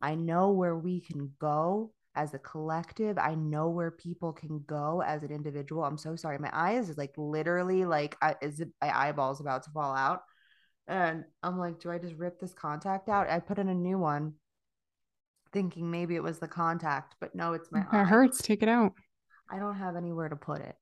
I 0.00 0.14
know 0.14 0.52
where 0.52 0.76
we 0.76 1.00
can 1.00 1.32
go 1.40 1.92
as 2.14 2.32
a 2.32 2.38
collective. 2.38 3.18
I 3.18 3.34
know 3.34 3.70
where 3.70 3.90
people 3.90 4.32
can 4.32 4.62
go 4.66 5.02
as 5.02 5.24
an 5.24 5.32
individual. 5.32 5.82
I'm 5.82 5.98
so 5.98 6.14
sorry. 6.14 6.38
My 6.38 6.50
eyes 6.52 6.88
is 6.88 6.96
like 6.96 7.12
literally 7.16 7.84
like 7.84 8.16
I, 8.22 8.36
is 8.40 8.60
it, 8.60 8.68
my 8.80 8.96
eyeballs 9.08 9.40
about 9.40 9.64
to 9.64 9.70
fall 9.70 9.94
out. 9.94 10.22
And 10.86 11.24
I'm 11.42 11.58
like, 11.58 11.80
do 11.80 11.90
I 11.90 11.98
just 11.98 12.14
rip 12.14 12.38
this 12.38 12.52
contact 12.52 13.08
out? 13.08 13.28
I 13.28 13.40
put 13.40 13.58
in 13.58 13.68
a 13.68 13.74
new 13.74 13.98
one 13.98 14.34
thinking 15.52 15.90
maybe 15.90 16.14
it 16.16 16.22
was 16.22 16.38
the 16.38 16.48
contact, 16.48 17.16
but 17.20 17.34
no, 17.34 17.52
it's 17.52 17.72
my 17.72 17.80
It 17.80 17.86
eye. 17.92 18.04
hurts. 18.04 18.42
Take 18.42 18.62
it 18.62 18.68
out. 18.68 18.92
I 19.50 19.58
don't 19.58 19.76
have 19.76 19.96
anywhere 19.96 20.28
to 20.28 20.36
put 20.36 20.60
it. 20.60 20.76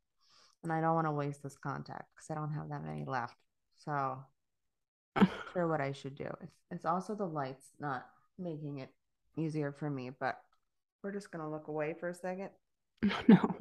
And 0.62 0.72
I 0.72 0.80
don't 0.80 0.94
want 0.94 1.06
to 1.06 1.12
waste 1.12 1.42
this 1.42 1.56
contact 1.56 2.04
because 2.14 2.30
I 2.30 2.34
don't 2.34 2.52
have 2.52 2.68
that 2.68 2.84
many 2.84 3.04
left. 3.06 3.36
So 3.84 4.18
sure 5.52 5.68
what 5.68 5.80
I 5.80 5.92
should 5.92 6.16
do. 6.16 6.28
It's, 6.42 6.56
it's 6.70 6.84
also 6.84 7.14
the 7.14 7.26
lights 7.26 7.66
not 7.78 8.06
making 8.38 8.78
it 8.78 8.90
easier 9.36 9.72
for 9.72 9.90
me, 9.90 10.10
but 10.18 10.38
we're 11.02 11.12
just 11.12 11.30
going 11.30 11.44
to 11.44 11.50
look 11.50 11.68
away 11.68 11.94
for 11.98 12.08
a 12.08 12.14
second. 12.14 12.50
No. 13.28 13.56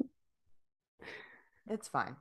It's 1.68 1.86
fine. 1.86 2.16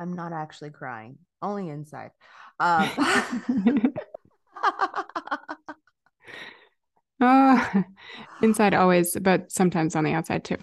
I'm 0.00 0.14
not 0.14 0.32
actually 0.32 0.70
crying, 0.70 1.18
only 1.40 1.68
inside. 1.68 2.10
Um, 2.58 2.90
uh, 7.20 7.82
inside 8.42 8.74
always, 8.74 9.16
but 9.20 9.52
sometimes 9.52 9.94
on 9.94 10.04
the 10.04 10.12
outside 10.12 10.44
too. 10.44 10.56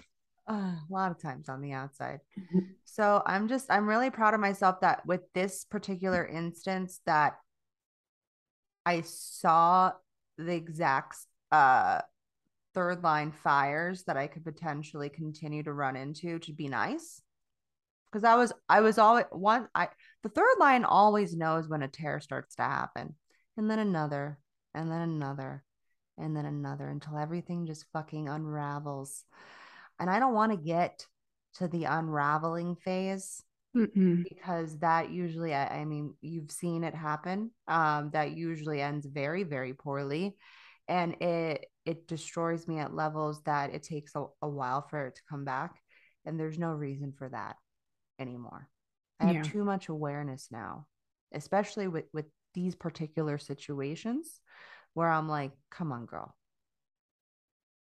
Uh, 0.48 0.54
a 0.54 0.86
lot 0.88 1.10
of 1.10 1.20
times 1.20 1.48
on 1.48 1.60
the 1.60 1.72
outside. 1.72 2.20
Mm-hmm. 2.38 2.60
So 2.84 3.22
I'm 3.26 3.48
just, 3.48 3.70
I'm 3.70 3.86
really 3.86 4.10
proud 4.10 4.32
of 4.32 4.40
myself 4.40 4.80
that 4.80 5.04
with 5.04 5.20
this 5.34 5.64
particular 5.64 6.24
instance 6.26 7.00
that 7.04 7.34
I 8.86 9.02
saw 9.02 9.92
the 10.38 10.54
exact 10.54 11.16
uh 11.50 12.00
third 12.74 13.02
line 13.02 13.32
fires 13.32 14.04
that 14.04 14.16
I 14.16 14.26
could 14.26 14.44
potentially 14.44 15.08
continue 15.08 15.62
to 15.64 15.72
run 15.72 15.96
into 15.96 16.38
to 16.38 16.52
be 16.52 16.68
nice. 16.68 17.20
Because 18.10 18.24
I 18.24 18.36
was, 18.36 18.52
I 18.68 18.80
was 18.80 18.98
always 18.98 19.24
one, 19.32 19.68
I, 19.74 19.88
the 20.22 20.28
third 20.28 20.54
line 20.60 20.84
always 20.84 21.36
knows 21.36 21.68
when 21.68 21.82
a 21.82 21.88
tear 21.88 22.20
starts 22.20 22.54
to 22.56 22.62
happen, 22.62 23.16
and 23.56 23.70
then 23.70 23.78
another, 23.78 24.38
and 24.74 24.90
then 24.90 25.00
another, 25.00 25.64
and 26.16 26.36
then 26.36 26.46
another 26.46 26.88
until 26.88 27.18
everything 27.18 27.66
just 27.66 27.84
fucking 27.92 28.28
unravels. 28.28 29.24
And 29.98 30.08
I 30.08 30.18
don't 30.20 30.34
want 30.34 30.52
to 30.52 30.58
get 30.58 31.06
to 31.54 31.68
the 31.68 31.84
unraveling 31.84 32.76
phase 32.76 33.42
Mm-mm. 33.76 34.24
because 34.28 34.78
that 34.78 35.10
usually, 35.10 35.54
I, 35.54 35.80
I, 35.80 35.84
mean, 35.84 36.14
you've 36.20 36.50
seen 36.50 36.84
it 36.84 36.94
happen. 36.94 37.50
Um, 37.66 38.10
that 38.12 38.32
usually 38.32 38.80
ends 38.80 39.06
very, 39.06 39.42
very 39.42 39.74
poorly. 39.74 40.36
And 40.86 41.20
it 41.20 41.66
it 41.84 42.08
destroys 42.08 42.66
me 42.66 42.78
at 42.78 42.94
levels 42.94 43.42
that 43.42 43.74
it 43.74 43.82
takes 43.82 44.14
a, 44.14 44.24
a 44.40 44.48
while 44.48 44.82
for 44.88 45.06
it 45.06 45.16
to 45.16 45.22
come 45.28 45.44
back. 45.44 45.74
And 46.24 46.38
there's 46.38 46.58
no 46.58 46.72
reason 46.72 47.12
for 47.16 47.28
that 47.28 47.56
anymore. 48.18 48.68
I 49.20 49.32
have 49.32 49.50
too 49.50 49.64
much 49.64 49.88
awareness 49.88 50.48
now 50.50 50.86
especially 51.32 51.88
with 51.88 52.04
with 52.12 52.26
these 52.54 52.74
particular 52.74 53.38
situations 53.38 54.40
where 54.94 55.08
i'm 55.08 55.28
like 55.28 55.52
come 55.70 55.92
on 55.92 56.06
girl. 56.06 56.34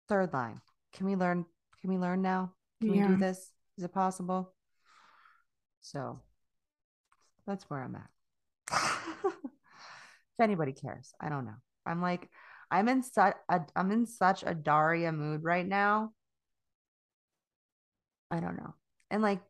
Third 0.09 0.33
line. 0.33 0.61
Can 0.93 1.07
we 1.07 1.17
learn 1.17 1.47
can 1.87 1.95
we 1.95 2.01
learn 2.01 2.21
now 2.23 2.53
can 2.81 2.95
yeah. 2.95 3.09
we 3.09 3.15
do 3.15 3.21
this 3.21 3.53
is 3.79 3.85
it 3.85 3.95
possible 3.95 4.53
so 5.81 6.21
that's 7.47 7.65
where 7.71 7.83
i'm 7.83 7.95
at 7.97 8.11
if 9.25 10.41
anybody 10.41 10.73
cares 10.73 11.15
i 11.21 11.29
don't 11.29 11.45
know 11.45 11.55
i'm 11.87 12.03
like 12.03 12.29
I'm 12.71 12.89
in 12.89 13.03
such 13.03 13.35
a 13.49 13.61
I'm 13.75 13.91
in 13.93 14.07
such 14.07 14.43
a 14.45 14.55
Daria 14.55 15.13
mood 15.13 15.45
right 15.45 15.67
now. 15.67 16.13
I 18.31 18.41
don't 18.41 18.57
know. 18.57 18.75
And 19.11 19.23
like 19.23 19.41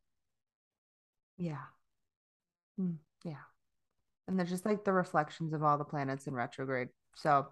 yeah. 1.39 1.65
Mm, 2.81 2.97
yeah. 3.25 3.35
And 4.29 4.39
they're 4.39 4.47
just 4.47 4.67
like 4.67 4.85
the 4.85 4.93
reflections 4.93 5.53
of 5.53 5.63
all 5.63 5.79
the 5.79 5.85
planets 5.85 6.27
in 6.27 6.35
retrograde. 6.35 6.89
So, 7.15 7.47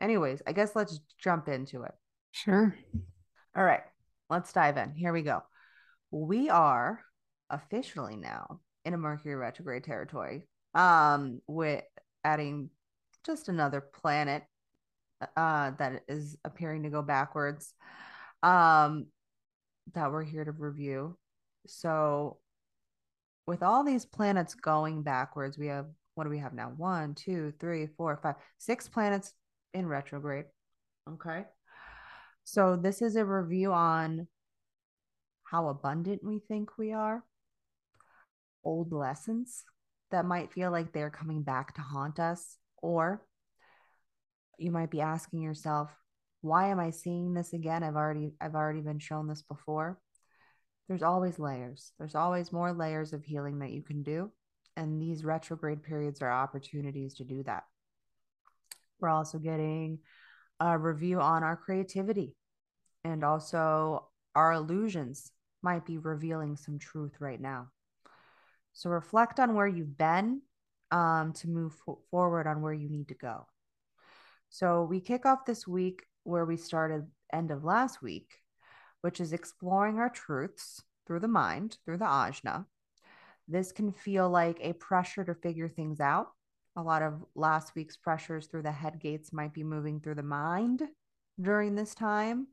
anyways, 0.00 0.42
I 0.46 0.52
guess 0.52 0.76
let's 0.76 1.00
jump 1.18 1.48
into 1.48 1.82
it. 1.84 1.94
Sure. 2.32 2.76
All 3.56 3.64
right. 3.64 3.82
Let's 4.30 4.52
dive 4.52 4.76
in. 4.76 4.94
Here 4.94 5.12
we 5.12 5.22
go. 5.22 5.42
We 6.12 6.48
are 6.48 7.00
officially 7.50 8.16
now 8.16 8.60
in 8.84 8.94
a 8.94 8.98
Mercury 8.98 9.34
retrograde 9.34 9.84
territory. 9.84 10.46
Um, 10.72 11.40
with 11.48 11.82
adding 12.22 12.70
just 13.26 13.48
another 13.48 13.80
planet 13.80 14.44
uh, 15.36 15.72
that 15.78 16.02
is 16.08 16.36
appearing 16.44 16.84
to 16.84 16.90
go 16.90 17.02
backwards 17.02 17.74
um, 18.44 19.06
that 19.94 20.12
we're 20.12 20.22
here 20.22 20.44
to 20.44 20.52
review. 20.52 21.18
So, 21.66 22.38
with 23.48 23.64
all 23.64 23.82
these 23.82 24.04
planets 24.04 24.54
going 24.54 25.02
backwards, 25.02 25.58
we 25.58 25.66
have 25.66 25.86
what 26.14 26.24
do 26.24 26.30
we 26.30 26.38
have 26.38 26.54
now? 26.54 26.72
One, 26.76 27.14
two, 27.14 27.52
three, 27.58 27.88
four, 27.96 28.18
five, 28.22 28.36
six 28.58 28.88
planets 28.88 29.32
in 29.74 29.86
retrograde. 29.86 30.44
Okay. 31.08 31.44
So, 32.44 32.76
this 32.76 33.02
is 33.02 33.16
a 33.16 33.24
review 33.24 33.72
on 33.72 34.26
how 35.44 35.68
abundant 35.68 36.22
we 36.24 36.38
think 36.38 36.78
we 36.78 36.92
are, 36.92 37.24
old 38.64 38.92
lessons 38.92 39.64
that 40.10 40.24
might 40.24 40.52
feel 40.52 40.70
like 40.70 40.92
they're 40.92 41.10
coming 41.10 41.42
back 41.42 41.74
to 41.74 41.80
haunt 41.80 42.18
us, 42.18 42.56
or 42.82 43.24
you 44.58 44.70
might 44.70 44.90
be 44.90 45.00
asking 45.00 45.42
yourself, 45.42 45.90
why 46.40 46.68
am 46.68 46.80
I 46.80 46.90
seeing 46.90 47.34
this 47.34 47.52
again? 47.52 47.82
I've 47.82 47.96
already 47.96 48.32
I've 48.40 48.54
already 48.54 48.80
been 48.80 48.98
shown 48.98 49.28
this 49.28 49.42
before. 49.42 49.98
There's 50.88 51.02
always 51.02 51.38
layers. 51.38 51.92
There's 51.98 52.14
always 52.14 52.52
more 52.52 52.72
layers 52.72 53.12
of 53.12 53.24
healing 53.24 53.58
that 53.60 53.70
you 53.70 53.82
can 53.82 54.02
do, 54.02 54.30
and 54.76 55.00
these 55.00 55.24
retrograde 55.24 55.82
periods 55.82 56.22
are 56.22 56.32
opportunities 56.32 57.14
to 57.14 57.24
do 57.24 57.42
that. 57.44 57.64
We're 59.00 59.08
also 59.08 59.38
getting 59.38 59.98
a 60.60 60.78
review 60.78 61.20
on 61.20 61.42
our 61.42 61.56
creativity 61.56 62.36
and 63.02 63.24
also 63.24 64.06
our 64.34 64.52
illusions 64.52 65.32
might 65.62 65.84
be 65.84 65.98
revealing 65.98 66.56
some 66.56 66.78
truth 66.78 67.16
right 67.18 67.40
now. 67.40 67.68
So 68.72 68.90
reflect 68.90 69.40
on 69.40 69.54
where 69.54 69.66
you've 69.66 69.98
been 69.98 70.42
um, 70.90 71.32
to 71.34 71.48
move 71.48 71.74
forward 72.10 72.46
on 72.46 72.62
where 72.62 72.72
you 72.72 72.88
need 72.88 73.08
to 73.08 73.14
go. 73.14 73.46
So 74.48 74.84
we 74.84 75.00
kick 75.00 75.26
off 75.26 75.44
this 75.44 75.66
week 75.66 76.04
where 76.24 76.44
we 76.44 76.56
started 76.56 77.06
end 77.32 77.50
of 77.50 77.64
last 77.64 78.02
week, 78.02 78.30
which 79.00 79.20
is 79.20 79.32
exploring 79.32 79.98
our 79.98 80.10
truths 80.10 80.82
through 81.06 81.20
the 81.20 81.28
mind, 81.28 81.78
through 81.84 81.98
the 81.98 82.04
ajna. 82.04 82.66
This 83.48 83.72
can 83.72 83.92
feel 83.92 84.28
like 84.28 84.58
a 84.60 84.74
pressure 84.74 85.24
to 85.24 85.34
figure 85.34 85.68
things 85.68 86.00
out. 86.00 86.28
A 86.76 86.82
lot 86.82 87.02
of 87.02 87.24
last 87.34 87.74
week's 87.74 87.96
pressures 87.96 88.46
through 88.46 88.62
the 88.62 88.72
head 88.72 89.00
gates 89.00 89.32
might 89.32 89.52
be 89.52 89.64
moving 89.64 90.00
through 90.00 90.14
the 90.14 90.22
mind 90.22 90.82
during 91.40 91.74
this 91.74 91.94
time 91.94 92.46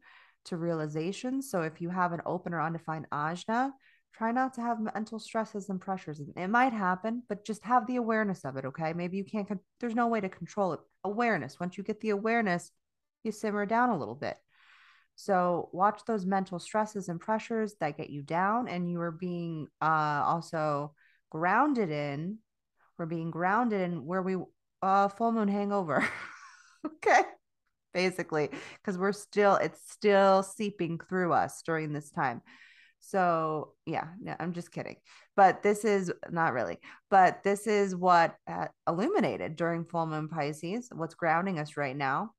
to 0.46 0.58
realization. 0.58 1.42
So 1.42 1.62
if 1.62 1.82
you 1.82 1.90
have 1.90 2.14
an 2.14 2.22
open 2.26 2.54
or 2.54 2.62
undefined 2.62 3.08
ajna, 3.12 3.72
try 4.14 4.32
not 4.32 4.54
to 4.56 4.62
have 4.62 4.80
mental 4.80 5.20
stresses 5.20 5.70
and 5.70 5.80
pressures. 5.80 6.20
It 6.36 6.48
might 6.48 6.74
happen, 6.74 7.24
but 7.30 7.46
just 7.46 7.64
have 7.64 7.86
the 7.86 7.98
awareness 7.98 8.44
of 8.44 8.58
it. 8.58 8.66
Okay. 8.66 8.94
Maybe 8.94 9.18
you 9.18 9.24
can't, 9.24 9.48
there's 9.80 9.94
no 9.94 10.08
way 10.08 10.20
to 10.20 10.30
control 10.30 10.74
it. 10.74 10.80
Awareness. 11.04 11.60
Once 11.60 11.78
you 11.78 11.84
get 11.84 12.00
the 12.02 12.10
awareness, 12.10 12.72
you 13.24 13.32
simmer 13.32 13.66
down 13.66 13.90
a 13.90 13.98
little 13.98 14.16
bit. 14.16 14.38
So 15.16 15.70
watch 15.74 16.02
those 16.06 16.26
mental 16.26 16.60
stresses 16.60 17.10
and 17.10 17.20
pressures 17.20 17.76
that 17.80 17.98
get 17.98 18.10
you 18.10 18.22
down, 18.22 18.68
and 18.68 18.90
you 18.90 19.02
are 19.02 19.12
being 19.12 19.68
uh, 19.82 20.24
also 20.26 20.94
grounded 21.32 21.90
in. 21.90 22.38
We're 22.98 23.06
being 23.06 23.32
grounded 23.32 23.82
and 23.82 24.06
where 24.06 24.22
we 24.22 24.38
uh, 24.82 25.08
full 25.10 25.32
moon 25.32 25.48
hangover. 25.48 26.08
okay, 26.86 27.22
basically, 27.94 28.50
because 28.76 28.98
we're 28.98 29.12
still 29.12 29.56
it's 29.56 29.92
still 29.92 30.44
seeping 30.44 31.00
through 31.10 31.34
us 31.34 31.62
during 31.66 31.94
this 31.94 32.10
time. 32.10 32.42
So 33.00 33.74
yeah, 33.86 34.08
no, 34.20 34.36
I'm 34.40 34.54
just 34.54 34.72
kidding. 34.72 34.98
But 35.36 35.62
this 35.62 35.86
is 35.86 36.12
not 36.30 36.54
really. 36.54 36.80
But 37.10 37.44
this 37.44 37.68
is 37.68 37.96
what 37.96 38.36
uh, 38.48 38.68
illuminated 38.88 39.56
during 39.56 39.86
full 39.86 40.08
moon 40.08 40.28
Pisces. 40.30 40.90
What's 40.94 41.16
grounding 41.16 41.60
us 41.60 41.78
right 41.78 41.96
now 41.96 42.32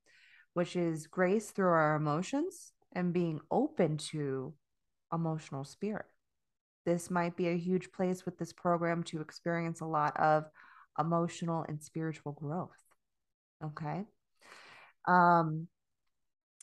which 0.53 0.75
is 0.75 1.07
grace 1.07 1.51
through 1.51 1.69
our 1.69 1.95
emotions 1.95 2.73
and 2.93 3.13
being 3.13 3.39
open 3.51 3.97
to 3.97 4.53
emotional 5.13 5.63
spirit. 5.63 6.05
This 6.89 7.11
might 7.11 7.37
be 7.37 7.49
a 7.49 7.55
huge 7.55 7.91
place 7.91 8.25
with 8.25 8.39
this 8.39 8.51
program 8.51 9.03
to 9.03 9.21
experience 9.21 9.81
a 9.81 9.85
lot 9.85 10.19
of 10.19 10.45
emotional 10.97 11.63
and 11.67 11.79
spiritual 11.83 12.31
growth. 12.31 12.81
Okay. 13.63 14.05
Um, 15.07 15.67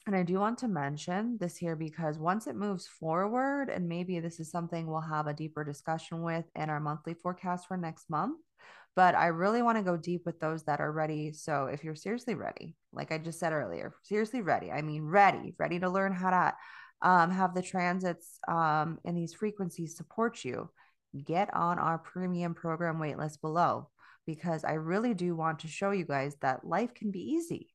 and 0.05 0.16
I 0.16 0.24
do 0.24 0.41
want 0.41 0.59
to 0.59 0.68
mention 0.68 1.39
this 1.39 1.57
here 1.57 1.77
because 1.77 2.18
once 2.18 2.49
it 2.49 2.57
moves 2.57 2.89
forward, 2.89 3.68
and 3.68 3.89
maybe 3.89 4.18
this 4.18 4.41
is 4.41 4.51
something 4.51 4.89
we'll 4.89 5.01
have 5.01 5.29
a 5.29 5.33
deeper 5.33 5.62
discussion 5.62 6.22
with 6.22 6.45
in 6.57 6.70
our 6.70 6.81
monthly 6.81 7.14
forecast 7.14 7.68
for 7.68 7.77
next 7.77 8.11
month, 8.11 8.41
but 8.97 9.14
I 9.14 9.27
really 9.27 9.62
want 9.62 9.79
to 9.79 9.85
go 9.85 9.97
deep 9.97 10.22
with 10.27 10.41
those 10.41 10.64
that 10.64 10.81
are 10.81 10.91
ready. 10.91 11.33
So 11.35 11.66
if 11.66 11.85
you're 11.85 11.95
seriously 11.95 12.35
ready, 12.35 12.74
like 12.93 13.12
I 13.12 13.18
just 13.18 13.39
said 13.39 13.53
earlier, 13.53 13.95
seriously 14.03 14.43
ready, 14.43 14.72
I 14.72 14.83
mean, 14.83 15.05
ready, 15.05 15.55
ready 15.57 15.79
to 15.79 15.89
learn 15.89 16.12
how 16.12 16.31
to 16.31 16.55
um, 17.03 17.31
have 17.31 17.55
the 17.55 17.63
transits 17.63 18.39
um, 18.49 18.99
and 19.05 19.17
these 19.17 19.35
frequencies 19.35 19.97
support 19.97 20.45
you, 20.45 20.71
get 21.25 21.55
on 21.55 21.79
our 21.79 21.99
premium 21.99 22.55
program 22.55 22.99
waitlist 22.99 23.41
below 23.41 23.89
because 24.27 24.65
I 24.65 24.73
really 24.73 25.15
do 25.15 25.37
want 25.37 25.61
to 25.61 25.69
show 25.69 25.93
you 25.93 26.05
guys 26.05 26.37
that 26.41 26.67
life 26.67 26.95
can 26.95 27.11
be 27.11 27.21
easy 27.21 27.69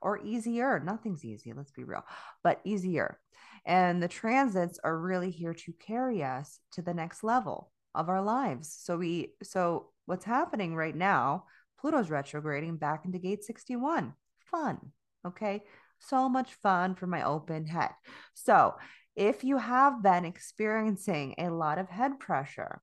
or 0.00 0.24
easier. 0.24 0.80
Nothing's 0.80 1.24
easy, 1.24 1.52
let's 1.52 1.72
be 1.72 1.84
real, 1.84 2.04
but 2.44 2.60
easier. 2.64 3.18
And 3.64 4.00
the 4.02 4.08
transits 4.08 4.78
are 4.84 4.96
really 4.96 5.30
here 5.30 5.54
to 5.54 5.72
carry 5.72 6.22
us 6.22 6.60
to 6.72 6.82
the 6.82 6.94
next 6.94 7.24
level 7.24 7.72
of 7.94 8.08
our 8.08 8.22
lives. 8.22 8.76
So 8.80 8.96
we 8.96 9.32
so 9.42 9.88
what's 10.04 10.24
happening 10.24 10.76
right 10.76 10.94
now, 10.94 11.44
Pluto's 11.80 12.10
retrograding 12.10 12.76
back 12.76 13.04
into 13.04 13.18
gate 13.18 13.42
61. 13.42 14.14
Fun. 14.50 14.78
Okay. 15.26 15.64
So 15.98 16.28
much 16.28 16.54
fun 16.54 16.94
for 16.94 17.06
my 17.06 17.22
open 17.22 17.66
head. 17.66 17.90
So, 18.34 18.74
if 19.14 19.44
you 19.44 19.56
have 19.56 20.02
been 20.02 20.24
experiencing 20.24 21.34
a 21.38 21.48
lot 21.48 21.78
of 21.78 21.88
head 21.88 22.20
pressure, 22.20 22.82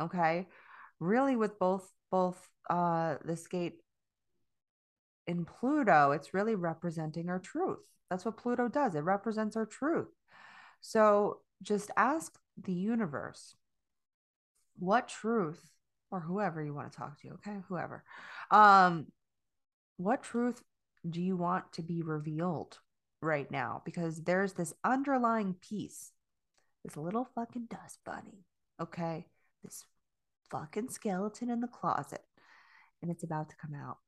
okay, 0.00 0.46
really 1.00 1.36
with 1.36 1.58
both 1.58 1.90
both 2.10 2.48
uh 2.70 3.16
this 3.24 3.46
gate 3.48 3.80
in 5.26 5.44
Pluto, 5.44 6.12
it's 6.12 6.32
really 6.32 6.54
representing 6.54 7.28
our 7.28 7.38
truth. 7.38 7.80
That's 8.10 8.24
what 8.24 8.38
Pluto 8.38 8.68
does. 8.68 8.94
It 8.94 9.00
represents 9.00 9.56
our 9.56 9.66
truth. 9.66 10.08
So 10.80 11.40
just 11.62 11.90
ask 11.96 12.38
the 12.56 12.72
universe, 12.72 13.54
what 14.78 15.08
truth 15.08 15.60
or 16.10 16.20
whoever 16.20 16.62
you 16.62 16.72
want 16.72 16.90
to 16.90 16.96
talk 16.98 17.20
to, 17.20 17.28
okay? 17.32 17.58
Whoever. 17.68 18.04
Um 18.50 19.06
what 19.96 20.22
truth 20.22 20.62
do 21.08 21.20
you 21.20 21.36
want 21.36 21.72
to 21.74 21.82
be 21.82 22.02
revealed 22.02 22.78
right 23.20 23.50
now? 23.50 23.82
Because 23.84 24.22
there's 24.22 24.54
this 24.54 24.74
underlying 24.84 25.54
piece. 25.54 26.12
This 26.84 26.96
little 26.96 27.28
fucking 27.34 27.66
dust 27.68 27.98
bunny, 28.04 28.46
okay? 28.80 29.26
This 29.64 29.84
fucking 30.50 30.88
skeleton 30.88 31.50
in 31.50 31.60
the 31.60 31.66
closet 31.66 32.22
and 33.02 33.10
it's 33.10 33.22
about 33.22 33.50
to 33.50 33.56
come 33.56 33.74
out. 33.74 33.98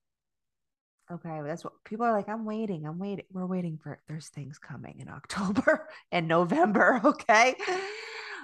Okay, 1.11 1.41
that's 1.45 1.65
what 1.65 1.73
people 1.85 2.07
are 2.07 2.13
like. 2.13 2.29
I'm 2.29 2.45
waiting. 2.45 2.87
I'm 2.87 2.99
waiting. 2.99 3.25
We're 3.33 3.47
waiting 3.47 3.79
for 3.83 3.95
it. 3.95 3.99
There's 4.07 4.29
things 4.29 4.59
coming 4.59 5.01
in 5.01 5.09
October 5.09 5.89
and 6.13 6.29
November. 6.29 7.01
Okay. 7.05 7.55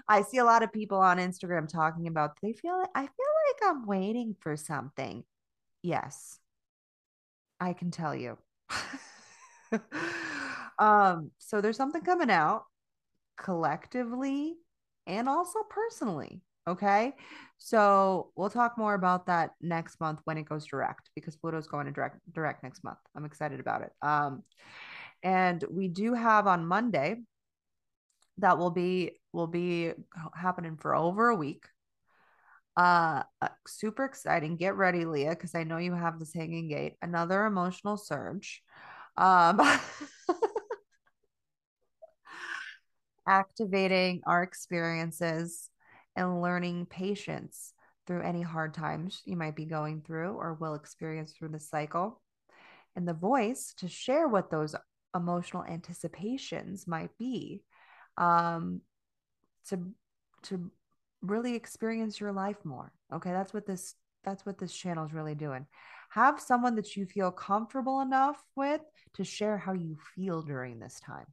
I 0.09 0.23
see 0.23 0.39
a 0.39 0.45
lot 0.45 0.63
of 0.63 0.73
people 0.73 0.99
on 0.99 1.19
Instagram 1.19 1.69
talking 1.69 2.07
about 2.07 2.39
they 2.41 2.53
feel 2.53 2.85
I 2.95 3.01
feel 3.01 3.09
like 3.09 3.71
I'm 3.71 3.87
waiting 3.87 4.37
for 4.41 4.57
something. 4.57 5.25
Yes. 5.83 6.39
I 7.61 7.73
can 7.73 7.91
tell 7.91 8.15
you. 8.15 8.39
um 10.79 11.31
so 11.39 11.61
there's 11.61 11.77
something 11.77 12.03
coming 12.03 12.31
out 12.31 12.65
collectively 13.39 14.55
and 15.07 15.29
also 15.29 15.61
personally, 15.71 16.41
okay? 16.69 17.15
So 17.59 18.33
we'll 18.37 18.51
talk 18.51 18.77
more 18.77 18.95
about 18.95 19.27
that 19.27 19.53
next 19.61 20.01
month 20.01 20.21
when 20.25 20.37
it 20.39 20.49
goes 20.49 20.67
direct 20.67 21.11
because 21.15 21.37
Pluto's 21.37 21.67
going 21.67 21.87
to 21.87 21.93
direct 21.93 22.19
direct 22.33 22.63
next 22.63 22.85
month. 22.85 22.99
I'm 23.15 23.25
excited 23.25 23.61
about 23.61 23.83
it. 23.83 23.93
Um 24.03 24.43
and 25.23 25.65
we 25.71 25.89
do 25.89 26.15
have 26.15 26.47
on 26.47 26.67
Monday 26.67 27.17
that 28.39 28.59
will 28.59 28.71
be 28.71 29.13
will 29.33 29.47
be 29.47 29.93
happening 30.35 30.77
for 30.77 30.95
over 30.95 31.29
a 31.29 31.37
week. 31.37 31.65
Uh, 32.77 33.23
uh 33.41 33.49
super 33.67 34.05
exciting. 34.05 34.57
Get 34.57 34.77
ready, 34.77 35.05
Leah, 35.05 35.31
because 35.31 35.55
I 35.55 35.65
know 35.65 35.79
you 35.79 35.95
have 35.95 36.19
this 36.19 36.35
hanging 36.35 36.69
gate. 36.69 36.95
Another 37.01 37.47
emotional 37.47 37.97
surge. 37.97 38.63
Um, 39.17 39.61
activating 43.27 44.21
our 44.27 44.43
experiences 44.43 45.71
and 46.15 46.41
learning 46.41 46.87
patience 46.87 47.73
through 48.07 48.23
any 48.23 48.43
hard 48.43 48.73
times 48.73 49.21
you 49.25 49.37
might 49.37 49.57
be 49.57 49.65
going 49.65 50.01
through 50.01 50.33
or 50.33 50.55
will 50.55 50.75
experience 50.75 51.33
through 51.33 51.49
the 51.49 51.59
cycle. 51.59 52.21
And 52.95 53.07
the 53.07 53.15
voice 53.15 53.75
to 53.79 53.89
share 53.89 54.29
what 54.29 54.51
those 54.51 54.75
emotional 55.15 55.65
anticipations 55.65 56.87
might 56.87 57.11
be 57.19 57.63
um, 58.17 58.81
to 59.69 59.81
to 60.43 60.71
really 61.31 61.55
experience 61.55 62.21
your 62.21 62.33
life 62.33 62.65
more. 62.65 62.93
Okay, 63.13 63.31
that's 63.31 63.53
what 63.53 63.67
this 63.67 63.95
that's 64.25 64.45
what 64.45 64.59
this 64.59 64.73
channel 64.73 65.07
is 65.07 65.13
really 65.13 65.37
doing. 65.37 65.67
Have 66.11 66.41
someone 66.41 66.75
that 66.77 66.97
you 66.97 67.07
feel 67.07 67.31
comfortable 67.31 68.01
enough 68.01 68.43
with 68.57 68.81
to 69.15 69.25
share 69.25 69.57
how 69.57 69.73
you 69.73 69.97
feel 70.15 70.43
during 70.43 70.79
this 70.79 71.01
time. 71.01 71.27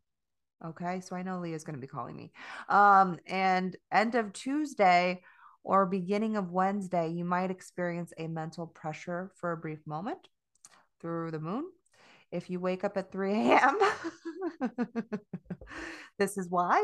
Okay, 0.66 1.02
so 1.02 1.16
I 1.16 1.24
know 1.24 1.40
Leah's 1.40 1.64
going 1.64 1.76
to 1.76 1.82
be 1.82 1.88
calling 1.88 2.16
me. 2.16 2.32
Um, 2.70 3.20
and 3.28 3.76
end 3.92 4.16
of 4.16 4.32
Tuesday 4.32 5.22
or 5.64 5.86
beginning 5.86 6.38
of 6.38 6.52
Wednesday, 6.52 7.10
you 7.10 7.26
might 7.26 7.52
experience 7.52 8.14
a 8.18 8.28
mental 8.28 8.68
pressure 8.68 9.32
for 9.36 9.52
a 9.52 9.58
brief 9.58 9.86
moment 9.86 10.30
through 11.02 11.32
the 11.32 11.40
moon 11.40 11.66
If 12.34 12.50
you 12.50 12.60
wake 12.60 12.84
up 12.84 12.98
at 12.98 13.12
3 13.12 13.32
a.m., 13.32 13.78
this 16.20 16.38
is 16.38 16.50
why. 16.50 16.80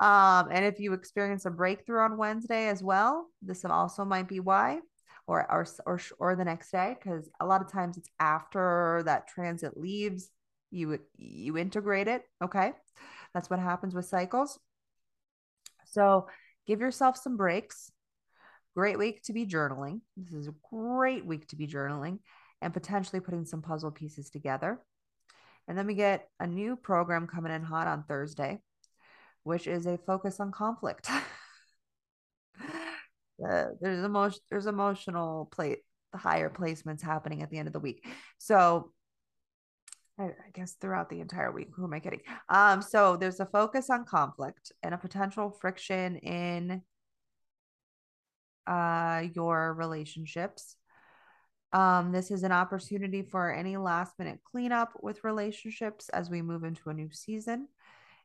Um, 0.00 0.48
and 0.50 0.66
if 0.66 0.78
you 0.78 0.92
experience 0.92 1.46
a 1.46 1.50
breakthrough 1.50 2.00
on 2.00 2.18
Wednesday 2.18 2.68
as 2.68 2.82
well, 2.82 3.26
this 3.40 3.64
also 3.64 4.04
might 4.04 4.28
be 4.28 4.38
why. 4.38 4.80
Or, 5.26 5.50
or, 5.50 5.66
or, 5.86 6.00
or 6.18 6.36
the 6.36 6.44
next 6.44 6.70
day, 6.72 6.96
because 6.98 7.30
a 7.40 7.46
lot 7.46 7.62
of 7.62 7.70
times 7.72 7.96
it's 7.96 8.10
after 8.20 9.02
that 9.06 9.28
transit 9.28 9.76
leaves, 9.76 10.28
you 10.72 10.98
you 11.16 11.56
integrate 11.56 12.08
it. 12.08 12.22
Okay, 12.42 12.72
that's 13.32 13.48
what 13.48 13.60
happens 13.60 13.94
with 13.94 14.04
cycles. 14.04 14.58
So 15.86 16.26
give 16.66 16.80
yourself 16.80 17.16
some 17.16 17.36
breaks. 17.36 17.92
Great 18.74 18.98
week 18.98 19.22
to 19.24 19.32
be 19.32 19.46
journaling. 19.46 20.00
This 20.16 20.34
is 20.34 20.48
a 20.48 20.54
great 20.70 21.24
week 21.24 21.46
to 21.48 21.56
be 21.56 21.68
journaling 21.68 22.18
and 22.62 22.72
potentially 22.72 23.20
putting 23.20 23.44
some 23.44 23.60
puzzle 23.60 23.90
pieces 23.90 24.30
together. 24.30 24.80
And 25.68 25.76
then 25.76 25.86
we 25.86 25.94
get 25.94 26.28
a 26.40 26.46
new 26.46 26.76
program 26.76 27.26
coming 27.26 27.52
in 27.52 27.62
hot 27.62 27.86
on 27.86 28.04
Thursday, 28.04 28.60
which 29.42 29.66
is 29.66 29.86
a 29.86 29.98
focus 29.98 30.40
on 30.40 30.52
conflict. 30.52 31.10
uh, 32.60 33.64
there's 33.80 34.04
emotion, 34.04 34.40
there's 34.50 34.66
emotional 34.66 35.48
plate, 35.52 35.80
the 36.12 36.18
higher 36.18 36.50
placements 36.50 37.02
happening 37.02 37.42
at 37.42 37.50
the 37.50 37.58
end 37.58 37.68
of 37.68 37.72
the 37.72 37.80
week. 37.80 38.06
So 38.38 38.92
I, 40.18 40.24
I 40.24 40.50
guess 40.54 40.74
throughout 40.80 41.10
the 41.10 41.20
entire 41.20 41.52
week. 41.52 41.68
Who 41.74 41.84
am 41.84 41.94
I 41.94 42.00
kidding? 42.00 42.20
Um, 42.48 42.82
so 42.82 43.16
there's 43.16 43.40
a 43.40 43.46
focus 43.46 43.90
on 43.90 44.04
conflict 44.04 44.72
and 44.82 44.94
a 44.94 44.98
potential 44.98 45.50
friction 45.50 46.16
in 46.16 46.82
uh 48.64 49.24
your 49.34 49.74
relationships 49.74 50.76
um, 51.72 52.12
this 52.12 52.30
is 52.30 52.42
an 52.42 52.52
opportunity 52.52 53.22
for 53.22 53.52
any 53.52 53.76
last 53.76 54.18
minute 54.18 54.40
cleanup 54.44 54.92
with 55.02 55.24
relationships 55.24 56.08
as 56.10 56.28
we 56.28 56.42
move 56.42 56.64
into 56.64 56.90
a 56.90 56.94
new 56.94 57.10
season. 57.10 57.68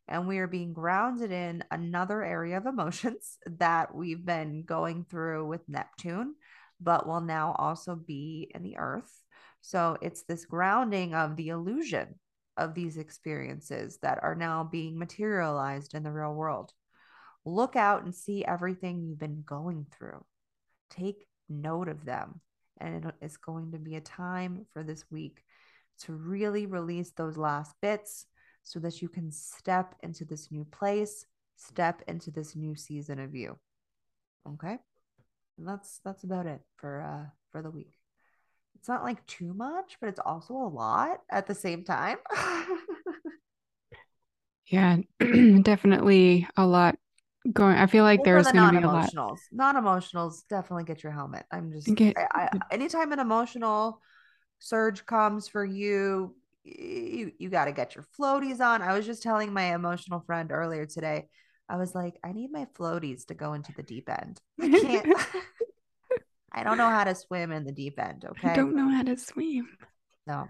And 0.09 0.27
we 0.27 0.37
are 0.39 0.47
being 0.47 0.73
grounded 0.73 1.31
in 1.31 1.63
another 1.71 2.23
area 2.23 2.57
of 2.57 2.65
emotions 2.65 3.37
that 3.59 3.93
we've 3.95 4.25
been 4.25 4.63
going 4.63 5.05
through 5.09 5.47
with 5.47 5.67
Neptune, 5.67 6.35
but 6.81 7.07
will 7.07 7.21
now 7.21 7.55
also 7.57 7.95
be 7.95 8.51
in 8.53 8.63
the 8.63 8.77
earth. 8.77 9.11
So 9.61 9.97
it's 10.01 10.23
this 10.23 10.45
grounding 10.45 11.13
of 11.13 11.35
the 11.35 11.49
illusion 11.49 12.15
of 12.57 12.73
these 12.73 12.97
experiences 12.97 13.99
that 14.01 14.19
are 14.23 14.35
now 14.35 14.63
being 14.63 14.97
materialized 14.97 15.93
in 15.93 16.03
the 16.03 16.11
real 16.11 16.33
world. 16.33 16.71
Look 17.45 17.75
out 17.75 18.03
and 18.03 18.13
see 18.13 18.43
everything 18.43 19.01
you've 19.01 19.19
been 19.19 19.43
going 19.45 19.85
through. 19.97 20.23
Take 20.89 21.27
note 21.49 21.87
of 21.87 22.03
them 22.03 22.41
and 22.79 23.11
it's 23.21 23.37
going 23.37 23.71
to 23.71 23.77
be 23.77 23.95
a 23.95 24.01
time 24.01 24.65
for 24.73 24.83
this 24.83 25.05
week 25.09 25.43
to 25.99 26.13
really 26.13 26.65
release 26.65 27.11
those 27.11 27.37
last 27.37 27.75
bits 27.81 28.25
so 28.63 28.79
that 28.79 29.01
you 29.01 29.09
can 29.09 29.31
step 29.31 29.95
into 30.03 30.25
this 30.25 30.51
new 30.51 30.65
place, 30.65 31.25
step 31.55 32.01
into 32.07 32.31
this 32.31 32.55
new 32.55 32.75
season 32.75 33.19
of 33.19 33.33
you. 33.33 33.57
Okay? 34.47 34.77
And 35.57 35.67
that's 35.67 35.99
that's 36.03 36.23
about 36.23 36.45
it 36.45 36.61
for 36.75 37.01
uh 37.01 37.29
for 37.51 37.61
the 37.61 37.71
week. 37.71 37.93
It's 38.75 38.87
not 38.87 39.03
like 39.03 39.25
too 39.25 39.53
much, 39.53 39.97
but 39.99 40.09
it's 40.09 40.19
also 40.19 40.53
a 40.53 40.69
lot 40.69 41.21
at 41.31 41.47
the 41.47 41.55
same 41.55 41.83
time. 41.83 42.17
yeah, 44.67 44.97
definitely 45.61 46.47
a 46.55 46.65
lot 46.65 46.95
going. 47.53 47.77
I 47.77 47.87
feel 47.87 48.03
like 48.03 48.23
there's 48.23 48.47
the 48.47 48.53
going 48.53 48.73
to 48.73 48.79
be 48.79 48.85
a 48.85 48.87
lot. 48.87 49.11
Non-emotionals 49.51 50.47
definitely 50.49 50.85
get 50.85 51.03
your 51.03 51.11
helmet. 51.11 51.45
I'm 51.51 51.71
just 51.71 51.93
get, 51.95 52.15
I, 52.17 52.49
I, 52.53 52.59
anytime 52.71 53.11
an 53.11 53.19
emotional 53.19 54.01
surge 54.59 55.05
comes 55.05 55.47
for 55.47 55.63
you, 55.63 56.35
you 56.63 57.31
you 57.39 57.49
got 57.49 57.65
to 57.65 57.71
get 57.71 57.95
your 57.95 58.05
floaties 58.19 58.59
on. 58.59 58.81
I 58.81 58.95
was 58.95 59.05
just 59.05 59.23
telling 59.23 59.53
my 59.53 59.75
emotional 59.75 60.21
friend 60.21 60.51
earlier 60.51 60.85
today. 60.85 61.27
I 61.69 61.77
was 61.77 61.93
like, 61.93 62.17
I 62.23 62.31
need 62.31 62.51
my 62.51 62.67
floaties 62.77 63.25
to 63.27 63.33
go 63.33 63.53
into 63.53 63.73
the 63.73 63.83
deep 63.83 64.09
end. 64.09 64.39
I 64.59 64.69
can't. 64.69 65.05
I 66.53 66.63
don't 66.63 66.77
know 66.77 66.89
how 66.89 67.03
to 67.03 67.13
swim 67.13 67.51
in 67.51 67.65
the 67.65 67.71
deep 67.71 67.99
end. 67.99 68.25
Okay. 68.25 68.49
I 68.49 68.55
don't 68.55 68.75
know 68.75 68.89
how 68.89 69.03
to 69.03 69.17
swim. 69.17 69.67
No. 70.25 70.47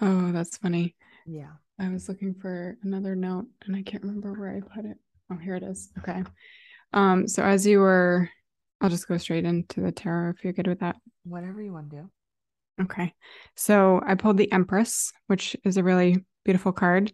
Oh, 0.00 0.30
that's 0.30 0.56
funny. 0.58 0.94
Yeah. 1.26 1.52
I 1.78 1.88
was 1.88 2.08
looking 2.08 2.34
for 2.34 2.78
another 2.82 3.16
note 3.16 3.46
and 3.66 3.74
I 3.74 3.82
can't 3.82 4.02
remember 4.02 4.32
where 4.32 4.50
I 4.50 4.60
put 4.60 4.84
it. 4.84 4.98
Oh, 5.30 5.36
here 5.36 5.56
it 5.56 5.62
is. 5.62 5.90
Okay. 5.98 6.22
Um, 6.92 7.26
so 7.26 7.42
as 7.42 7.66
you 7.66 7.80
were, 7.80 8.28
I'll 8.80 8.90
just 8.90 9.08
go 9.08 9.16
straight 9.16 9.44
into 9.44 9.80
the 9.80 9.92
tarot 9.92 10.30
if 10.30 10.44
you're 10.44 10.52
good 10.52 10.66
with 10.66 10.80
that. 10.80 10.96
Whatever 11.24 11.62
you 11.62 11.72
want 11.72 11.90
to 11.90 11.96
do. 11.96 12.10
Okay. 12.82 13.14
So 13.56 14.00
I 14.06 14.14
pulled 14.14 14.36
the 14.36 14.52
Empress, 14.52 15.12
which 15.26 15.56
is 15.64 15.76
a 15.76 15.82
really 15.82 16.24
beautiful 16.44 16.72
card. 16.72 17.12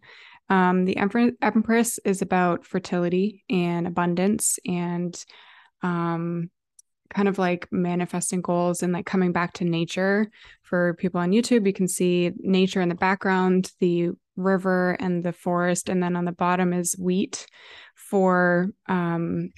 Um, 0.49 0.85
the 0.85 0.97
Empress, 0.97 1.33
Empress 1.41 1.99
is 2.05 2.21
about 2.21 2.67
fertility 2.67 3.45
and 3.49 3.87
abundance 3.87 4.59
and 4.67 5.25
um, 5.83 6.51
kind 7.11 7.29
of 7.29 7.39
like 7.39 7.69
manifesting 7.71 8.41
goals 8.41 8.83
and 8.83 8.93
like 8.93 9.07
coming 9.07 9.33
back 9.33 9.53
to 9.55 9.65
nature. 9.65 10.29
For 10.63 10.95
people 10.95 11.21
on 11.21 11.31
YouTube, 11.31 11.67
you 11.67 11.73
can 11.73 11.89
see 11.89 12.33
nature 12.39 12.81
in 12.81 12.89
the 12.89 12.95
background, 12.95 13.71
the 13.79 14.11
river 14.37 14.97
and 14.99 15.23
the 15.23 15.33
forest. 15.33 15.89
And 15.89 16.03
then 16.03 16.17
on 16.17 16.25
the 16.25 16.33
bottom 16.33 16.73
is 16.73 16.97
wheat 16.99 17.47
for 18.13 18.69
um, 18.91 19.49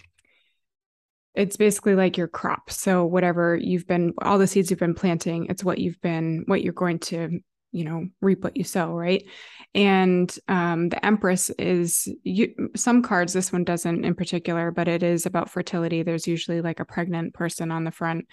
it's 1.34 1.56
basically 1.56 1.96
like 1.96 2.16
your 2.16 2.28
crop. 2.28 2.70
So 2.70 3.04
whatever 3.04 3.56
you've 3.56 3.88
been, 3.88 4.14
all 4.22 4.38
the 4.38 4.46
seeds 4.46 4.70
you've 4.70 4.78
been 4.78 4.94
planting, 4.94 5.46
it's 5.50 5.64
what 5.64 5.78
you've 5.78 6.00
been, 6.00 6.44
what 6.46 6.62
you're 6.62 6.72
going 6.72 7.00
to, 7.00 7.40
you 7.72 7.84
know, 7.84 8.06
reap 8.20 8.44
what 8.44 8.56
you 8.56 8.62
sow, 8.62 8.92
right? 8.92 9.24
And 9.74 10.32
um, 10.46 10.90
the 10.90 11.04
Empress 11.04 11.50
is 11.58 12.06
you, 12.22 12.54
some 12.76 13.02
cards. 13.02 13.32
This 13.32 13.52
one 13.52 13.64
doesn't 13.64 14.04
in 14.04 14.14
particular, 14.14 14.70
but 14.70 14.86
it 14.86 15.02
is 15.02 15.26
about 15.26 15.50
fertility. 15.50 16.04
There's 16.04 16.28
usually 16.28 16.60
like 16.60 16.78
a 16.78 16.84
pregnant 16.84 17.34
person 17.34 17.72
on 17.72 17.82
the 17.82 17.90
front, 17.90 18.28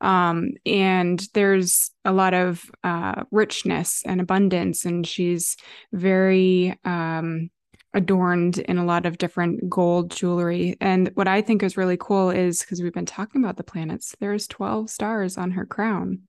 um, 0.00 0.50
and 0.66 1.24
there's 1.34 1.92
a 2.04 2.10
lot 2.10 2.34
of 2.34 2.64
uh, 2.82 3.22
richness 3.30 4.02
and 4.04 4.20
abundance, 4.20 4.84
and 4.84 5.06
she's 5.06 5.56
very 5.92 6.76
um, 6.84 7.50
adorned 7.92 8.58
in 8.58 8.78
a 8.78 8.84
lot 8.84 9.06
of 9.06 9.18
different 9.18 9.68
gold 9.68 10.10
jewelry. 10.10 10.76
And 10.80 11.10
what 11.14 11.28
I 11.28 11.42
think 11.42 11.62
is 11.62 11.76
really 11.76 11.96
cool 11.96 12.30
is 12.30 12.60
because 12.60 12.82
we've 12.82 12.94
been 12.94 13.06
talking 13.06 13.42
about 13.42 13.56
the 13.56 13.64
planets, 13.64 14.14
there's 14.20 14.46
12 14.46 14.90
stars 14.90 15.36
on 15.36 15.52
her 15.52 15.66
crown. 15.66 16.20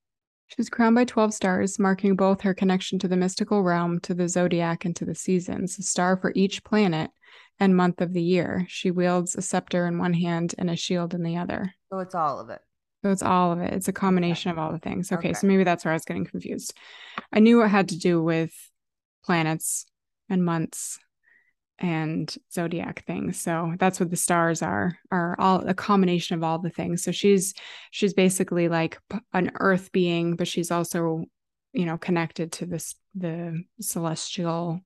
She's 0.47 0.69
crowned 0.69 0.95
by 0.95 1.05
12 1.05 1.33
stars, 1.33 1.79
marking 1.79 2.15
both 2.15 2.41
her 2.41 2.53
connection 2.53 2.99
to 2.99 3.07
the 3.07 3.15
mystical 3.15 3.63
realm, 3.63 3.99
to 4.01 4.13
the 4.13 4.27
zodiac, 4.27 4.83
and 4.83 4.95
to 4.97 5.05
the 5.05 5.15
seasons, 5.15 5.79
a 5.79 5.83
star 5.83 6.17
for 6.17 6.33
each 6.35 6.63
planet 6.63 7.09
and 7.59 7.77
month 7.77 8.01
of 8.01 8.11
the 8.11 8.21
year. 8.21 8.65
She 8.67 8.91
wields 8.91 9.35
a 9.35 9.41
scepter 9.41 9.87
in 9.87 9.97
one 9.97 10.13
hand 10.13 10.55
and 10.57 10.69
a 10.69 10.75
shield 10.75 11.13
in 11.13 11.23
the 11.23 11.37
other. 11.37 11.73
So 11.89 11.99
it's 11.99 12.15
all 12.15 12.39
of 12.39 12.49
it. 12.49 12.59
So 13.03 13.11
it's 13.11 13.23
all 13.23 13.53
of 13.53 13.59
it. 13.59 13.73
It's 13.73 13.87
a 13.87 13.93
combination 13.93 14.51
okay. 14.51 14.59
of 14.59 14.63
all 14.63 14.73
the 14.73 14.79
things. 14.79 15.11
Okay, 15.11 15.29
okay, 15.29 15.33
so 15.33 15.47
maybe 15.47 15.63
that's 15.63 15.85
where 15.85 15.93
I 15.93 15.95
was 15.95 16.05
getting 16.05 16.25
confused. 16.25 16.73
I 17.31 17.39
knew 17.39 17.61
it 17.61 17.69
had 17.69 17.89
to 17.89 17.97
do 17.97 18.21
with 18.21 18.53
planets 19.23 19.85
and 20.27 20.43
months 20.43 20.99
and 21.81 22.33
zodiac 22.53 23.03
things. 23.05 23.41
So 23.41 23.73
that's 23.79 23.99
what 23.99 24.11
the 24.11 24.15
stars 24.15 24.61
are 24.61 24.97
are 25.11 25.35
all 25.39 25.67
a 25.67 25.73
combination 25.73 26.35
of 26.35 26.43
all 26.43 26.59
the 26.59 26.69
things. 26.69 27.03
So 27.03 27.11
she's 27.11 27.53
she's 27.89 28.13
basically 28.13 28.69
like 28.69 28.99
an 29.33 29.51
earth 29.59 29.91
being 29.91 30.35
but 30.35 30.47
she's 30.47 30.71
also 30.71 31.25
you 31.73 31.85
know 31.85 31.97
connected 31.97 32.51
to 32.51 32.65
this 32.65 32.95
the 33.15 33.63
celestial 33.79 34.81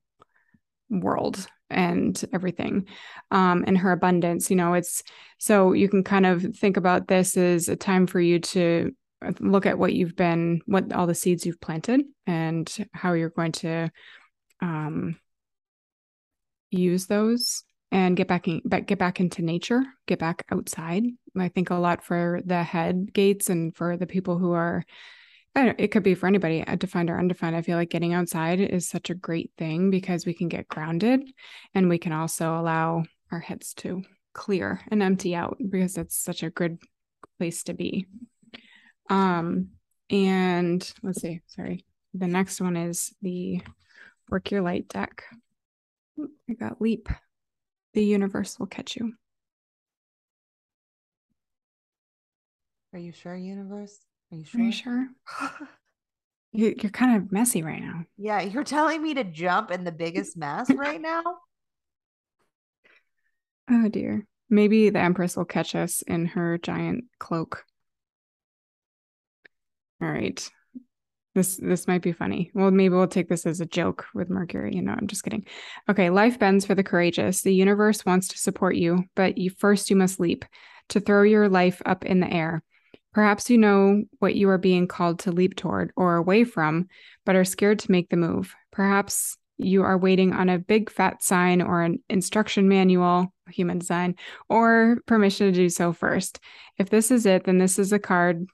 world 0.88 1.46
and 1.68 2.24
everything 2.32 2.86
um 3.32 3.64
and 3.66 3.76
her 3.76 3.90
abundance 3.90 4.50
you 4.50 4.56
know 4.56 4.74
it's 4.74 5.02
so 5.38 5.72
you 5.72 5.88
can 5.88 6.04
kind 6.04 6.24
of 6.24 6.54
think 6.56 6.76
about 6.76 7.08
this 7.08 7.36
as 7.36 7.68
a 7.68 7.74
time 7.74 8.06
for 8.06 8.20
you 8.20 8.38
to 8.38 8.92
look 9.40 9.66
at 9.66 9.78
what 9.78 9.92
you've 9.92 10.14
been 10.14 10.60
what 10.66 10.92
all 10.92 11.08
the 11.08 11.14
seeds 11.14 11.44
you've 11.44 11.60
planted 11.60 12.02
and 12.26 12.86
how 12.92 13.14
you're 13.14 13.30
going 13.30 13.50
to 13.50 13.90
um 14.60 15.16
use 16.70 17.06
those 17.06 17.64
and 17.92 18.16
get 18.16 18.28
back 18.28 18.48
in, 18.48 18.60
get 18.60 18.98
back 18.98 19.20
into 19.20 19.42
nature, 19.42 19.82
get 20.06 20.18
back 20.18 20.44
outside. 20.50 21.04
I 21.38 21.48
think 21.48 21.70
a 21.70 21.74
lot 21.74 22.04
for 22.04 22.40
the 22.44 22.62
head 22.62 23.12
gates 23.12 23.48
and 23.48 23.74
for 23.74 23.96
the 23.96 24.06
people 24.06 24.38
who 24.38 24.52
are 24.52 24.84
it 25.56 25.90
could 25.90 26.02
be 26.02 26.14
for 26.14 26.26
anybody, 26.26 26.62
defined 26.76 27.08
or 27.08 27.18
undefined. 27.18 27.56
I 27.56 27.62
feel 27.62 27.78
like 27.78 27.88
getting 27.88 28.12
outside 28.12 28.60
is 28.60 28.86
such 28.86 29.08
a 29.08 29.14
great 29.14 29.50
thing 29.56 29.90
because 29.90 30.26
we 30.26 30.34
can 30.34 30.48
get 30.48 30.68
grounded 30.68 31.22
and 31.74 31.88
we 31.88 31.96
can 31.96 32.12
also 32.12 32.58
allow 32.58 33.04
our 33.32 33.40
heads 33.40 33.72
to 33.74 34.02
clear 34.34 34.82
and 34.90 35.02
empty 35.02 35.34
out 35.34 35.56
because 35.70 35.94
that's 35.94 36.16
such 36.16 36.42
a 36.42 36.50
good 36.50 36.78
place 37.38 37.62
to 37.64 37.74
be. 37.74 38.06
Um, 39.08 39.70
and 40.10 40.92
let's 41.02 41.22
see, 41.22 41.40
sorry. 41.46 41.86
The 42.12 42.28
next 42.28 42.60
one 42.60 42.76
is 42.76 43.14
the 43.22 43.62
work 44.28 44.50
your 44.50 44.60
light 44.60 44.88
deck. 44.88 45.24
I 46.18 46.54
got 46.54 46.80
leap. 46.80 47.08
The 47.94 48.04
universe 48.04 48.58
will 48.58 48.66
catch 48.66 48.96
you. 48.96 49.12
Are 52.92 52.98
you 52.98 53.12
sure, 53.12 53.36
universe? 53.36 53.98
Are 54.32 54.36
you 54.36 54.44
sure? 54.44 54.60
Are 54.60 54.64
you 54.64 54.72
sure? 54.72 55.08
You, 56.52 56.74
you're 56.80 56.90
kind 56.90 57.16
of 57.16 57.30
messy 57.32 57.62
right 57.62 57.82
now. 57.82 58.04
Yeah, 58.16 58.40
you're 58.40 58.64
telling 58.64 59.02
me 59.02 59.12
to 59.14 59.24
jump 59.24 59.70
in 59.70 59.84
the 59.84 59.92
biggest 59.92 60.36
mess 60.38 60.70
right 60.74 61.00
now? 61.00 61.22
Oh 63.70 63.88
dear. 63.88 64.26
Maybe 64.48 64.88
the 64.90 65.00
Empress 65.00 65.36
will 65.36 65.44
catch 65.44 65.74
us 65.74 66.02
in 66.02 66.26
her 66.26 66.56
giant 66.56 67.04
cloak. 67.18 67.64
All 70.00 70.08
right. 70.08 70.48
This 71.36 71.58
this 71.58 71.86
might 71.86 72.00
be 72.00 72.12
funny. 72.12 72.50
Well, 72.54 72.70
maybe 72.70 72.94
we'll 72.94 73.08
take 73.08 73.28
this 73.28 73.44
as 73.44 73.60
a 73.60 73.66
joke 73.66 74.06
with 74.14 74.30
Mercury. 74.30 74.74
You 74.74 74.80
know, 74.80 74.94
I'm 74.98 75.06
just 75.06 75.22
kidding. 75.22 75.44
Okay, 75.86 76.08
life 76.08 76.38
bends 76.38 76.64
for 76.64 76.74
the 76.74 76.82
courageous. 76.82 77.42
The 77.42 77.54
universe 77.54 78.06
wants 78.06 78.28
to 78.28 78.38
support 78.38 78.74
you, 78.74 79.04
but 79.14 79.36
you 79.36 79.50
first 79.50 79.90
you 79.90 79.96
must 79.96 80.18
leap 80.18 80.46
to 80.88 80.98
throw 80.98 81.24
your 81.24 81.50
life 81.50 81.82
up 81.84 82.06
in 82.06 82.20
the 82.20 82.32
air. 82.32 82.62
Perhaps 83.12 83.50
you 83.50 83.58
know 83.58 84.04
what 84.18 84.34
you 84.34 84.48
are 84.48 84.56
being 84.56 84.88
called 84.88 85.18
to 85.20 85.30
leap 85.30 85.56
toward 85.56 85.92
or 85.94 86.16
away 86.16 86.44
from, 86.44 86.88
but 87.26 87.36
are 87.36 87.44
scared 87.44 87.80
to 87.80 87.92
make 87.92 88.08
the 88.08 88.16
move. 88.16 88.54
Perhaps 88.72 89.36
you 89.58 89.82
are 89.82 89.98
waiting 89.98 90.32
on 90.32 90.48
a 90.48 90.58
big 90.58 90.90
fat 90.90 91.22
sign 91.22 91.60
or 91.60 91.82
an 91.82 92.02
instruction 92.08 92.66
manual, 92.66 93.30
human 93.50 93.78
design, 93.78 94.14
or 94.48 95.00
permission 95.04 95.48
to 95.48 95.52
do 95.52 95.68
so 95.68 95.92
first. 95.92 96.40
If 96.78 96.88
this 96.88 97.10
is 97.10 97.26
it, 97.26 97.44
then 97.44 97.58
this 97.58 97.78
is 97.78 97.92
a 97.92 97.98
card 97.98 98.46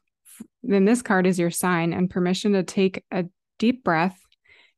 then 0.63 0.85
this 0.85 1.03
card 1.03 1.27
is 1.27 1.39
your 1.39 1.51
sign 1.51 1.93
and 1.93 2.11
permission 2.11 2.53
to 2.53 2.63
take 2.63 3.05
a 3.11 3.27
deep 3.59 3.85
breath 3.85 4.19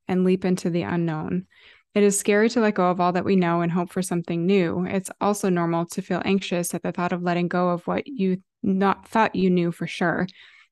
and 0.07 0.23
leap 0.23 0.45
into 0.45 0.69
the 0.69 0.83
unknown. 0.83 1.45
It 1.93 2.03
is 2.03 2.19
scary 2.19 2.49
to 2.49 2.59
let 2.59 2.75
go 2.75 2.91
of 2.91 2.99
all 2.99 3.13
that 3.13 3.23
we 3.23 3.37
know 3.37 3.61
and 3.61 3.71
hope 3.71 3.89
for 3.89 4.01
something 4.01 4.45
new. 4.45 4.85
It's 4.85 5.09
also 5.21 5.49
normal 5.49 5.85
to 5.87 6.01
feel 6.01 6.21
anxious 6.25 6.73
at 6.73 6.83
the 6.83 6.91
thought 6.91 7.13
of 7.13 7.23
letting 7.23 7.47
go 7.47 7.69
of 7.69 7.87
what 7.87 8.05
you 8.05 8.41
not 8.61 9.07
thought 9.07 9.35
you 9.35 9.49
knew 9.49 9.71
for 9.71 9.87
sure. 9.87 10.27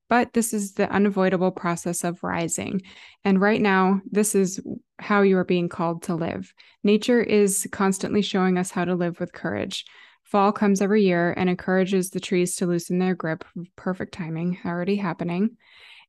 But 0.10 0.34
this 0.34 0.54
is 0.54 0.74
the 0.74 0.92
unavoidable 0.92 1.52
process 1.52 2.04
of 2.04 2.24
rising. 2.24 2.82
And 3.24 3.40
right 3.40 3.62
now, 3.62 4.02
this 4.12 4.36
is 4.36 4.60
how 5.00 5.22
you 5.22 5.38
are 5.38 5.46
being 5.46 5.70
called 5.70 6.04
to 6.04 6.16
live. 6.16 6.54
Nature 6.84 7.22
is 7.22 7.68
constantly 7.72 8.22
showing 8.22 8.58
us 8.58 8.70
how 8.70 8.84
to 8.86 8.96
live 8.96 9.20
with 9.20 9.32
courage. 9.32 9.86
Fall 10.34 10.52
comes 10.52 10.82
every 10.82 11.04
year 11.04 11.32
and 11.38 11.48
encourages 11.48 12.10
the 12.10 12.20
trees 12.20 12.56
to 12.56 12.66
loosen 12.66 12.98
their 12.98 13.14
grip. 13.14 13.46
Perfect 13.76 14.16
timing, 14.16 14.58
already 14.66 14.96
happening. 14.96 15.58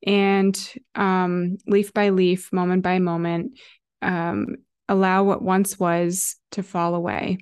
And 0.07 0.59
um, 0.95 1.59
leaf 1.67 1.93
by 1.93 2.09
leaf, 2.09 2.51
moment 2.51 2.83
by 2.83 3.01
moment, 3.01 3.59
um, 4.01 4.57
allow 4.89 5.25
what 5.25 5.43
once 5.43 5.79
was 5.79 6.37
to 6.53 6.63
fall 6.63 6.95
away. 6.95 7.37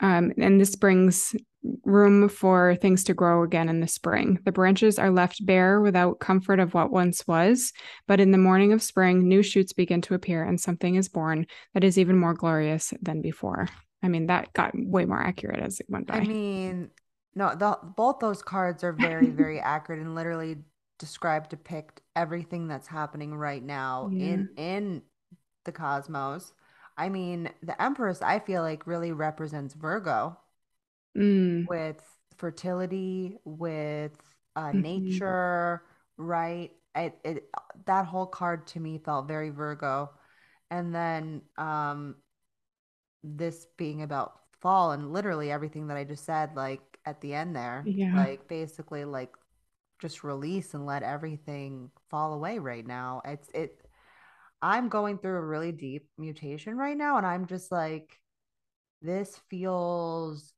Um, 0.00 0.32
and 0.36 0.60
this 0.60 0.74
brings 0.74 1.36
room 1.84 2.28
for 2.28 2.74
things 2.74 3.04
to 3.04 3.14
grow 3.14 3.44
again 3.44 3.68
in 3.68 3.78
the 3.78 3.86
spring. 3.86 4.40
The 4.44 4.50
branches 4.50 4.98
are 4.98 5.12
left 5.12 5.46
bare 5.46 5.80
without 5.80 6.18
comfort 6.18 6.58
of 6.58 6.74
what 6.74 6.90
once 6.90 7.24
was, 7.28 7.72
but 8.08 8.18
in 8.18 8.32
the 8.32 8.38
morning 8.38 8.72
of 8.72 8.82
spring, 8.82 9.28
new 9.28 9.44
shoots 9.44 9.72
begin 9.72 10.00
to 10.02 10.14
appear 10.14 10.42
and 10.42 10.60
something 10.60 10.96
is 10.96 11.08
born 11.08 11.46
that 11.72 11.84
is 11.84 11.98
even 12.00 12.18
more 12.18 12.34
glorious 12.34 12.92
than 13.00 13.22
before. 13.22 13.68
I 14.02 14.08
mean, 14.08 14.26
that 14.26 14.52
got 14.52 14.72
way 14.74 15.04
more 15.04 15.20
accurate 15.20 15.60
as 15.60 15.80
it 15.80 15.86
went 15.88 16.06
by. 16.06 16.14
I 16.16 16.20
mean, 16.20 16.90
no, 17.34 17.54
the, 17.54 17.78
both 17.96 18.18
those 18.18 18.42
cards 18.42 18.82
are 18.82 18.92
very, 18.92 19.28
very 19.28 19.60
accurate 19.60 20.00
and 20.00 20.14
literally 20.14 20.56
describe, 20.98 21.48
depict 21.48 22.00
everything 22.16 22.68
that's 22.68 22.88
happening 22.88 23.34
right 23.34 23.62
now 23.62 24.10
yeah. 24.12 24.26
in 24.26 24.48
in 24.56 25.02
the 25.64 25.72
cosmos. 25.72 26.52
I 26.96 27.08
mean, 27.08 27.50
the 27.62 27.80
Empress, 27.80 28.20
I 28.20 28.40
feel 28.40 28.62
like 28.62 28.86
really 28.86 29.12
represents 29.12 29.74
Virgo 29.74 30.36
mm. 31.16 31.66
with 31.66 32.02
fertility, 32.36 33.38
with 33.44 34.16
uh, 34.56 34.66
mm-hmm. 34.66 34.80
nature, 34.80 35.82
right? 36.16 36.70
It, 36.94 37.18
it 37.24 37.50
that 37.86 38.06
whole 38.06 38.26
card 38.26 38.66
to 38.68 38.80
me 38.80 38.98
felt 38.98 39.28
very 39.28 39.50
Virgo. 39.50 40.10
And 40.70 40.94
then 40.94 41.42
um 41.56 42.16
this 43.22 43.66
being 43.76 44.02
about 44.02 44.32
fall 44.60 44.92
and 44.92 45.12
literally 45.12 45.50
everything 45.50 45.88
that 45.88 45.96
I 45.96 46.04
just 46.04 46.24
said, 46.24 46.56
like 46.56 46.80
at 47.06 47.20
the 47.20 47.34
end 47.34 47.56
there, 47.56 47.82
yeah. 47.86 48.14
like 48.14 48.46
basically 48.48 49.04
like 49.04 49.30
just 50.00 50.24
release 50.24 50.74
and 50.74 50.86
let 50.86 51.02
everything 51.02 51.90
fall 52.08 52.34
away 52.34 52.58
right 52.58 52.86
now. 52.86 53.22
It's 53.24 53.48
it 53.54 53.86
I'm 54.62 54.88
going 54.88 55.18
through 55.18 55.36
a 55.36 55.44
really 55.44 55.72
deep 55.72 56.08
mutation 56.18 56.76
right 56.76 56.96
now 56.96 57.16
and 57.16 57.26
I'm 57.26 57.46
just 57.46 57.72
like 57.72 58.18
this 59.02 59.40
feels 59.48 60.52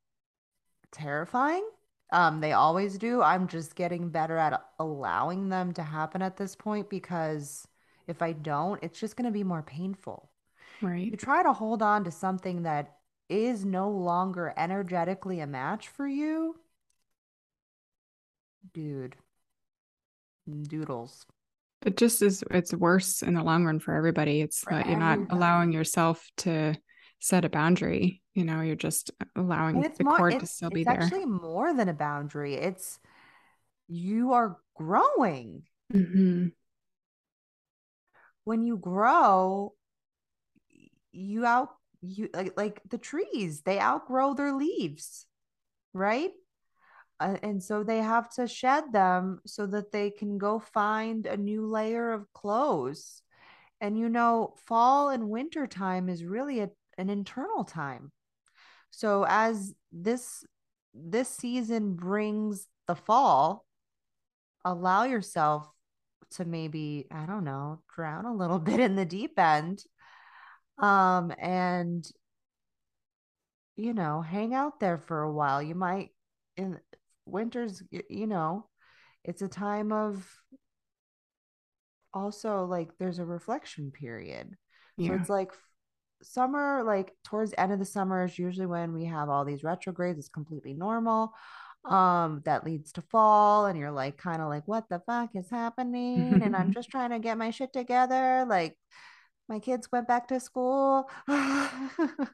terrifying. 0.91 1.65
Um 2.13 2.41
they 2.41 2.53
always 2.53 2.99
do. 2.99 3.23
I'm 3.23 3.49
just 3.49 3.75
getting 3.75 4.11
better 4.11 4.37
at 4.37 4.63
allowing 4.79 5.49
them 5.49 5.73
to 5.75 5.83
happen 5.83 6.23
at 6.23 6.37
this 6.37 6.57
point 6.57 6.91
because 6.91 7.67
if 8.07 8.23
I 8.23 8.33
don't, 8.33 8.83
it's 8.83 8.99
just 8.99 9.17
going 9.17 9.27
to 9.27 9.31
be 9.31 9.45
more 9.45 9.63
painful. 9.63 10.32
Right. 10.83 11.11
You 11.11 11.17
try 11.17 11.43
to 11.43 11.53
hold 11.53 11.81
on 11.81 12.05
to 12.05 12.11
something 12.11 12.65
that 12.65 12.97
is 13.29 13.65
no 13.65 13.89
longer 13.89 14.53
energetically 14.57 15.41
a 15.41 15.47
match 15.47 15.89
for 15.89 16.07
you. 16.07 16.57
Dude. 18.75 19.17
Doodles. 20.49 21.25
It 21.87 21.97
just 21.97 22.23
is 22.23 22.45
it's 22.51 22.75
worse 22.75 23.23
in 23.23 23.35
the 23.35 23.43
long 23.43 23.65
run 23.65 23.79
for 23.79 23.95
everybody. 23.95 24.41
It's 24.41 24.61
for 24.61 24.75
that 24.75 24.87
you're 24.87 24.99
not 24.99 25.19
allowing 25.31 25.73
yourself 25.73 26.29
to 26.39 26.75
set 27.21 27.45
a 27.45 27.49
boundary. 27.49 28.23
You 28.35 28.45
know, 28.45 28.61
you're 28.61 28.77
just 28.77 29.11
allowing 29.37 29.81
the 29.81 30.05
more, 30.05 30.17
cord 30.17 30.41
to 30.41 30.47
still 30.47 30.71
be 30.71 30.85
there. 30.85 30.95
It's 30.95 31.07
actually 31.07 31.27
more 31.27 31.75
than 31.75 31.89
a 31.89 31.95
boundary. 31.95 32.55
It's 32.55 32.99
you 33.89 34.33
are 34.33 34.59
growing. 34.77 35.65
Mm-hmm. 35.93 36.49
When 38.45 38.63
you 38.63 38.77
grow, 38.77 39.75
you 41.13 41.45
out 41.45 41.71
you 42.01 42.29
like 42.35 42.57
like 42.57 42.81
the 42.89 42.99
trees 42.99 43.63
they 43.63 43.79
outgrow 43.79 44.35
their 44.35 44.53
leaves 44.53 45.27
right? 45.95 46.31
Uh, 47.21 47.37
and 47.43 47.63
so 47.63 47.83
they 47.83 47.99
have 47.99 48.29
to 48.31 48.49
shed 48.49 48.93
them 48.93 49.41
so 49.47 49.67
that 49.67 49.93
they 49.93 50.11
can 50.11 50.39
go 50.39 50.59
find 50.59 51.27
a 51.27 51.37
new 51.37 51.67
layer 51.67 52.13
of 52.13 52.33
clothes. 52.33 53.23
And 53.81 53.99
you 53.99 54.09
know 54.09 54.55
fall 54.67 55.11
and 55.11 55.29
winter 55.29 55.67
time 55.67 56.09
is 56.09 56.25
really 56.25 56.61
a, 56.61 56.71
an 56.99 57.11
internal 57.11 57.65
time. 57.65 58.13
So 58.91 59.25
as 59.29 59.75
this 59.91 60.45
this 60.95 61.29
season 61.29 61.95
brings 61.95 62.67
the 62.87 62.95
fall 62.95 63.65
allow 64.65 65.05
yourself 65.05 65.67
to 66.31 66.45
maybe 66.45 67.07
i 67.11 67.25
don't 67.25 67.45
know 67.45 67.81
drown 67.95 68.27
a 68.27 68.35
little 68.35 68.59
bit 68.71 68.79
in 68.79 68.95
the 68.95 69.05
deep 69.05 69.39
end 69.39 69.83
um 70.79 71.33
and 71.39 72.11
you 73.77 73.95
know 73.95 74.21
hang 74.21 74.55
out 74.55 74.81
there 74.81 74.99
for 74.99 75.23
a 75.23 75.33
while. 75.33 75.63
You 75.63 75.75
might 75.75 76.11
in 76.57 76.79
winters 77.25 77.83
you 77.91 78.27
know 78.27 78.67
it's 79.25 79.43
a 79.43 79.49
time 79.49 79.93
of 79.93 80.29
also 82.13 82.65
like 82.65 82.91
there's 82.99 83.19
a 83.19 83.25
reflection 83.25 83.91
period. 83.91 84.57
Yeah. 84.97 85.09
so 85.09 85.15
it's 85.15 85.31
like 85.31 85.53
summer 86.23 86.83
like 86.85 87.13
towards 87.25 87.51
the 87.53 87.61
end 87.61 87.73
of 87.73 87.79
the 87.79 87.85
summer 87.85 88.25
is 88.25 88.39
usually 88.39 88.67
when 88.67 88.93
we 88.93 89.05
have 89.07 89.29
all 89.29 89.45
these 89.45 89.65
retrogrades. 89.65 90.19
It's 90.19 90.29
completely 90.29 90.75
normal 90.75 91.33
um 91.85 92.43
that 92.45 92.65
leads 92.65 92.93
to 92.93 93.03
fall 93.03 93.67
and 93.67 93.77
you're 93.77 93.91
like 93.91 94.17
kind 94.17 94.41
of 94.41 94.49
like 94.49 94.63
what 94.69 94.89
the 94.89 95.01
fuck 95.01 95.31
is 95.35 95.51
happening? 95.51 96.43
And 96.43 96.55
i'm 96.55 96.71
just 96.75 96.91
trying 96.91 97.11
to 97.11 97.19
get 97.19 97.39
my 97.39 97.51
shit 97.51 97.73
together 97.73 98.47
like 98.49 98.77
my 99.49 99.59
kids 99.59 99.89
went 99.93 100.09
back 100.09 100.29
to 100.29 100.41
school. 100.41 101.11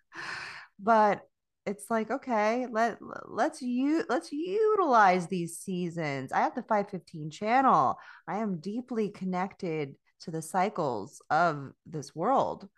But 0.79 1.23
it's 1.67 1.91
like 1.91 2.11
okay 2.11 2.67
let 2.71 2.97
let's 3.27 3.61
you 3.61 4.03
let's 4.09 4.33
utilize 4.33 5.27
these 5.27 5.59
seasons. 5.59 6.33
I 6.33 6.41
have 6.41 6.55
the 6.55 6.63
515 6.63 7.31
channel. 7.31 7.99
I 8.27 8.39
am 8.39 8.59
deeply 8.61 9.11
connected 9.11 9.97
to 10.21 10.31
the 10.31 10.43
cycles 10.43 11.21
of 11.31 11.73
this 11.87 12.15
world. 12.15 12.69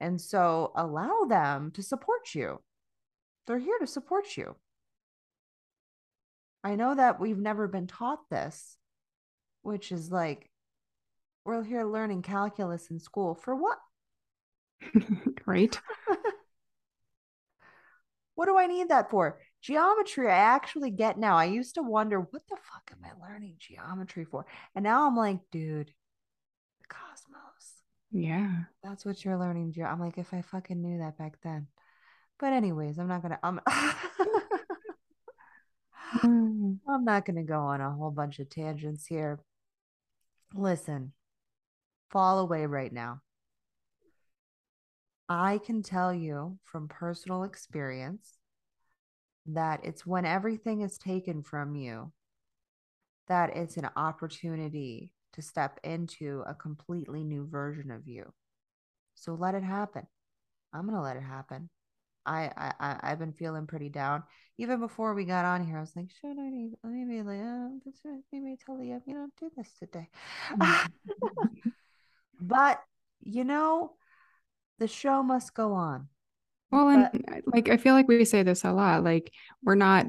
And 0.00 0.20
so 0.20 0.72
allow 0.76 1.24
them 1.28 1.72
to 1.72 1.82
support 1.82 2.34
you. 2.34 2.62
They're 3.46 3.58
here 3.58 3.78
to 3.80 3.86
support 3.86 4.36
you. 4.36 4.54
I 6.62 6.76
know 6.76 6.94
that 6.94 7.18
we've 7.20 7.38
never 7.38 7.66
been 7.66 7.86
taught 7.86 8.28
this 8.30 8.76
which 9.62 9.92
is 9.92 10.10
like 10.10 10.48
we're 11.48 11.64
here 11.64 11.84
learning 11.84 12.20
calculus 12.20 12.90
in 12.90 13.00
school 13.00 13.34
for 13.34 13.56
what? 13.56 13.78
right. 15.46 15.80
what 18.34 18.44
do 18.44 18.58
I 18.58 18.66
need 18.66 18.90
that 18.90 19.08
for? 19.08 19.40
Geometry, 19.62 20.28
I 20.28 20.36
actually 20.36 20.90
get 20.90 21.18
now. 21.18 21.36
I 21.36 21.46
used 21.46 21.76
to 21.76 21.82
wonder, 21.82 22.20
what 22.20 22.42
the 22.50 22.56
fuck 22.56 22.92
am 22.92 22.98
I 23.02 23.12
learning 23.26 23.54
geometry 23.58 24.26
for? 24.26 24.44
And 24.74 24.82
now 24.82 25.06
I'm 25.06 25.16
like, 25.16 25.38
dude, 25.50 25.90
the 26.82 26.86
cosmos. 26.86 27.80
Yeah. 28.12 28.64
That's 28.84 29.06
what 29.06 29.24
you're 29.24 29.38
learning. 29.38 29.72
Ge- 29.72 29.78
I'm 29.78 30.00
like, 30.00 30.18
if 30.18 30.34
I 30.34 30.42
fucking 30.42 30.82
knew 30.82 30.98
that 30.98 31.16
back 31.16 31.38
then. 31.42 31.68
But 32.38 32.52
anyways, 32.52 32.98
I'm 32.98 33.08
not 33.08 33.22
gonna 33.22 33.38
I'm 33.42 33.58
mm. 36.18 36.78
I'm 36.86 37.04
not 37.04 37.24
gonna 37.24 37.42
go 37.42 37.58
on 37.58 37.80
a 37.80 37.90
whole 37.90 38.10
bunch 38.10 38.38
of 38.38 38.50
tangents 38.50 39.06
here. 39.06 39.40
Listen, 40.54 41.14
fall 42.10 42.38
away 42.38 42.66
right 42.66 42.92
now. 42.92 43.20
I 45.28 45.58
can 45.58 45.82
tell 45.82 46.14
you 46.14 46.58
from 46.64 46.88
personal 46.88 47.42
experience 47.42 48.38
that 49.46 49.80
it's 49.82 50.06
when 50.06 50.24
everything 50.24 50.80
is 50.80 50.98
taken 50.98 51.42
from 51.42 51.74
you 51.74 52.12
that 53.28 53.54
it's 53.54 53.76
an 53.76 53.88
opportunity 53.96 55.12
to 55.34 55.42
step 55.42 55.78
into 55.84 56.42
a 56.46 56.54
completely 56.54 57.22
new 57.22 57.46
version 57.46 57.90
of 57.90 58.08
you. 58.08 58.32
So 59.14 59.34
let 59.34 59.54
it 59.54 59.62
happen. 59.62 60.06
I'm 60.72 60.82
going 60.82 60.94
to 60.94 61.02
let 61.02 61.16
it 61.16 61.22
happen. 61.22 61.68
I, 62.24 62.50
I 62.78 62.96
I've 63.02 63.18
been 63.18 63.32
feeling 63.32 63.66
pretty 63.66 63.88
down. 63.88 64.22
Even 64.58 64.80
before 64.80 65.14
we 65.14 65.24
got 65.24 65.46
on 65.46 65.64
here, 65.64 65.78
I 65.78 65.80
was 65.80 65.96
like, 65.96 66.10
should 66.20 66.38
I 66.38 66.50
maybe 66.84 67.22
Leah, 67.22 67.70
maybe 68.32 68.56
tell 68.64 68.78
Leah 68.78 69.00
you 69.06 69.14
don't 69.14 69.32
do 69.40 69.50
this 69.56 69.70
today. 69.78 70.08
Mm-hmm. 70.52 71.70
but 72.40 72.80
you 73.20 73.44
know, 73.44 73.92
the 74.78 74.88
show 74.88 75.22
must 75.22 75.54
go 75.54 75.72
on. 75.72 76.08
Well, 76.70 76.88
and 76.88 77.08
but, 77.12 77.32
uh, 77.32 77.40
like 77.46 77.68
I 77.68 77.76
feel 77.76 77.94
like 77.94 78.08
we 78.08 78.24
say 78.24 78.42
this 78.42 78.64
a 78.64 78.72
lot. 78.72 79.04
Like 79.04 79.32
we're 79.62 79.74
not 79.74 80.06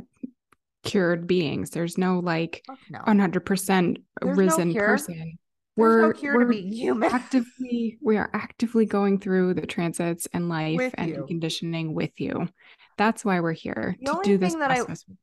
cured 0.83 1.27
beings. 1.27 1.71
There's 1.71 1.97
no 1.97 2.19
like 2.19 2.65
no. 2.89 2.99
100% 2.99 4.01
risen 4.21 4.73
no 4.73 4.79
person. 4.79 5.37
We're, 5.75 6.11
no 6.11 6.13
we're 6.21 6.51
human. 6.51 7.09
actively 7.09 7.97
we 8.01 8.17
are 8.17 8.29
actively 8.33 8.85
going 8.85 9.19
through 9.19 9.53
the 9.53 9.65
transits 9.65 10.27
and 10.33 10.49
life 10.49 10.77
with 10.77 10.93
and 10.97 11.09
you. 11.09 11.25
conditioning 11.25 11.93
with 11.93 12.11
you. 12.17 12.49
That's 12.97 13.23
why 13.23 13.39
we're 13.39 13.53
here 13.53 13.95
the 14.01 14.11
to 14.11 14.21
do 14.23 14.37
this 14.37 14.55
that 14.55 14.75
process. 14.75 15.05
I, 15.09 15.13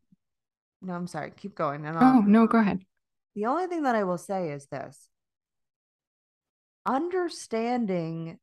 no, 0.80 0.94
I'm 0.94 1.06
sorry. 1.06 1.32
Keep 1.36 1.54
going. 1.56 1.84
And 1.84 1.98
oh, 2.00 2.20
no, 2.20 2.46
go 2.46 2.58
ahead. 2.58 2.80
The 3.34 3.46
only 3.46 3.66
thing 3.66 3.82
that 3.82 3.94
I 3.94 4.04
will 4.04 4.18
say 4.18 4.50
is 4.50 4.66
this. 4.66 5.10
Understanding 6.86 8.38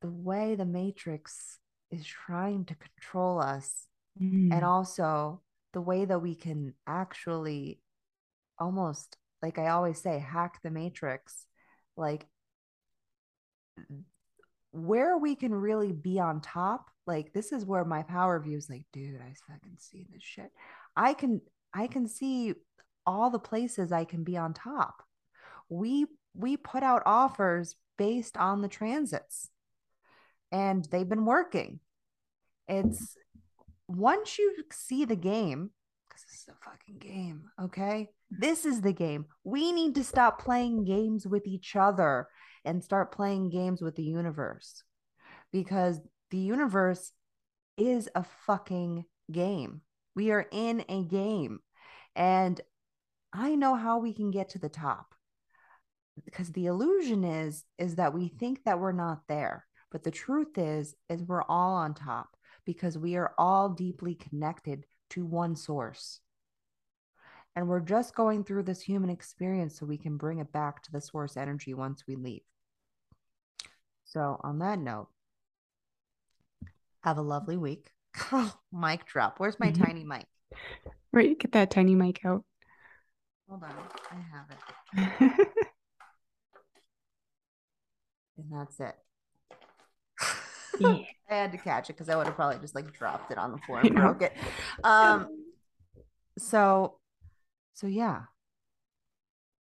the 0.00 0.10
way 0.10 0.54
the 0.54 0.64
matrix 0.64 1.58
is 1.90 2.06
trying 2.06 2.64
to 2.66 2.74
control 2.74 3.40
us 3.40 3.86
mm. 4.20 4.52
and 4.52 4.64
also 4.64 5.42
the 5.72 5.80
way 5.80 6.04
that 6.04 6.20
we 6.20 6.34
can 6.34 6.74
actually 6.86 7.80
almost 8.58 9.16
like 9.42 9.58
I 9.58 9.68
always 9.68 10.00
say, 10.00 10.18
hack 10.18 10.60
the 10.62 10.70
matrix, 10.70 11.46
like 11.96 12.26
where 14.72 15.16
we 15.16 15.34
can 15.34 15.54
really 15.54 15.92
be 15.92 16.18
on 16.20 16.40
top. 16.40 16.90
Like 17.06 17.32
this 17.32 17.52
is 17.52 17.64
where 17.64 17.84
my 17.84 18.02
power 18.02 18.38
view 18.38 18.58
is 18.58 18.68
like, 18.68 18.84
dude, 18.92 19.20
I 19.20 19.34
fucking 19.48 19.76
see 19.78 20.06
this 20.12 20.22
shit. 20.22 20.50
I 20.94 21.14
can 21.14 21.40
I 21.72 21.86
can 21.86 22.06
see 22.06 22.54
all 23.06 23.30
the 23.30 23.38
places 23.38 23.92
I 23.92 24.04
can 24.04 24.24
be 24.24 24.36
on 24.36 24.52
top. 24.52 25.02
We 25.68 26.06
we 26.34 26.56
put 26.56 26.82
out 26.82 27.02
offers 27.06 27.76
based 27.98 28.36
on 28.36 28.62
the 28.62 28.68
transits 28.68 29.50
and 30.52 30.86
they've 30.90 31.08
been 31.08 31.26
working. 31.26 31.80
It's 32.68 33.16
once 33.88 34.38
you 34.38 34.54
see 34.72 35.04
the 35.04 35.16
game, 35.16 35.70
because 36.08 36.24
this 36.24 36.42
is 36.42 36.48
a 36.48 36.70
fucking 36.70 36.98
game, 36.98 37.44
okay? 37.60 38.08
This 38.30 38.64
is 38.64 38.80
the 38.80 38.92
game. 38.92 39.26
We 39.44 39.72
need 39.72 39.96
to 39.96 40.04
stop 40.04 40.40
playing 40.40 40.84
games 40.84 41.26
with 41.26 41.46
each 41.46 41.74
other 41.74 42.28
and 42.64 42.82
start 42.82 43.12
playing 43.12 43.50
games 43.50 43.82
with 43.82 43.96
the 43.96 44.02
universe 44.02 44.84
because 45.52 46.00
the 46.30 46.38
universe 46.38 47.12
is 47.76 48.08
a 48.14 48.24
fucking 48.46 49.04
game. 49.32 49.80
We 50.14 50.30
are 50.30 50.46
in 50.50 50.84
a 50.88 51.04
game. 51.04 51.60
And 52.14 52.60
I 53.32 53.54
know 53.54 53.74
how 53.74 53.98
we 53.98 54.12
can 54.12 54.30
get 54.30 54.50
to 54.50 54.58
the 54.58 54.68
top 54.68 55.14
because 56.24 56.50
the 56.52 56.66
illusion 56.66 57.24
is 57.24 57.64
is 57.78 57.96
that 57.96 58.14
we 58.14 58.28
think 58.28 58.62
that 58.64 58.78
we're 58.78 58.92
not 58.92 59.20
there 59.28 59.66
but 59.90 60.04
the 60.04 60.10
truth 60.10 60.56
is 60.56 60.94
is 61.08 61.22
we're 61.22 61.42
all 61.42 61.74
on 61.74 61.94
top 61.94 62.36
because 62.64 62.96
we 62.96 63.16
are 63.16 63.34
all 63.38 63.68
deeply 63.68 64.14
connected 64.14 64.86
to 65.10 65.26
one 65.26 65.56
source. 65.56 66.20
And 67.56 67.68
we're 67.68 67.80
just 67.80 68.14
going 68.14 68.44
through 68.44 68.62
this 68.62 68.80
human 68.80 69.10
experience 69.10 69.78
so 69.78 69.86
we 69.86 69.98
can 69.98 70.16
bring 70.16 70.38
it 70.38 70.52
back 70.52 70.82
to 70.84 70.92
the 70.92 71.00
source 71.00 71.36
energy 71.36 71.74
once 71.74 72.04
we 72.06 72.14
leave. 72.14 72.42
So, 74.04 74.40
on 74.42 74.60
that 74.60 74.78
note, 74.78 75.08
have 77.02 77.18
a 77.18 77.22
lovely 77.22 77.56
week. 77.56 77.90
Oh, 78.32 78.54
mic 78.72 79.04
drop. 79.06 79.38
Where's 79.38 79.58
my 79.58 79.70
mm-hmm. 79.70 79.82
tiny 79.82 80.04
mic? 80.04 80.26
Right, 81.12 81.38
get 81.38 81.52
that 81.52 81.70
tiny 81.70 81.94
mic 81.94 82.24
out. 82.24 82.44
Hold 83.48 83.64
on, 83.64 83.74
I 84.12 84.36
have 84.36 85.40
it. 85.40 85.48
and 88.40 88.60
that's 88.60 88.80
it. 88.80 88.94
Yeah. 90.78 90.96
I 91.28 91.34
had 91.34 91.52
to 91.52 91.58
catch 91.58 91.90
it 91.90 91.94
because 91.94 92.08
I 92.08 92.16
would 92.16 92.26
have 92.26 92.36
probably 92.36 92.58
just 92.58 92.74
like 92.74 92.90
dropped 92.92 93.30
it 93.30 93.36
on 93.36 93.52
the 93.52 93.58
floor 93.58 93.80
and 93.84 93.94
broke 93.94 94.22
it. 94.22 94.32
Um, 94.82 95.26
so, 96.38 97.00
so 97.74 97.86
yeah, 97.86 98.22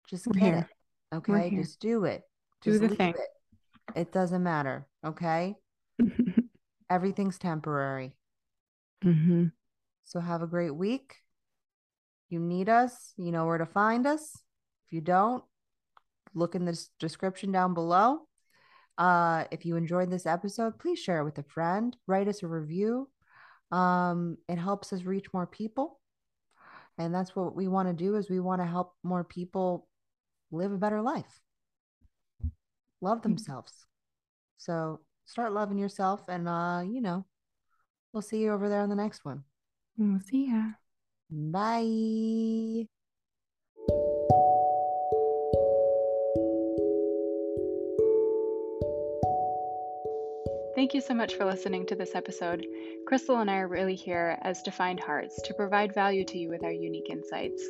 just 0.08 0.26
We're 0.26 0.34
get 0.34 0.42
here. 0.42 0.68
it. 1.12 1.16
Okay, 1.16 1.56
just 1.56 1.80
do 1.80 2.04
it. 2.04 2.22
Just 2.62 2.80
do 2.80 2.88
the 2.88 2.96
thing. 2.96 3.14
It. 3.16 4.00
it 4.00 4.12
doesn't 4.12 4.42
matter. 4.42 4.86
Okay, 5.06 5.54
everything's 6.90 7.38
temporary. 7.38 8.12
Mm-hmm. 9.02 9.46
So 10.04 10.20
have 10.20 10.42
a 10.42 10.46
great 10.46 10.74
week. 10.74 11.14
You 12.28 12.40
need 12.40 12.68
us. 12.68 13.14
You 13.16 13.32
know 13.32 13.46
where 13.46 13.58
to 13.58 13.64
find 13.64 14.06
us. 14.06 14.36
If 14.86 14.92
you 14.92 15.00
don't, 15.00 15.44
look 16.34 16.54
in 16.54 16.64
the 16.64 16.78
description 16.98 17.52
down 17.52 17.74
below. 17.74 18.26
Uh, 19.00 19.44
if 19.50 19.64
you 19.64 19.76
enjoyed 19.76 20.10
this 20.10 20.26
episode, 20.26 20.78
please 20.78 20.98
share 20.98 21.20
it 21.20 21.24
with 21.24 21.38
a 21.38 21.42
friend, 21.42 21.96
write 22.06 22.28
us 22.28 22.42
a 22.42 22.46
review. 22.46 23.08
Um, 23.72 24.36
it 24.46 24.58
helps 24.58 24.92
us 24.92 25.04
reach 25.04 25.32
more 25.32 25.46
people. 25.46 25.98
And 26.98 27.14
that's 27.14 27.34
what 27.34 27.56
we 27.56 27.66
want 27.66 27.88
to 27.88 27.94
do 27.94 28.16
is 28.16 28.28
we 28.28 28.40
want 28.40 28.60
to 28.60 28.66
help 28.66 28.92
more 29.02 29.24
people 29.24 29.88
live 30.52 30.70
a 30.70 30.76
better 30.76 31.00
life. 31.00 31.40
Love 33.00 33.18
mm-hmm. 33.18 33.30
themselves. 33.30 33.86
So 34.58 35.00
start 35.24 35.52
loving 35.52 35.78
yourself 35.78 36.28
and 36.28 36.46
uh, 36.46 36.82
you 36.84 37.00
know, 37.00 37.24
we'll 38.12 38.20
see 38.20 38.42
you 38.42 38.52
over 38.52 38.68
there 38.68 38.82
on 38.82 38.90
the 38.90 38.96
next 38.96 39.24
one. 39.24 39.44
We'll 39.96 40.20
see 40.20 40.48
ya. 40.50 40.72
Bye. 41.30 42.99
Thank 50.80 50.94
you 50.94 51.02
so 51.02 51.12
much 51.12 51.34
for 51.34 51.44
listening 51.44 51.84
to 51.88 51.94
this 51.94 52.14
episode. 52.14 52.66
Crystal 53.06 53.36
and 53.36 53.50
I 53.50 53.58
are 53.58 53.68
really 53.68 53.94
here 53.94 54.38
as 54.40 54.62
defined 54.62 54.98
hearts 54.98 55.38
to 55.42 55.52
provide 55.52 55.92
value 55.92 56.24
to 56.24 56.38
you 56.38 56.48
with 56.48 56.64
our 56.64 56.72
unique 56.72 57.10
insights. 57.10 57.62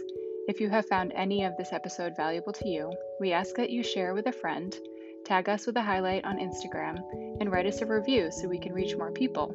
If 0.46 0.60
you 0.60 0.68
have 0.70 0.86
found 0.86 1.10
any 1.16 1.42
of 1.42 1.56
this 1.56 1.72
episode 1.72 2.14
valuable 2.16 2.52
to 2.52 2.68
you, 2.68 2.92
we 3.18 3.32
ask 3.32 3.56
that 3.56 3.70
you 3.70 3.82
share 3.82 4.14
with 4.14 4.28
a 4.28 4.32
friend, 4.32 4.78
tag 5.24 5.48
us 5.48 5.66
with 5.66 5.76
a 5.76 5.82
highlight 5.82 6.24
on 6.24 6.38
Instagram, 6.38 7.00
and 7.40 7.50
write 7.50 7.66
us 7.66 7.82
a 7.82 7.86
review 7.86 8.30
so 8.30 8.46
we 8.46 8.60
can 8.60 8.72
reach 8.72 8.96
more 8.96 9.10
people. 9.10 9.52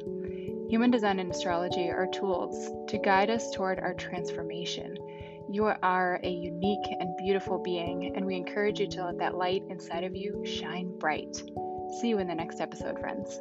Human 0.68 0.90
design 0.90 1.18
and 1.18 1.30
astrology 1.30 1.88
are 1.88 2.08
tools 2.08 2.68
to 2.88 2.98
guide 2.98 3.30
us 3.30 3.50
toward 3.52 3.78
our 3.78 3.94
transformation. 3.94 4.98
You 5.50 5.64
are 5.64 6.20
a 6.22 6.30
unique 6.30 6.88
and 7.00 7.16
beautiful 7.16 7.58
being, 7.62 8.14
and 8.16 8.26
we 8.26 8.36
encourage 8.36 8.80
you 8.80 8.88
to 8.88 9.06
let 9.06 9.16
that 9.16 9.38
light 9.38 9.62
inside 9.70 10.04
of 10.04 10.14
you 10.14 10.44
shine 10.44 10.98
bright. 10.98 11.40
See 11.90 12.08
you 12.08 12.18
in 12.18 12.26
the 12.26 12.34
next 12.34 12.60
episode, 12.60 12.98
friends. 12.98 13.40